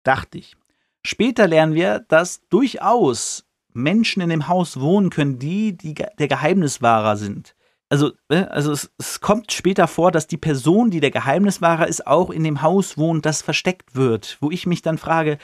Dachte 0.05 0.39
ich. 0.39 0.57
Später 1.05 1.49
lernen 1.49 1.75
wir, 1.75 1.99
dass 1.99 2.47
durchaus 2.49 3.45
Menschen 3.73 4.23
in 4.23 4.31
dem 4.31 4.47
Haus 4.47 4.79
wohnen 4.79 5.11
können, 5.11 5.41
die, 5.41 5.77
die 5.77 5.95
der 5.95 6.29
Geheimniswahrer 6.29 7.17
sind. 7.17 7.57
Also, 7.91 8.13
ne, 8.29 8.49
also 8.53 8.71
es, 8.71 8.91
es, 8.99 9.21
kommt 9.21 9.51
später 9.51 9.89
vor, 9.89 10.13
dass 10.13 10.29
die 10.29 10.37
Person, 10.37 10.91
die 10.91 11.01
der 11.01 11.11
Geheimniswahrer 11.11 11.89
ist, 11.89 12.07
auch 12.07 12.31
in 12.31 12.45
dem 12.45 12.63
Haus 12.63 12.97
wohnt, 12.97 13.27
das 13.27 13.43
versteckt 13.43 13.97
wird. 13.97 14.39
Wo 14.41 14.53
ich 14.53 14.65
mich 14.65 14.81
dann 14.81 14.97
frage, 14.97 15.39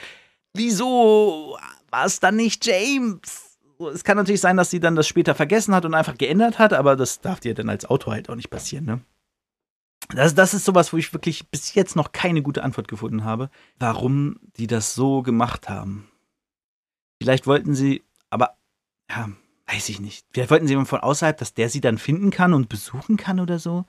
wieso 0.53 1.57
war 1.91 2.05
es 2.05 2.21
dann 2.21 2.37
nicht 2.37 2.65
James? 2.65 3.57
Es 3.93 4.05
kann 4.05 4.15
natürlich 4.15 4.39
sein, 4.39 4.55
dass 4.55 4.69
sie 4.69 4.79
dann 4.79 4.95
das 4.95 5.07
später 5.07 5.35
vergessen 5.35 5.75
hat 5.75 5.83
und 5.83 5.93
einfach 5.93 6.17
geändert 6.17 6.57
hat, 6.57 6.71
aber 6.71 6.95
das 6.95 7.19
darf 7.19 7.41
dir 7.41 7.53
dann 7.53 7.69
als 7.69 7.85
Autor 7.85 8.13
halt 8.13 8.29
auch 8.29 8.35
nicht 8.35 8.49
passieren, 8.49 8.85
ne? 8.85 9.01
Das, 10.15 10.33
das 10.33 10.53
ist 10.53 10.63
sowas, 10.63 10.93
wo 10.93 10.97
ich 10.97 11.13
wirklich 11.13 11.49
bis 11.49 11.73
jetzt 11.73 11.97
noch 11.97 12.13
keine 12.13 12.41
gute 12.41 12.63
Antwort 12.63 12.87
gefunden 12.87 13.25
habe, 13.25 13.49
warum 13.77 14.39
die 14.55 14.67
das 14.67 14.95
so 14.95 15.21
gemacht 15.21 15.67
haben. 15.67 16.09
Vielleicht 17.21 17.45
wollten 17.45 17.75
sie 17.75 18.03
aber 18.29 18.55
ja, 19.09 19.29
weiß 19.67 19.89
ich 19.89 19.99
nicht. 19.99 20.25
Vielleicht 20.31 20.49
wollten 20.49 20.67
sie 20.67 20.73
jemanden 20.73 20.89
von 20.89 21.01
außerhalb, 21.01 21.37
dass 21.37 21.53
der 21.53 21.69
sie 21.69 21.81
dann 21.81 21.97
finden 21.97 22.31
kann 22.31 22.53
und 22.53 22.69
besuchen 22.69 23.17
kann 23.17 23.39
oder 23.39 23.59
so. 23.59 23.85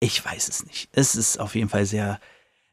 Ich 0.00 0.24
weiß 0.24 0.48
es 0.48 0.64
nicht. 0.64 0.88
Es 0.92 1.14
ist 1.14 1.38
auf 1.38 1.54
jeden 1.54 1.68
Fall 1.68 1.86
sehr, 1.86 2.20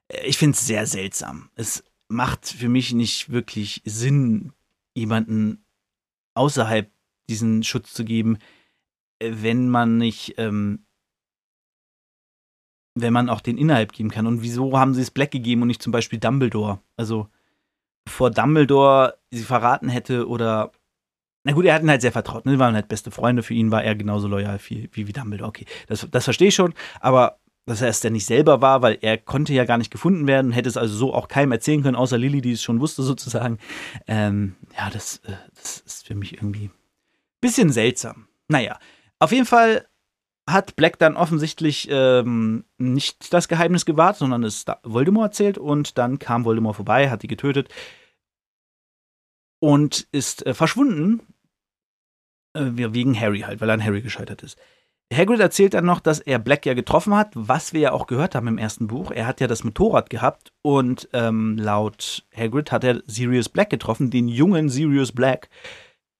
äh, 0.08 0.26
ich 0.26 0.38
finde 0.38 0.56
es 0.56 0.66
sehr 0.66 0.88
seltsam. 0.88 1.50
Es 1.56 1.84
macht 2.08 2.48
für 2.48 2.70
mich 2.70 2.94
nicht 2.94 3.30
wirklich 3.30 3.82
Sinn, 3.86 4.54
jemanden 4.96 5.66
außerhalb 6.34 6.92
diesen 7.30 7.64
Schutz 7.64 7.94
zu 7.94 8.06
geben, 8.06 8.38
äh, 9.20 9.32
wenn 9.34 9.70
man 9.70 9.98
nicht, 9.98 10.36
ähm, 10.38 10.86
wenn 12.96 13.14
man 13.14 13.30
auch 13.30 13.42
den 13.42 13.58
innerhalb 13.58 13.92
geben 13.92 14.10
kann. 14.10 14.26
Und 14.26 14.42
wieso 14.42 14.78
haben 14.78 14.96
sie 14.96 15.02
es 15.02 15.12
Black 15.12 15.32
gegeben 15.32 15.62
und 15.62 15.68
nicht 15.68 15.84
zum 15.84 15.92
Beispiel 15.92 16.20
Dumbledore? 16.20 16.80
Also, 16.96 17.30
bevor 18.06 18.32
Dumbledore 18.32 19.18
sie 19.32 19.44
verraten 19.44 19.90
hätte 19.90 20.28
oder. 20.28 20.72
Na 21.48 21.54
gut, 21.54 21.64
er 21.64 21.76
hat 21.76 21.82
ihn 21.82 21.90
halt 21.90 22.02
sehr 22.02 22.12
vertraut. 22.12 22.46
Ne? 22.46 22.60
Waren 22.60 22.76
halt 22.76 22.90
beste 22.90 23.10
Freunde. 23.10 23.42
Für 23.42 23.54
ihn 23.54 23.72
war 23.72 23.82
er 23.82 23.96
genauso 23.96 24.28
loyal 24.28 24.60
wie, 24.68 24.90
wie, 24.92 25.08
wie 25.08 25.14
Dumbledore. 25.14 25.48
Okay, 25.48 25.66
das, 25.88 26.06
das 26.12 26.26
verstehe 26.26 26.50
ich 26.50 26.56
schon. 26.56 26.74
Aber 27.00 27.40
dass 27.66 27.82
er 27.82 27.88
es 27.88 28.02
denn 28.02 28.12
nicht 28.12 28.26
selber 28.26 28.62
war, 28.62 28.82
weil 28.82 28.98
er 29.00 29.18
konnte 29.18 29.54
ja 29.54 29.64
gar 29.64 29.78
nicht 29.78 29.90
gefunden 29.90 30.28
werden, 30.28 30.52
hätte 30.52 30.68
es 30.68 30.76
also 30.76 30.94
so 30.94 31.14
auch 31.14 31.30
keinem 31.30 31.54
erzählen 31.54 31.84
können, 31.84 31.96
außer 31.96 32.18
Lilly, 32.18 32.42
die 32.42 32.52
es 32.52 32.62
schon 32.62 32.82
wusste 32.82 33.02
sozusagen. 33.04 33.60
Ähm, 34.08 34.58
ja, 34.78 34.90
das, 34.90 35.22
äh, 35.24 35.38
das 35.56 35.80
ist 35.80 36.06
für 36.06 36.16
mich 36.16 36.34
irgendwie 36.34 36.66
ein 36.66 36.72
bisschen 37.40 37.72
seltsam. 37.72 38.28
Naja, 38.50 38.78
auf 39.20 39.32
jeden 39.32 39.46
Fall 39.46 39.88
hat 40.50 40.76
Black 40.76 41.00
dann 41.00 41.16
offensichtlich 41.16 41.88
ähm, 41.90 42.66
nicht 42.78 43.34
das 43.34 43.48
Geheimnis 43.48 43.86
gewahrt, 43.86 44.18
sondern 44.18 44.44
es 44.44 44.66
Voldemort 44.84 45.28
erzählt 45.28 45.58
und 45.58 45.98
dann 45.98 46.20
kam 46.20 46.44
Voldemort 46.44 46.76
vorbei, 46.76 47.10
hat 47.10 47.24
die 47.24 47.28
getötet 47.28 47.70
und 49.60 50.08
ist 50.12 50.46
äh, 50.46 50.54
verschwunden. 50.54 51.22
Äh, 52.58 52.94
wegen 52.94 53.20
Harry 53.20 53.42
halt, 53.42 53.62
weil 53.62 53.70
er 53.70 53.76
an 53.76 53.84
Harry 53.84 54.02
gescheitert 54.02 54.44
ist. 54.44 54.58
Hagrid 55.14 55.40
erzählt 55.40 55.74
dann 55.74 55.86
noch, 55.86 56.02
dass 56.02 56.20
er 56.20 56.38
Black 56.38 56.66
ja 56.66 56.74
getroffen 56.74 57.16
hat, 57.16 57.32
was 57.34 57.72
wir 57.72 57.80
ja 57.80 57.92
auch 57.94 58.08
gehört 58.08 58.36
haben 58.36 58.48
im 58.48 58.58
ersten 58.58 58.88
Buch. 58.88 59.12
Er 59.12 59.26
hat 59.26 59.40
ja 59.40 59.48
das 59.48 59.64
Motorrad 59.64 60.10
gehabt 60.10 60.52
und 60.64 61.08
ähm, 61.14 61.58
laut 61.58 62.26
Hagrid 62.36 62.74
hat 62.74 62.84
er 62.84 63.02
Sirius 63.06 63.48
Black 63.48 63.70
getroffen, 63.70 64.10
den 64.10 64.28
jungen 64.28 64.68
Sirius 64.68 65.14
Black, 65.14 65.50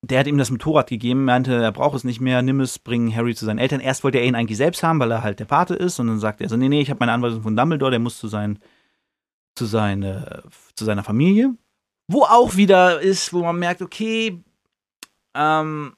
der 0.02 0.20
hat 0.20 0.28
ihm 0.28 0.38
das 0.38 0.52
Motorrad 0.52 0.90
gegeben, 0.90 1.26
meinte, 1.26 1.56
er 1.56 1.72
braucht 1.72 1.96
es 1.96 2.04
nicht 2.04 2.22
mehr, 2.22 2.42
nimm 2.42 2.60
es, 2.62 2.80
bring 2.80 3.14
Harry 3.16 3.36
zu 3.36 3.46
seinen 3.46 3.58
Eltern. 3.58 3.80
Erst 3.80 4.04
wollte 4.04 4.20
er 4.20 4.26
ihn 4.26 4.36
eigentlich 4.36 4.58
selbst 4.58 4.84
haben, 4.84 5.00
weil 5.00 5.12
er 5.12 5.24
halt 5.24 5.40
der 5.40 5.46
Pate 5.46 5.74
ist. 5.74 6.00
Und 6.00 6.08
dann 6.08 6.20
sagt 6.20 6.40
er 6.40 6.50
so, 6.50 6.56
nee, 6.56 6.70
nee, 6.70 6.82
ich 6.82 6.90
habe 6.90 7.00
meine 7.00 7.14
Anweisung 7.14 7.42
von 7.42 7.56
Dumbledore, 7.56 7.92
der 7.92 8.00
muss 8.00 8.20
zu, 8.20 8.28
sein, 8.28 8.60
zu, 9.56 9.66
seine, 9.66 10.44
zu 10.76 10.86
seiner 10.86 11.04
Familie. 11.04 11.56
Wo 12.08 12.22
auch 12.22 12.56
wieder 12.56 13.02
ist, 13.02 13.34
wo 13.34 13.42
man 13.42 13.58
merkt, 13.58 13.82
okay, 13.82 14.42
ähm, 15.34 15.94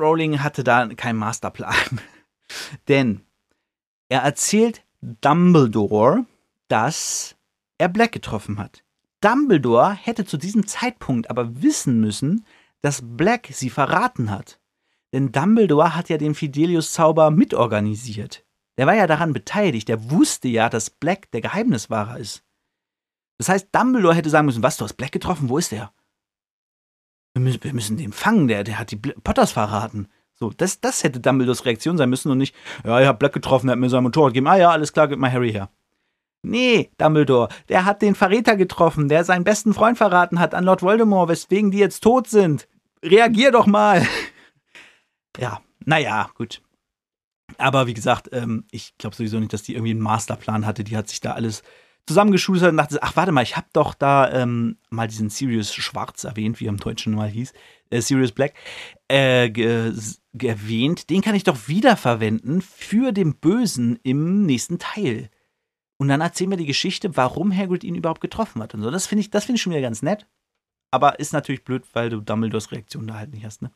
Rowling 0.00 0.42
hatte 0.42 0.64
da 0.64 0.86
keinen 0.88 1.18
Masterplan. 1.18 2.00
Denn 2.88 3.22
er 4.08 4.22
erzählt 4.22 4.82
Dumbledore, 5.00 6.24
dass 6.68 7.36
er 7.78 7.88
Black 7.88 8.12
getroffen 8.12 8.58
hat. 8.58 8.84
Dumbledore 9.20 9.92
hätte 9.92 10.24
zu 10.24 10.36
diesem 10.36 10.66
Zeitpunkt 10.66 11.30
aber 11.30 11.62
wissen 11.62 12.00
müssen, 12.00 12.46
dass 12.80 13.02
Black 13.02 13.48
sie 13.52 13.70
verraten 13.70 14.30
hat. 14.30 14.60
Denn 15.12 15.32
Dumbledore 15.32 15.94
hat 15.94 16.08
ja 16.08 16.18
den 16.18 16.34
Fidelius-Zauber 16.34 17.30
mitorganisiert. 17.30 18.44
Der 18.76 18.86
war 18.86 18.94
ja 18.94 19.06
daran 19.06 19.32
beteiligt. 19.32 19.88
Der 19.88 20.10
wusste 20.10 20.48
ja, 20.48 20.68
dass 20.68 20.90
Black 20.90 21.30
der 21.32 21.40
Geheimniswahrer 21.40 22.18
ist. 22.18 22.44
Das 23.38 23.48
heißt, 23.48 23.68
Dumbledore 23.72 24.14
hätte 24.14 24.30
sagen 24.30 24.46
müssen: 24.46 24.62
Was, 24.62 24.76
du 24.76 24.84
hast 24.84 24.94
Black 24.94 25.12
getroffen? 25.12 25.48
Wo 25.48 25.58
ist 25.58 25.72
der? 25.72 25.92
Wir 27.38 27.44
müssen, 27.44 27.62
wir 27.62 27.72
müssen 27.72 27.96
den 27.96 28.12
fangen, 28.12 28.48
der, 28.48 28.64
der 28.64 28.80
hat 28.80 28.90
die 28.90 28.96
Potters 28.96 29.52
verraten. 29.52 30.08
So, 30.34 30.50
das, 30.50 30.80
das 30.80 31.04
hätte 31.04 31.20
Dumbledores 31.20 31.64
Reaktion 31.64 31.96
sein 31.96 32.10
müssen 32.10 32.32
und 32.32 32.38
nicht, 32.38 32.54
ja, 32.84 33.00
ich 33.00 33.06
hab 33.06 33.20
Black 33.20 33.32
getroffen, 33.32 33.68
der 33.68 33.72
hat 33.72 33.80
mir 33.80 33.88
sein 33.88 34.02
Motorrad 34.02 34.30
gegeben. 34.30 34.48
Ah 34.48 34.56
ja, 34.56 34.70
alles 34.70 34.92
klar, 34.92 35.06
gib 35.06 35.20
mal 35.20 35.30
Harry 35.30 35.52
her. 35.52 35.70
Nee, 36.42 36.90
Dumbledore, 36.98 37.48
der 37.68 37.84
hat 37.84 38.02
den 38.02 38.16
Verräter 38.16 38.56
getroffen, 38.56 39.08
der 39.08 39.24
seinen 39.24 39.44
besten 39.44 39.72
Freund 39.72 39.98
verraten 39.98 40.40
hat 40.40 40.52
an 40.52 40.64
Lord 40.64 40.82
Voldemort, 40.82 41.28
weswegen 41.28 41.70
die 41.70 41.78
jetzt 41.78 42.00
tot 42.00 42.28
sind. 42.28 42.68
Reagier 43.04 43.52
doch 43.52 43.66
mal. 43.66 44.04
ja, 45.38 45.60
naja, 45.84 46.30
gut. 46.34 46.60
Aber 47.56 47.86
wie 47.86 47.94
gesagt, 47.94 48.30
ähm, 48.32 48.64
ich 48.72 48.96
glaube 48.98 49.14
sowieso 49.14 49.38
nicht, 49.38 49.52
dass 49.52 49.62
die 49.62 49.74
irgendwie 49.74 49.92
einen 49.92 50.00
Masterplan 50.00 50.66
hatte. 50.66 50.82
Die 50.82 50.96
hat 50.96 51.08
sich 51.08 51.20
da 51.20 51.32
alles 51.32 51.62
zusammengeschustert 52.08 52.70
und 52.70 52.78
dachte, 52.78 53.02
ach 53.02 53.14
warte 53.16 53.32
mal, 53.32 53.42
ich 53.42 53.56
habe 53.56 53.68
doch 53.72 53.94
da 53.94 54.32
ähm, 54.32 54.78
mal 54.90 55.06
diesen 55.06 55.30
Sirius 55.30 55.72
Schwarz 55.74 56.24
erwähnt, 56.24 56.58
wie 56.58 56.66
er 56.66 56.70
im 56.70 56.78
Deutschen 56.78 57.14
mal 57.14 57.28
hieß, 57.28 57.52
äh, 57.90 58.00
Sirius 58.00 58.32
Black, 58.32 58.54
äh, 59.08 59.48
erwähnt. 60.40 61.10
Den 61.10 61.22
kann 61.22 61.34
ich 61.34 61.44
doch 61.44 61.68
wiederverwenden 61.68 62.62
für 62.62 63.12
den 63.12 63.36
Bösen 63.36 63.98
im 64.02 64.46
nächsten 64.46 64.78
Teil. 64.78 65.30
Und 65.98 66.08
dann 66.08 66.20
erzählen 66.20 66.50
wir 66.50 66.56
die 66.56 66.66
Geschichte, 66.66 67.16
warum 67.16 67.54
Hagrid 67.54 67.84
ihn 67.84 67.94
überhaupt 67.94 68.20
getroffen 68.20 68.62
hat 68.62 68.74
und 68.74 68.82
so. 68.82 68.90
Das 68.90 69.06
finde 69.06 69.20
ich, 69.20 69.30
das 69.30 69.44
finde 69.44 69.56
ich 69.56 69.62
schon 69.62 69.72
wieder 69.72 69.82
ganz 69.82 70.02
nett. 70.02 70.26
Aber 70.90 71.20
ist 71.20 71.32
natürlich 71.32 71.64
blöd, 71.64 71.84
weil 71.92 72.08
du 72.08 72.20
Dumbledores 72.20 72.72
Reaktion 72.72 73.06
da 73.06 73.14
halt 73.14 73.32
nicht 73.32 73.44
hast, 73.44 73.62
ne? 73.62 73.70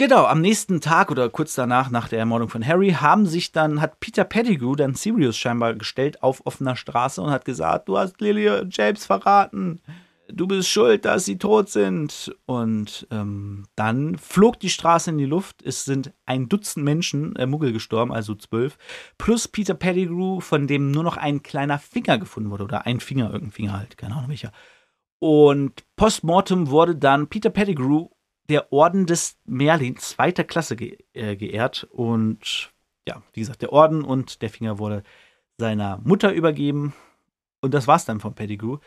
Genau, 0.00 0.26
am 0.26 0.40
nächsten 0.40 0.80
Tag 0.80 1.10
oder 1.10 1.28
kurz 1.28 1.56
danach, 1.56 1.90
nach 1.90 2.06
der 2.06 2.20
Ermordung 2.20 2.48
von 2.48 2.64
Harry, 2.64 2.90
haben 2.90 3.26
sich 3.26 3.50
dann, 3.50 3.80
hat 3.80 3.98
Peter 3.98 4.22
Pettigrew 4.22 4.76
dann 4.76 4.94
Sirius 4.94 5.36
scheinbar 5.36 5.74
gestellt 5.74 6.22
auf 6.22 6.46
offener 6.46 6.76
Straße 6.76 7.20
und 7.20 7.32
hat 7.32 7.44
gesagt, 7.44 7.88
du 7.88 7.98
hast 7.98 8.20
Lily 8.20 8.48
und 8.48 8.76
James 8.76 9.04
verraten. 9.04 9.80
Du 10.28 10.46
bist 10.46 10.68
schuld, 10.68 11.04
dass 11.04 11.24
sie 11.24 11.36
tot 11.36 11.68
sind. 11.68 12.32
Und 12.46 13.08
ähm, 13.10 13.64
dann 13.74 14.16
flog 14.18 14.60
die 14.60 14.70
Straße 14.70 15.10
in 15.10 15.18
die 15.18 15.24
Luft. 15.24 15.62
Es 15.64 15.84
sind 15.84 16.12
ein 16.26 16.48
Dutzend 16.48 16.84
Menschen, 16.84 17.34
äh, 17.34 17.46
Muggel 17.46 17.72
gestorben, 17.72 18.12
also 18.12 18.36
zwölf, 18.36 18.78
plus 19.16 19.48
Peter 19.48 19.74
Pettigrew, 19.74 20.38
von 20.38 20.68
dem 20.68 20.92
nur 20.92 21.02
noch 21.02 21.16
ein 21.16 21.42
kleiner 21.42 21.80
Finger 21.80 22.18
gefunden 22.18 22.50
wurde. 22.50 22.62
Oder 22.62 22.86
ein 22.86 23.00
Finger, 23.00 23.32
irgendein 23.32 23.50
Finger 23.50 23.72
halt, 23.72 23.98
keine 23.98 24.14
Ahnung 24.14 24.28
welcher. 24.28 24.52
Und 25.18 25.82
postmortem 25.96 26.70
wurde 26.70 26.94
dann 26.94 27.26
Peter 27.26 27.50
Pettigrew 27.50 28.10
der 28.48 28.72
Orden 28.72 29.06
des 29.06 29.36
Merlin 29.44 29.96
zweiter 29.96 30.44
Klasse 30.44 30.76
ge 30.76 30.98
äh, 31.12 31.36
geehrt. 31.36 31.86
Und 31.90 32.72
ja, 33.06 33.22
wie 33.32 33.40
gesagt, 33.40 33.62
der 33.62 33.72
Orden 33.72 34.02
und 34.02 34.42
der 34.42 34.50
Finger 34.50 34.78
wurde 34.78 35.02
seiner 35.58 35.98
Mutter 36.04 36.32
übergeben. 36.32 36.94
Und 37.60 37.74
das 37.74 37.86
war's 37.86 38.04
dann 38.04 38.20
von 38.20 38.34
Pettigrew. 38.34 38.78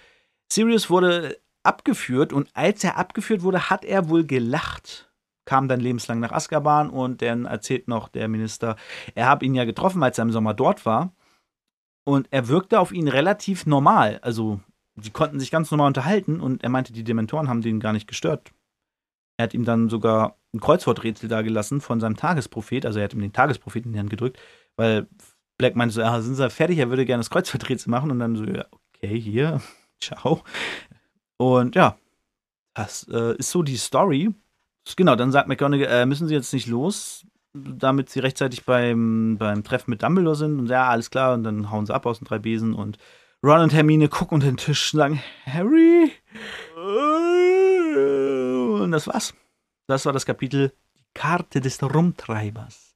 Sirius 0.52 0.90
wurde 0.90 1.40
abgeführt 1.64 2.34
und 2.34 2.50
als 2.54 2.84
er 2.84 2.98
abgeführt 2.98 3.44
wurde, 3.44 3.70
hat 3.70 3.86
er 3.86 4.10
wohl 4.10 4.26
gelacht. 4.26 5.12
Kam 5.46 5.68
dann 5.68 5.80
lebenslang 5.80 6.20
nach 6.20 6.32
Azkaban 6.32 6.90
und 6.90 7.22
dann 7.22 7.46
erzählt 7.46 7.88
noch 7.88 8.08
der 8.10 8.28
Minister, 8.28 8.76
er 9.16 9.28
habe 9.28 9.46
ihn 9.46 9.56
ja 9.56 9.66
getroffen, 9.66 10.02
als 10.04 10.18
er 10.18 10.24
im 10.24 10.32
Sommer 10.32 10.54
dort 10.54 10.86
war. 10.86 11.14
Und 12.04 12.28
er 12.32 12.48
wirkte 12.48 12.80
auf 12.80 12.92
ihn 12.92 13.08
relativ 13.08 13.66
normal. 13.66 14.20
Also, 14.24 14.60
sie 14.96 15.12
konnten 15.12 15.40
sich 15.40 15.52
ganz 15.52 15.70
normal 15.70 15.88
unterhalten 15.88 16.40
und 16.40 16.64
er 16.64 16.70
meinte, 16.70 16.94
die 16.94 17.04
Dementoren 17.04 17.48
haben 17.48 17.62
den 17.62 17.80
gar 17.80 17.94
nicht 17.94 18.08
gestört. 18.08 18.52
Er 19.42 19.46
hat 19.46 19.56
ihm 19.56 19.66
dann 19.66 19.90
sogar 19.90 20.38
ein 20.54 20.60
Kreuzworträtsel 20.60 21.28
dagelassen 21.28 21.82
von 21.82 22.00
seinem 22.00 22.16
Tagesprophet. 22.16 22.86
Also 22.86 23.00
er 23.00 23.06
hat 23.06 23.14
ihm 23.16 23.22
den 23.22 23.34
Tagespropheten 23.34 23.90
in 23.90 23.94
die 23.94 24.00
Hand 24.00 24.12
gedrückt, 24.12 24.40
weil 24.76 25.08
Black 25.58 25.76
meinte 25.76 25.96
so, 25.96 26.02
ja, 26.02 26.22
sind 26.22 26.36
sie 26.36 26.50
fertig, 26.52 26.78
er 26.78 26.90
würde 26.90 27.06
gerne 27.06 27.22
das 27.22 27.32
Kreuzworträtsel 27.32 27.90
machen. 27.90 28.12
Und 28.12 28.20
dann 28.20 28.36
so, 28.36 28.46
ja, 28.46 28.66
okay, 28.96 29.20
hier, 29.20 29.62
ciao. 30.00 30.44
Und 31.38 31.76
ja, 31.76 31.98
das 32.76 33.08
äh, 33.12 33.36
ist 33.38 33.50
so 33.50 33.64
die 33.64 33.78
Story. 33.78 34.30
Genau, 34.96 35.16
dann 35.16 35.32
sagt 35.32 35.48
McGonagall, 35.48 35.88
äh, 35.88 36.06
müssen 36.06 36.28
sie 36.28 36.36
jetzt 36.36 36.54
nicht 36.54 36.68
los, 36.68 37.26
damit 37.54 38.12
sie 38.12 38.20
rechtzeitig 38.20 38.64
beim, 38.64 39.38
beim 39.40 39.64
Treffen 39.64 39.90
mit 39.90 40.04
Dumbledore 40.04 40.36
sind. 40.36 40.60
Und 40.60 40.68
ja, 40.68 40.88
alles 40.88 41.10
klar. 41.10 41.34
Und 41.34 41.46
dann 41.46 41.72
hauen 41.72 41.88
sie 41.88 41.96
ab 41.96 42.06
aus 42.06 42.20
den 42.20 42.26
drei 42.26 42.38
Besen 42.38 42.76
und 42.76 43.00
Ron 43.44 43.62
und 43.62 43.74
Hermine 43.74 44.08
gucken 44.08 44.36
unter 44.36 44.46
den 44.46 44.58
Tisch 44.58 44.94
und 44.94 45.00
sagen, 45.00 45.24
Harry? 45.48 46.12
Und 48.84 48.92
das 48.92 49.08
war's. 49.08 49.34
Das 49.88 50.06
war 50.06 50.14
das 50.14 50.26
Kapitel 50.26 50.74
Die 50.98 51.06
Karte 51.14 51.62
des 51.62 51.82
Rumtreibers. 51.82 52.96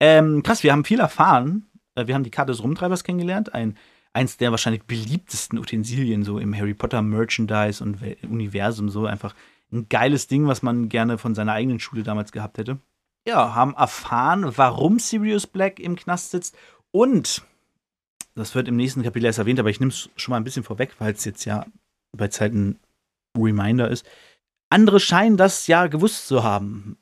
Ähm, 0.00 0.42
krass, 0.42 0.62
wir 0.62 0.72
haben 0.72 0.84
viel 0.84 1.00
erfahren. 1.00 1.66
Äh, 1.94 2.06
wir 2.06 2.14
haben 2.14 2.24
die 2.24 2.30
Karte 2.30 2.52
des 2.52 2.62
Rumtreibers 2.62 3.04
kennengelernt. 3.04 3.54
Ein, 3.54 3.76
eins 4.12 4.36
der 4.36 4.50
wahrscheinlich 4.50 4.84
beliebtesten 4.84 5.58
Utensilien 5.58 6.24
so 6.24 6.38
im 6.38 6.56
Harry 6.56 6.74
Potter 6.74 7.02
Merchandise 7.02 7.82
und 7.82 7.98
Universum. 8.22 8.88
So 8.88 9.06
einfach 9.06 9.34
ein 9.72 9.88
geiles 9.88 10.26
Ding, 10.26 10.46
was 10.46 10.62
man 10.62 10.88
gerne 10.88 11.18
von 11.18 11.34
seiner 11.34 11.52
eigenen 11.52 11.80
Schule 11.80 12.02
damals 12.02 12.32
gehabt 12.32 12.58
hätte. 12.58 12.78
Ja, 13.26 13.54
haben 13.54 13.74
erfahren, 13.74 14.56
warum 14.56 15.00
Sirius 15.00 15.46
Black 15.48 15.80
im 15.80 15.96
Knast 15.96 16.30
sitzt 16.30 16.56
und 16.92 17.44
das 18.36 18.54
wird 18.54 18.68
im 18.68 18.76
nächsten 18.76 19.02
Kapitel 19.02 19.26
erst 19.26 19.38
erwähnt, 19.38 19.58
aber 19.58 19.70
ich 19.70 19.80
nehme 19.80 19.90
es 19.90 20.10
schon 20.16 20.30
mal 20.30 20.36
ein 20.36 20.44
bisschen 20.44 20.62
vorweg, 20.62 20.94
weil 20.98 21.14
es 21.14 21.24
jetzt 21.24 21.46
ja 21.46 21.64
bei 22.12 22.28
Zeiten 22.28 22.78
Reminder 23.36 23.90
ist. 23.90 24.06
Andere 24.70 25.00
scheinen 25.00 25.36
das 25.36 25.66
ja 25.66 25.86
gewusst 25.86 26.26
zu 26.26 26.42
haben. 26.42 26.98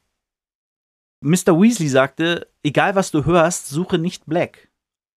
Mr. 1.21 1.59
Weasley 1.59 1.89
sagte, 1.89 2.49
egal 2.62 2.95
was 2.95 3.11
du 3.11 3.25
hörst, 3.25 3.69
suche 3.69 3.99
nicht 3.99 4.27
Black. 4.27 4.69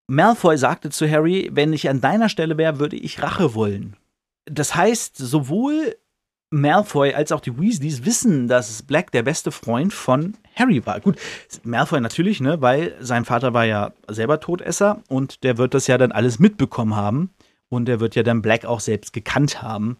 Malfoy 0.09 0.57
sagte 0.57 0.89
zu 0.89 1.09
Harry, 1.09 1.49
wenn 1.51 1.73
ich 1.73 1.89
an 1.89 1.99
deiner 1.99 2.29
Stelle 2.29 2.57
wäre, 2.57 2.79
würde 2.79 2.95
ich 2.95 3.21
Rache 3.21 3.53
wollen. 3.53 3.97
Das 4.45 4.73
heißt, 4.75 5.17
sowohl 5.17 5.97
Malfoy 6.49 7.13
als 7.13 7.33
auch 7.33 7.41
die 7.41 7.59
Weasleys 7.59 8.05
wissen, 8.05 8.47
dass 8.47 8.83
Black 8.83 9.11
der 9.11 9.23
beste 9.23 9.51
Freund 9.51 9.93
von 9.93 10.37
Harry 10.55 10.85
war. 10.85 11.01
Gut, 11.01 11.17
Malfoy 11.63 11.99
natürlich, 11.99 12.39
ne, 12.39 12.61
weil 12.61 12.95
sein 13.01 13.25
Vater 13.25 13.53
war 13.53 13.65
ja 13.65 13.91
selber 14.07 14.39
Todesser 14.39 15.03
und 15.09 15.43
der 15.43 15.57
wird 15.57 15.73
das 15.73 15.87
ja 15.87 15.97
dann 15.97 16.13
alles 16.13 16.39
mitbekommen 16.39 16.95
haben 16.95 17.31
und 17.67 17.85
der 17.89 17.99
wird 17.99 18.15
ja 18.15 18.23
dann 18.23 18.41
Black 18.41 18.63
auch 18.63 18.79
selbst 18.79 19.11
gekannt 19.11 19.61
haben 19.61 19.97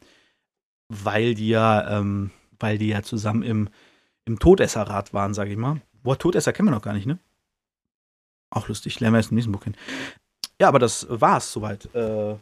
weil 0.90 1.36
die 1.36 1.50
ja, 1.50 2.00
ähm, 2.00 2.32
weil 2.60 2.78
die 2.78 2.90
ja 2.90 3.02
zusammen 3.04 3.44
im, 3.44 3.70
im 4.26 4.40
Todesserrat 4.40 5.14
waren, 5.14 5.34
sag 5.34 5.48
ich 5.48 5.58
mal. 5.58 5.82
Boah, 6.04 6.18
Todesser 6.18 6.54
kennen 6.54 6.70
wir 6.70 6.76
noch 6.76 6.82
gar 6.82 6.94
nicht, 6.94 7.06
ne? 7.06 7.20
Auch 8.50 8.68
lustig, 8.68 9.00
lernen 9.00 9.16
wir 9.16 9.20
jetzt 9.20 9.32
im 9.32 9.36
nächsten 9.36 9.52
Buch 9.52 9.62
kennen. 9.62 9.78
Ja, 10.60 10.68
aber 10.68 10.80
das 10.80 11.06
war's 11.10 11.52
soweit. 11.52 11.94
Äh, 11.94 12.36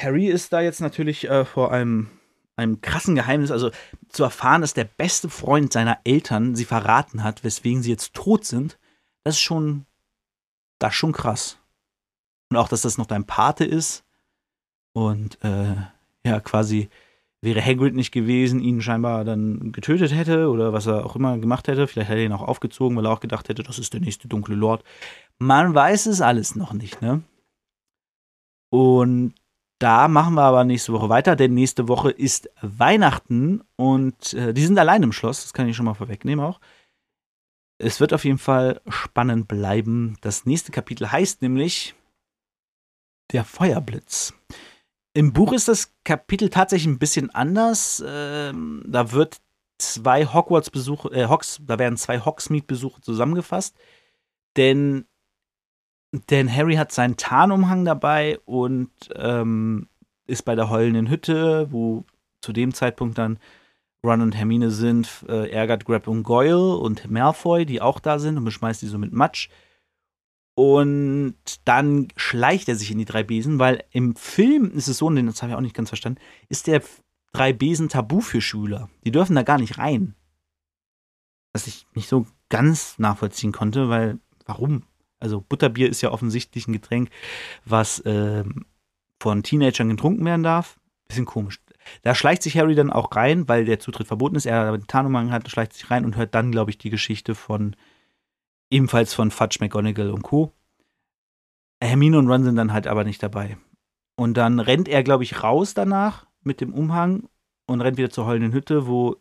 Harry 0.00 0.26
ist 0.26 0.52
da 0.52 0.60
jetzt 0.60 0.80
natürlich 0.80 1.28
äh, 1.28 1.44
vor 1.44 1.72
einem, 1.72 2.08
einem 2.56 2.80
krassen 2.80 3.14
Geheimnis, 3.14 3.50
also 3.50 3.70
zu 4.08 4.24
erfahren, 4.24 4.62
dass 4.62 4.74
der 4.74 4.84
beste 4.84 5.28
Freund 5.28 5.72
seiner 5.72 5.98
Eltern 6.04 6.54
sie 6.54 6.64
verraten 6.64 7.22
hat, 7.22 7.44
weswegen 7.44 7.82
sie 7.82 7.90
jetzt 7.90 8.14
tot 8.14 8.44
sind, 8.44 8.78
das 9.24 9.36
ist 9.36 9.42
schon, 9.42 9.86
das 10.78 10.92
ist 10.92 10.98
schon 10.98 11.12
krass. 11.12 11.58
Und 12.48 12.56
auch, 12.56 12.68
dass 12.68 12.82
das 12.82 12.98
noch 12.98 13.06
dein 13.06 13.26
Pate 13.26 13.64
ist 13.64 14.04
und 14.92 15.42
äh, 15.44 15.76
ja, 16.24 16.40
quasi 16.40 16.88
wäre 17.42 17.64
Hagrid 17.64 17.94
nicht 17.94 18.12
gewesen, 18.12 18.60
ihn 18.60 18.82
scheinbar 18.82 19.24
dann 19.24 19.72
getötet 19.72 20.14
hätte 20.14 20.48
oder 20.50 20.72
was 20.72 20.86
er 20.86 21.06
auch 21.06 21.16
immer 21.16 21.38
gemacht 21.38 21.68
hätte. 21.68 21.86
Vielleicht 21.86 22.10
hätte 22.10 22.20
er 22.20 22.26
ihn 22.26 22.32
auch 22.32 22.42
aufgezogen, 22.42 22.96
weil 22.96 23.06
er 23.06 23.12
auch 23.12 23.20
gedacht 23.20 23.48
hätte, 23.48 23.62
das 23.62 23.78
ist 23.78 23.94
der 23.94 24.00
nächste 24.00 24.28
dunkle 24.28 24.54
Lord. 24.54 24.84
Man 25.38 25.74
weiß 25.74 26.06
es 26.06 26.20
alles 26.20 26.54
noch 26.54 26.72
nicht, 26.72 27.00
ne? 27.00 27.22
Und 28.70 29.34
da 29.80 30.08
machen 30.08 30.34
wir 30.34 30.42
aber 30.42 30.64
nächste 30.64 30.92
Woche 30.92 31.08
weiter, 31.08 31.36
denn 31.36 31.54
nächste 31.54 31.88
Woche 31.88 32.10
ist 32.10 32.50
Weihnachten 32.60 33.62
und 33.76 34.34
äh, 34.34 34.52
die 34.52 34.64
sind 34.64 34.78
allein 34.78 35.02
im 35.02 35.12
Schloss, 35.12 35.42
das 35.42 35.54
kann 35.54 35.66
ich 35.68 35.74
schon 35.74 35.86
mal 35.86 35.94
vorwegnehmen 35.94 36.44
auch. 36.44 36.60
Es 37.78 37.98
wird 37.98 38.12
auf 38.12 38.26
jeden 38.26 38.38
Fall 38.38 38.82
spannend 38.88 39.48
bleiben. 39.48 40.18
Das 40.20 40.44
nächste 40.44 40.70
Kapitel 40.70 41.10
heißt 41.10 41.40
nämlich 41.40 41.94
Der 43.32 43.42
Feuerblitz. 43.42 44.34
Im 45.12 45.32
Buch 45.32 45.52
ist 45.52 45.68
das 45.68 45.92
Kapitel 46.04 46.50
tatsächlich 46.50 46.86
ein 46.86 46.98
bisschen 46.98 47.30
anders. 47.30 48.02
Ähm, 48.06 48.84
da 48.86 49.12
wird 49.12 49.40
zwei 49.78 50.24
Hogwarts-Besuche, 50.26 51.08
äh, 51.12 51.26
Hogs, 51.28 51.60
da 51.66 51.78
werden 51.78 51.96
zwei 51.96 52.20
Hogsmeade-Besuche 52.20 53.00
zusammengefasst. 53.00 53.76
Denn, 54.56 55.06
denn 56.12 56.54
Harry 56.54 56.76
hat 56.76 56.92
seinen 56.92 57.16
Tarnumhang 57.16 57.84
dabei 57.84 58.38
und 58.44 58.90
ähm, 59.16 59.88
ist 60.26 60.42
bei 60.44 60.54
der 60.54 60.70
heulenden 60.70 61.08
Hütte, 61.08 61.72
wo 61.72 62.04
zu 62.40 62.52
dem 62.52 62.72
Zeitpunkt 62.72 63.18
dann 63.18 63.38
Ron 64.04 64.22
und 64.22 64.36
Hermine 64.36 64.70
sind, 64.70 65.24
äh, 65.28 65.50
ärgert 65.50 65.84
Grab 65.84 66.08
und 66.08 66.22
Goyle 66.22 66.76
und 66.76 67.10
Malfoy, 67.10 67.66
die 67.66 67.82
auch 67.82 68.00
da 68.00 68.18
sind 68.18 68.38
und 68.38 68.44
beschmeißt 68.44 68.80
die 68.80 68.86
so 68.86 68.98
mit 68.98 69.12
Matsch. 69.12 69.50
Und 70.60 71.36
dann 71.64 72.08
schleicht 72.16 72.68
er 72.68 72.74
sich 72.74 72.90
in 72.90 72.98
die 72.98 73.06
drei 73.06 73.22
Besen, 73.22 73.58
weil 73.58 73.82
im 73.92 74.14
Film 74.14 74.70
ist 74.72 74.88
es 74.88 74.98
so, 74.98 75.06
und 75.06 75.16
das 75.24 75.40
habe 75.40 75.52
ich 75.52 75.56
auch 75.56 75.62
nicht 75.62 75.74
ganz 75.74 75.88
verstanden, 75.88 76.20
ist 76.50 76.66
der 76.66 76.82
drei 77.32 77.54
Besen 77.54 77.88
tabu 77.88 78.20
für 78.20 78.42
Schüler. 78.42 78.90
Die 79.06 79.10
dürfen 79.10 79.36
da 79.36 79.42
gar 79.42 79.56
nicht 79.56 79.78
rein. 79.78 80.14
Was 81.54 81.66
ich 81.66 81.86
nicht 81.94 82.10
so 82.10 82.26
ganz 82.50 82.98
nachvollziehen 82.98 83.52
konnte, 83.52 83.88
weil 83.88 84.18
warum? 84.44 84.82
Also 85.18 85.40
Butterbier 85.40 85.88
ist 85.88 86.02
ja 86.02 86.10
offensichtlich 86.10 86.68
ein 86.68 86.74
Getränk, 86.74 87.08
was 87.64 88.00
äh, 88.00 88.44
von 89.18 89.42
Teenagern 89.42 89.88
getrunken 89.88 90.26
werden 90.26 90.42
darf. 90.42 90.78
Bisschen 91.08 91.24
komisch. 91.24 91.58
Da 92.02 92.14
schleicht 92.14 92.42
sich 92.42 92.58
Harry 92.58 92.74
dann 92.74 92.92
auch 92.92 93.16
rein, 93.16 93.48
weil 93.48 93.64
der 93.64 93.80
Zutritt 93.80 94.08
verboten 94.08 94.36
ist. 94.36 94.44
Er 94.44 94.76
den 94.76 94.86
Tarnumhang 94.86 95.32
hat, 95.32 95.48
schleicht 95.48 95.72
sich 95.72 95.90
rein 95.90 96.04
und 96.04 96.16
hört 96.16 96.34
dann, 96.34 96.52
glaube 96.52 96.70
ich, 96.70 96.76
die 96.76 96.90
Geschichte 96.90 97.34
von 97.34 97.76
ebenfalls 98.70 99.14
von 99.14 99.30
Fudge 99.30 99.58
McGonagall 99.60 100.10
und 100.10 100.22
Co. 100.22 100.52
Hermine 101.82 102.18
und 102.18 102.28
Ron 102.28 102.44
sind 102.44 102.56
dann 102.56 102.72
halt 102.72 102.86
aber 102.86 103.04
nicht 103.04 103.22
dabei. 103.22 103.56
Und 104.16 104.36
dann 104.36 104.60
rennt 104.60 104.88
er, 104.88 105.02
glaube 105.02 105.24
ich, 105.24 105.42
raus 105.42 105.74
danach 105.74 106.26
mit 106.42 106.60
dem 106.60 106.74
Umhang 106.74 107.28
und 107.66 107.80
rennt 107.80 107.96
wieder 107.96 108.10
zur 108.10 108.26
heulenden 108.26 108.52
Hütte, 108.52 108.86
wo 108.86 109.16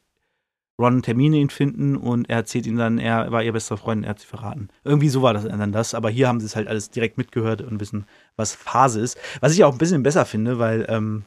Ron 0.79 0.95
und 0.95 1.07
Hermine 1.07 1.37
ihn 1.37 1.49
finden 1.49 1.97
und 1.97 2.29
er 2.29 2.37
erzählt 2.37 2.65
ihnen 2.65 2.77
dann, 2.77 2.99
er 2.99 3.31
war 3.31 3.43
ihr 3.43 3.51
bester 3.51 3.77
Freund 3.77 3.99
und 3.99 4.03
er 4.05 4.11
hat 4.11 4.19
sie 4.19 4.27
verraten. 4.27 4.69
Irgendwie 4.83 5.09
so 5.09 5.21
war 5.21 5.33
das 5.33 5.43
dann 5.43 5.71
das, 5.71 5.93
aber 5.93 6.09
hier 6.09 6.27
haben 6.27 6.39
sie 6.39 6.45
es 6.45 6.55
halt 6.55 6.69
alles 6.69 6.89
direkt 6.89 7.17
mitgehört 7.17 7.61
und 7.61 7.79
wissen, 7.81 8.05
was 8.37 8.55
Phase 8.55 9.01
ist. 9.01 9.17
Was 9.41 9.53
ich 9.53 9.63
auch 9.63 9.73
ein 9.73 9.77
bisschen 9.77 10.03
besser 10.03 10.25
finde, 10.25 10.57
weil, 10.57 10.85
ähm, 10.89 11.25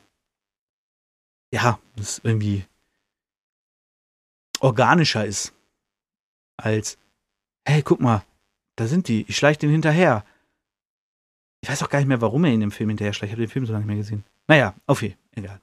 ja, 1.53 1.79
es 1.97 2.21
irgendwie 2.25 2.65
organischer 4.61 5.27
ist. 5.27 5.53
Als, 6.57 6.99
hey, 7.65 7.83
guck 7.83 8.01
mal, 8.01 8.23
da 8.77 8.87
sind 8.87 9.09
die, 9.09 9.25
ich 9.29 9.37
schleiche 9.37 9.61
den 9.61 9.71
hinterher. 9.71 10.25
Ich 11.61 11.71
weiß 11.71 11.83
auch 11.83 11.91
gar 11.91 11.99
nicht 11.99 12.09
mehr, 12.09 12.21
warum 12.21 12.45
er 12.45 12.53
ihn 12.53 12.63
im 12.63 12.73
Film 12.73 12.89
hinterher 12.89 13.13
schleicht. 13.13 13.33
Ich 13.33 13.37
habe 13.37 13.47
den 13.47 13.51
Film 13.51 13.67
so 13.67 13.73
lange 13.73 13.85
nicht 13.85 13.95
mehr 13.95 14.03
gesehen. 14.03 14.25
Naja, 14.49 14.75
okay, 14.87 15.17
egal. 15.37 15.61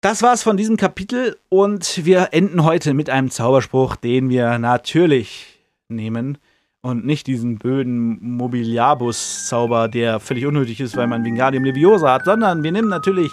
Das 0.00 0.22
war's 0.22 0.42
von 0.42 0.56
diesem 0.56 0.76
Kapitel 0.76 1.36
und 1.48 2.04
wir 2.04 2.28
enden 2.32 2.64
heute 2.64 2.94
mit 2.94 3.10
einem 3.10 3.30
Zauberspruch, 3.30 3.96
den 3.96 4.28
wir 4.28 4.58
natürlich 4.58 5.58
nehmen 5.88 6.38
und 6.82 7.04
nicht 7.04 7.26
diesen 7.26 7.58
böden 7.58 8.18
Mobiliarbus-Zauber, 8.36 9.88
der 9.88 10.20
völlig 10.20 10.46
unnötig 10.46 10.80
ist, 10.80 10.96
weil 10.96 11.08
man 11.08 11.24
Wingardium 11.24 11.64
Leviosa 11.64 12.12
hat, 12.12 12.24
sondern 12.24 12.62
wir 12.62 12.70
nehmen 12.70 12.88
natürlich 12.88 13.32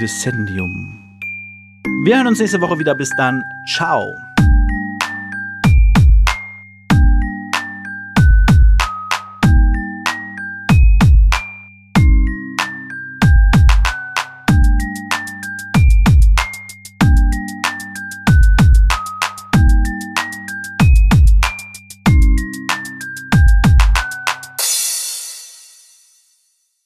Descendium. 0.00 1.00
Wir 2.04 2.16
hören 2.16 2.26
uns 2.26 2.38
nächste 2.38 2.60
Woche 2.60 2.78
wieder. 2.78 2.94
Bis 2.94 3.10
dann. 3.16 3.42
Ciao. 3.66 4.04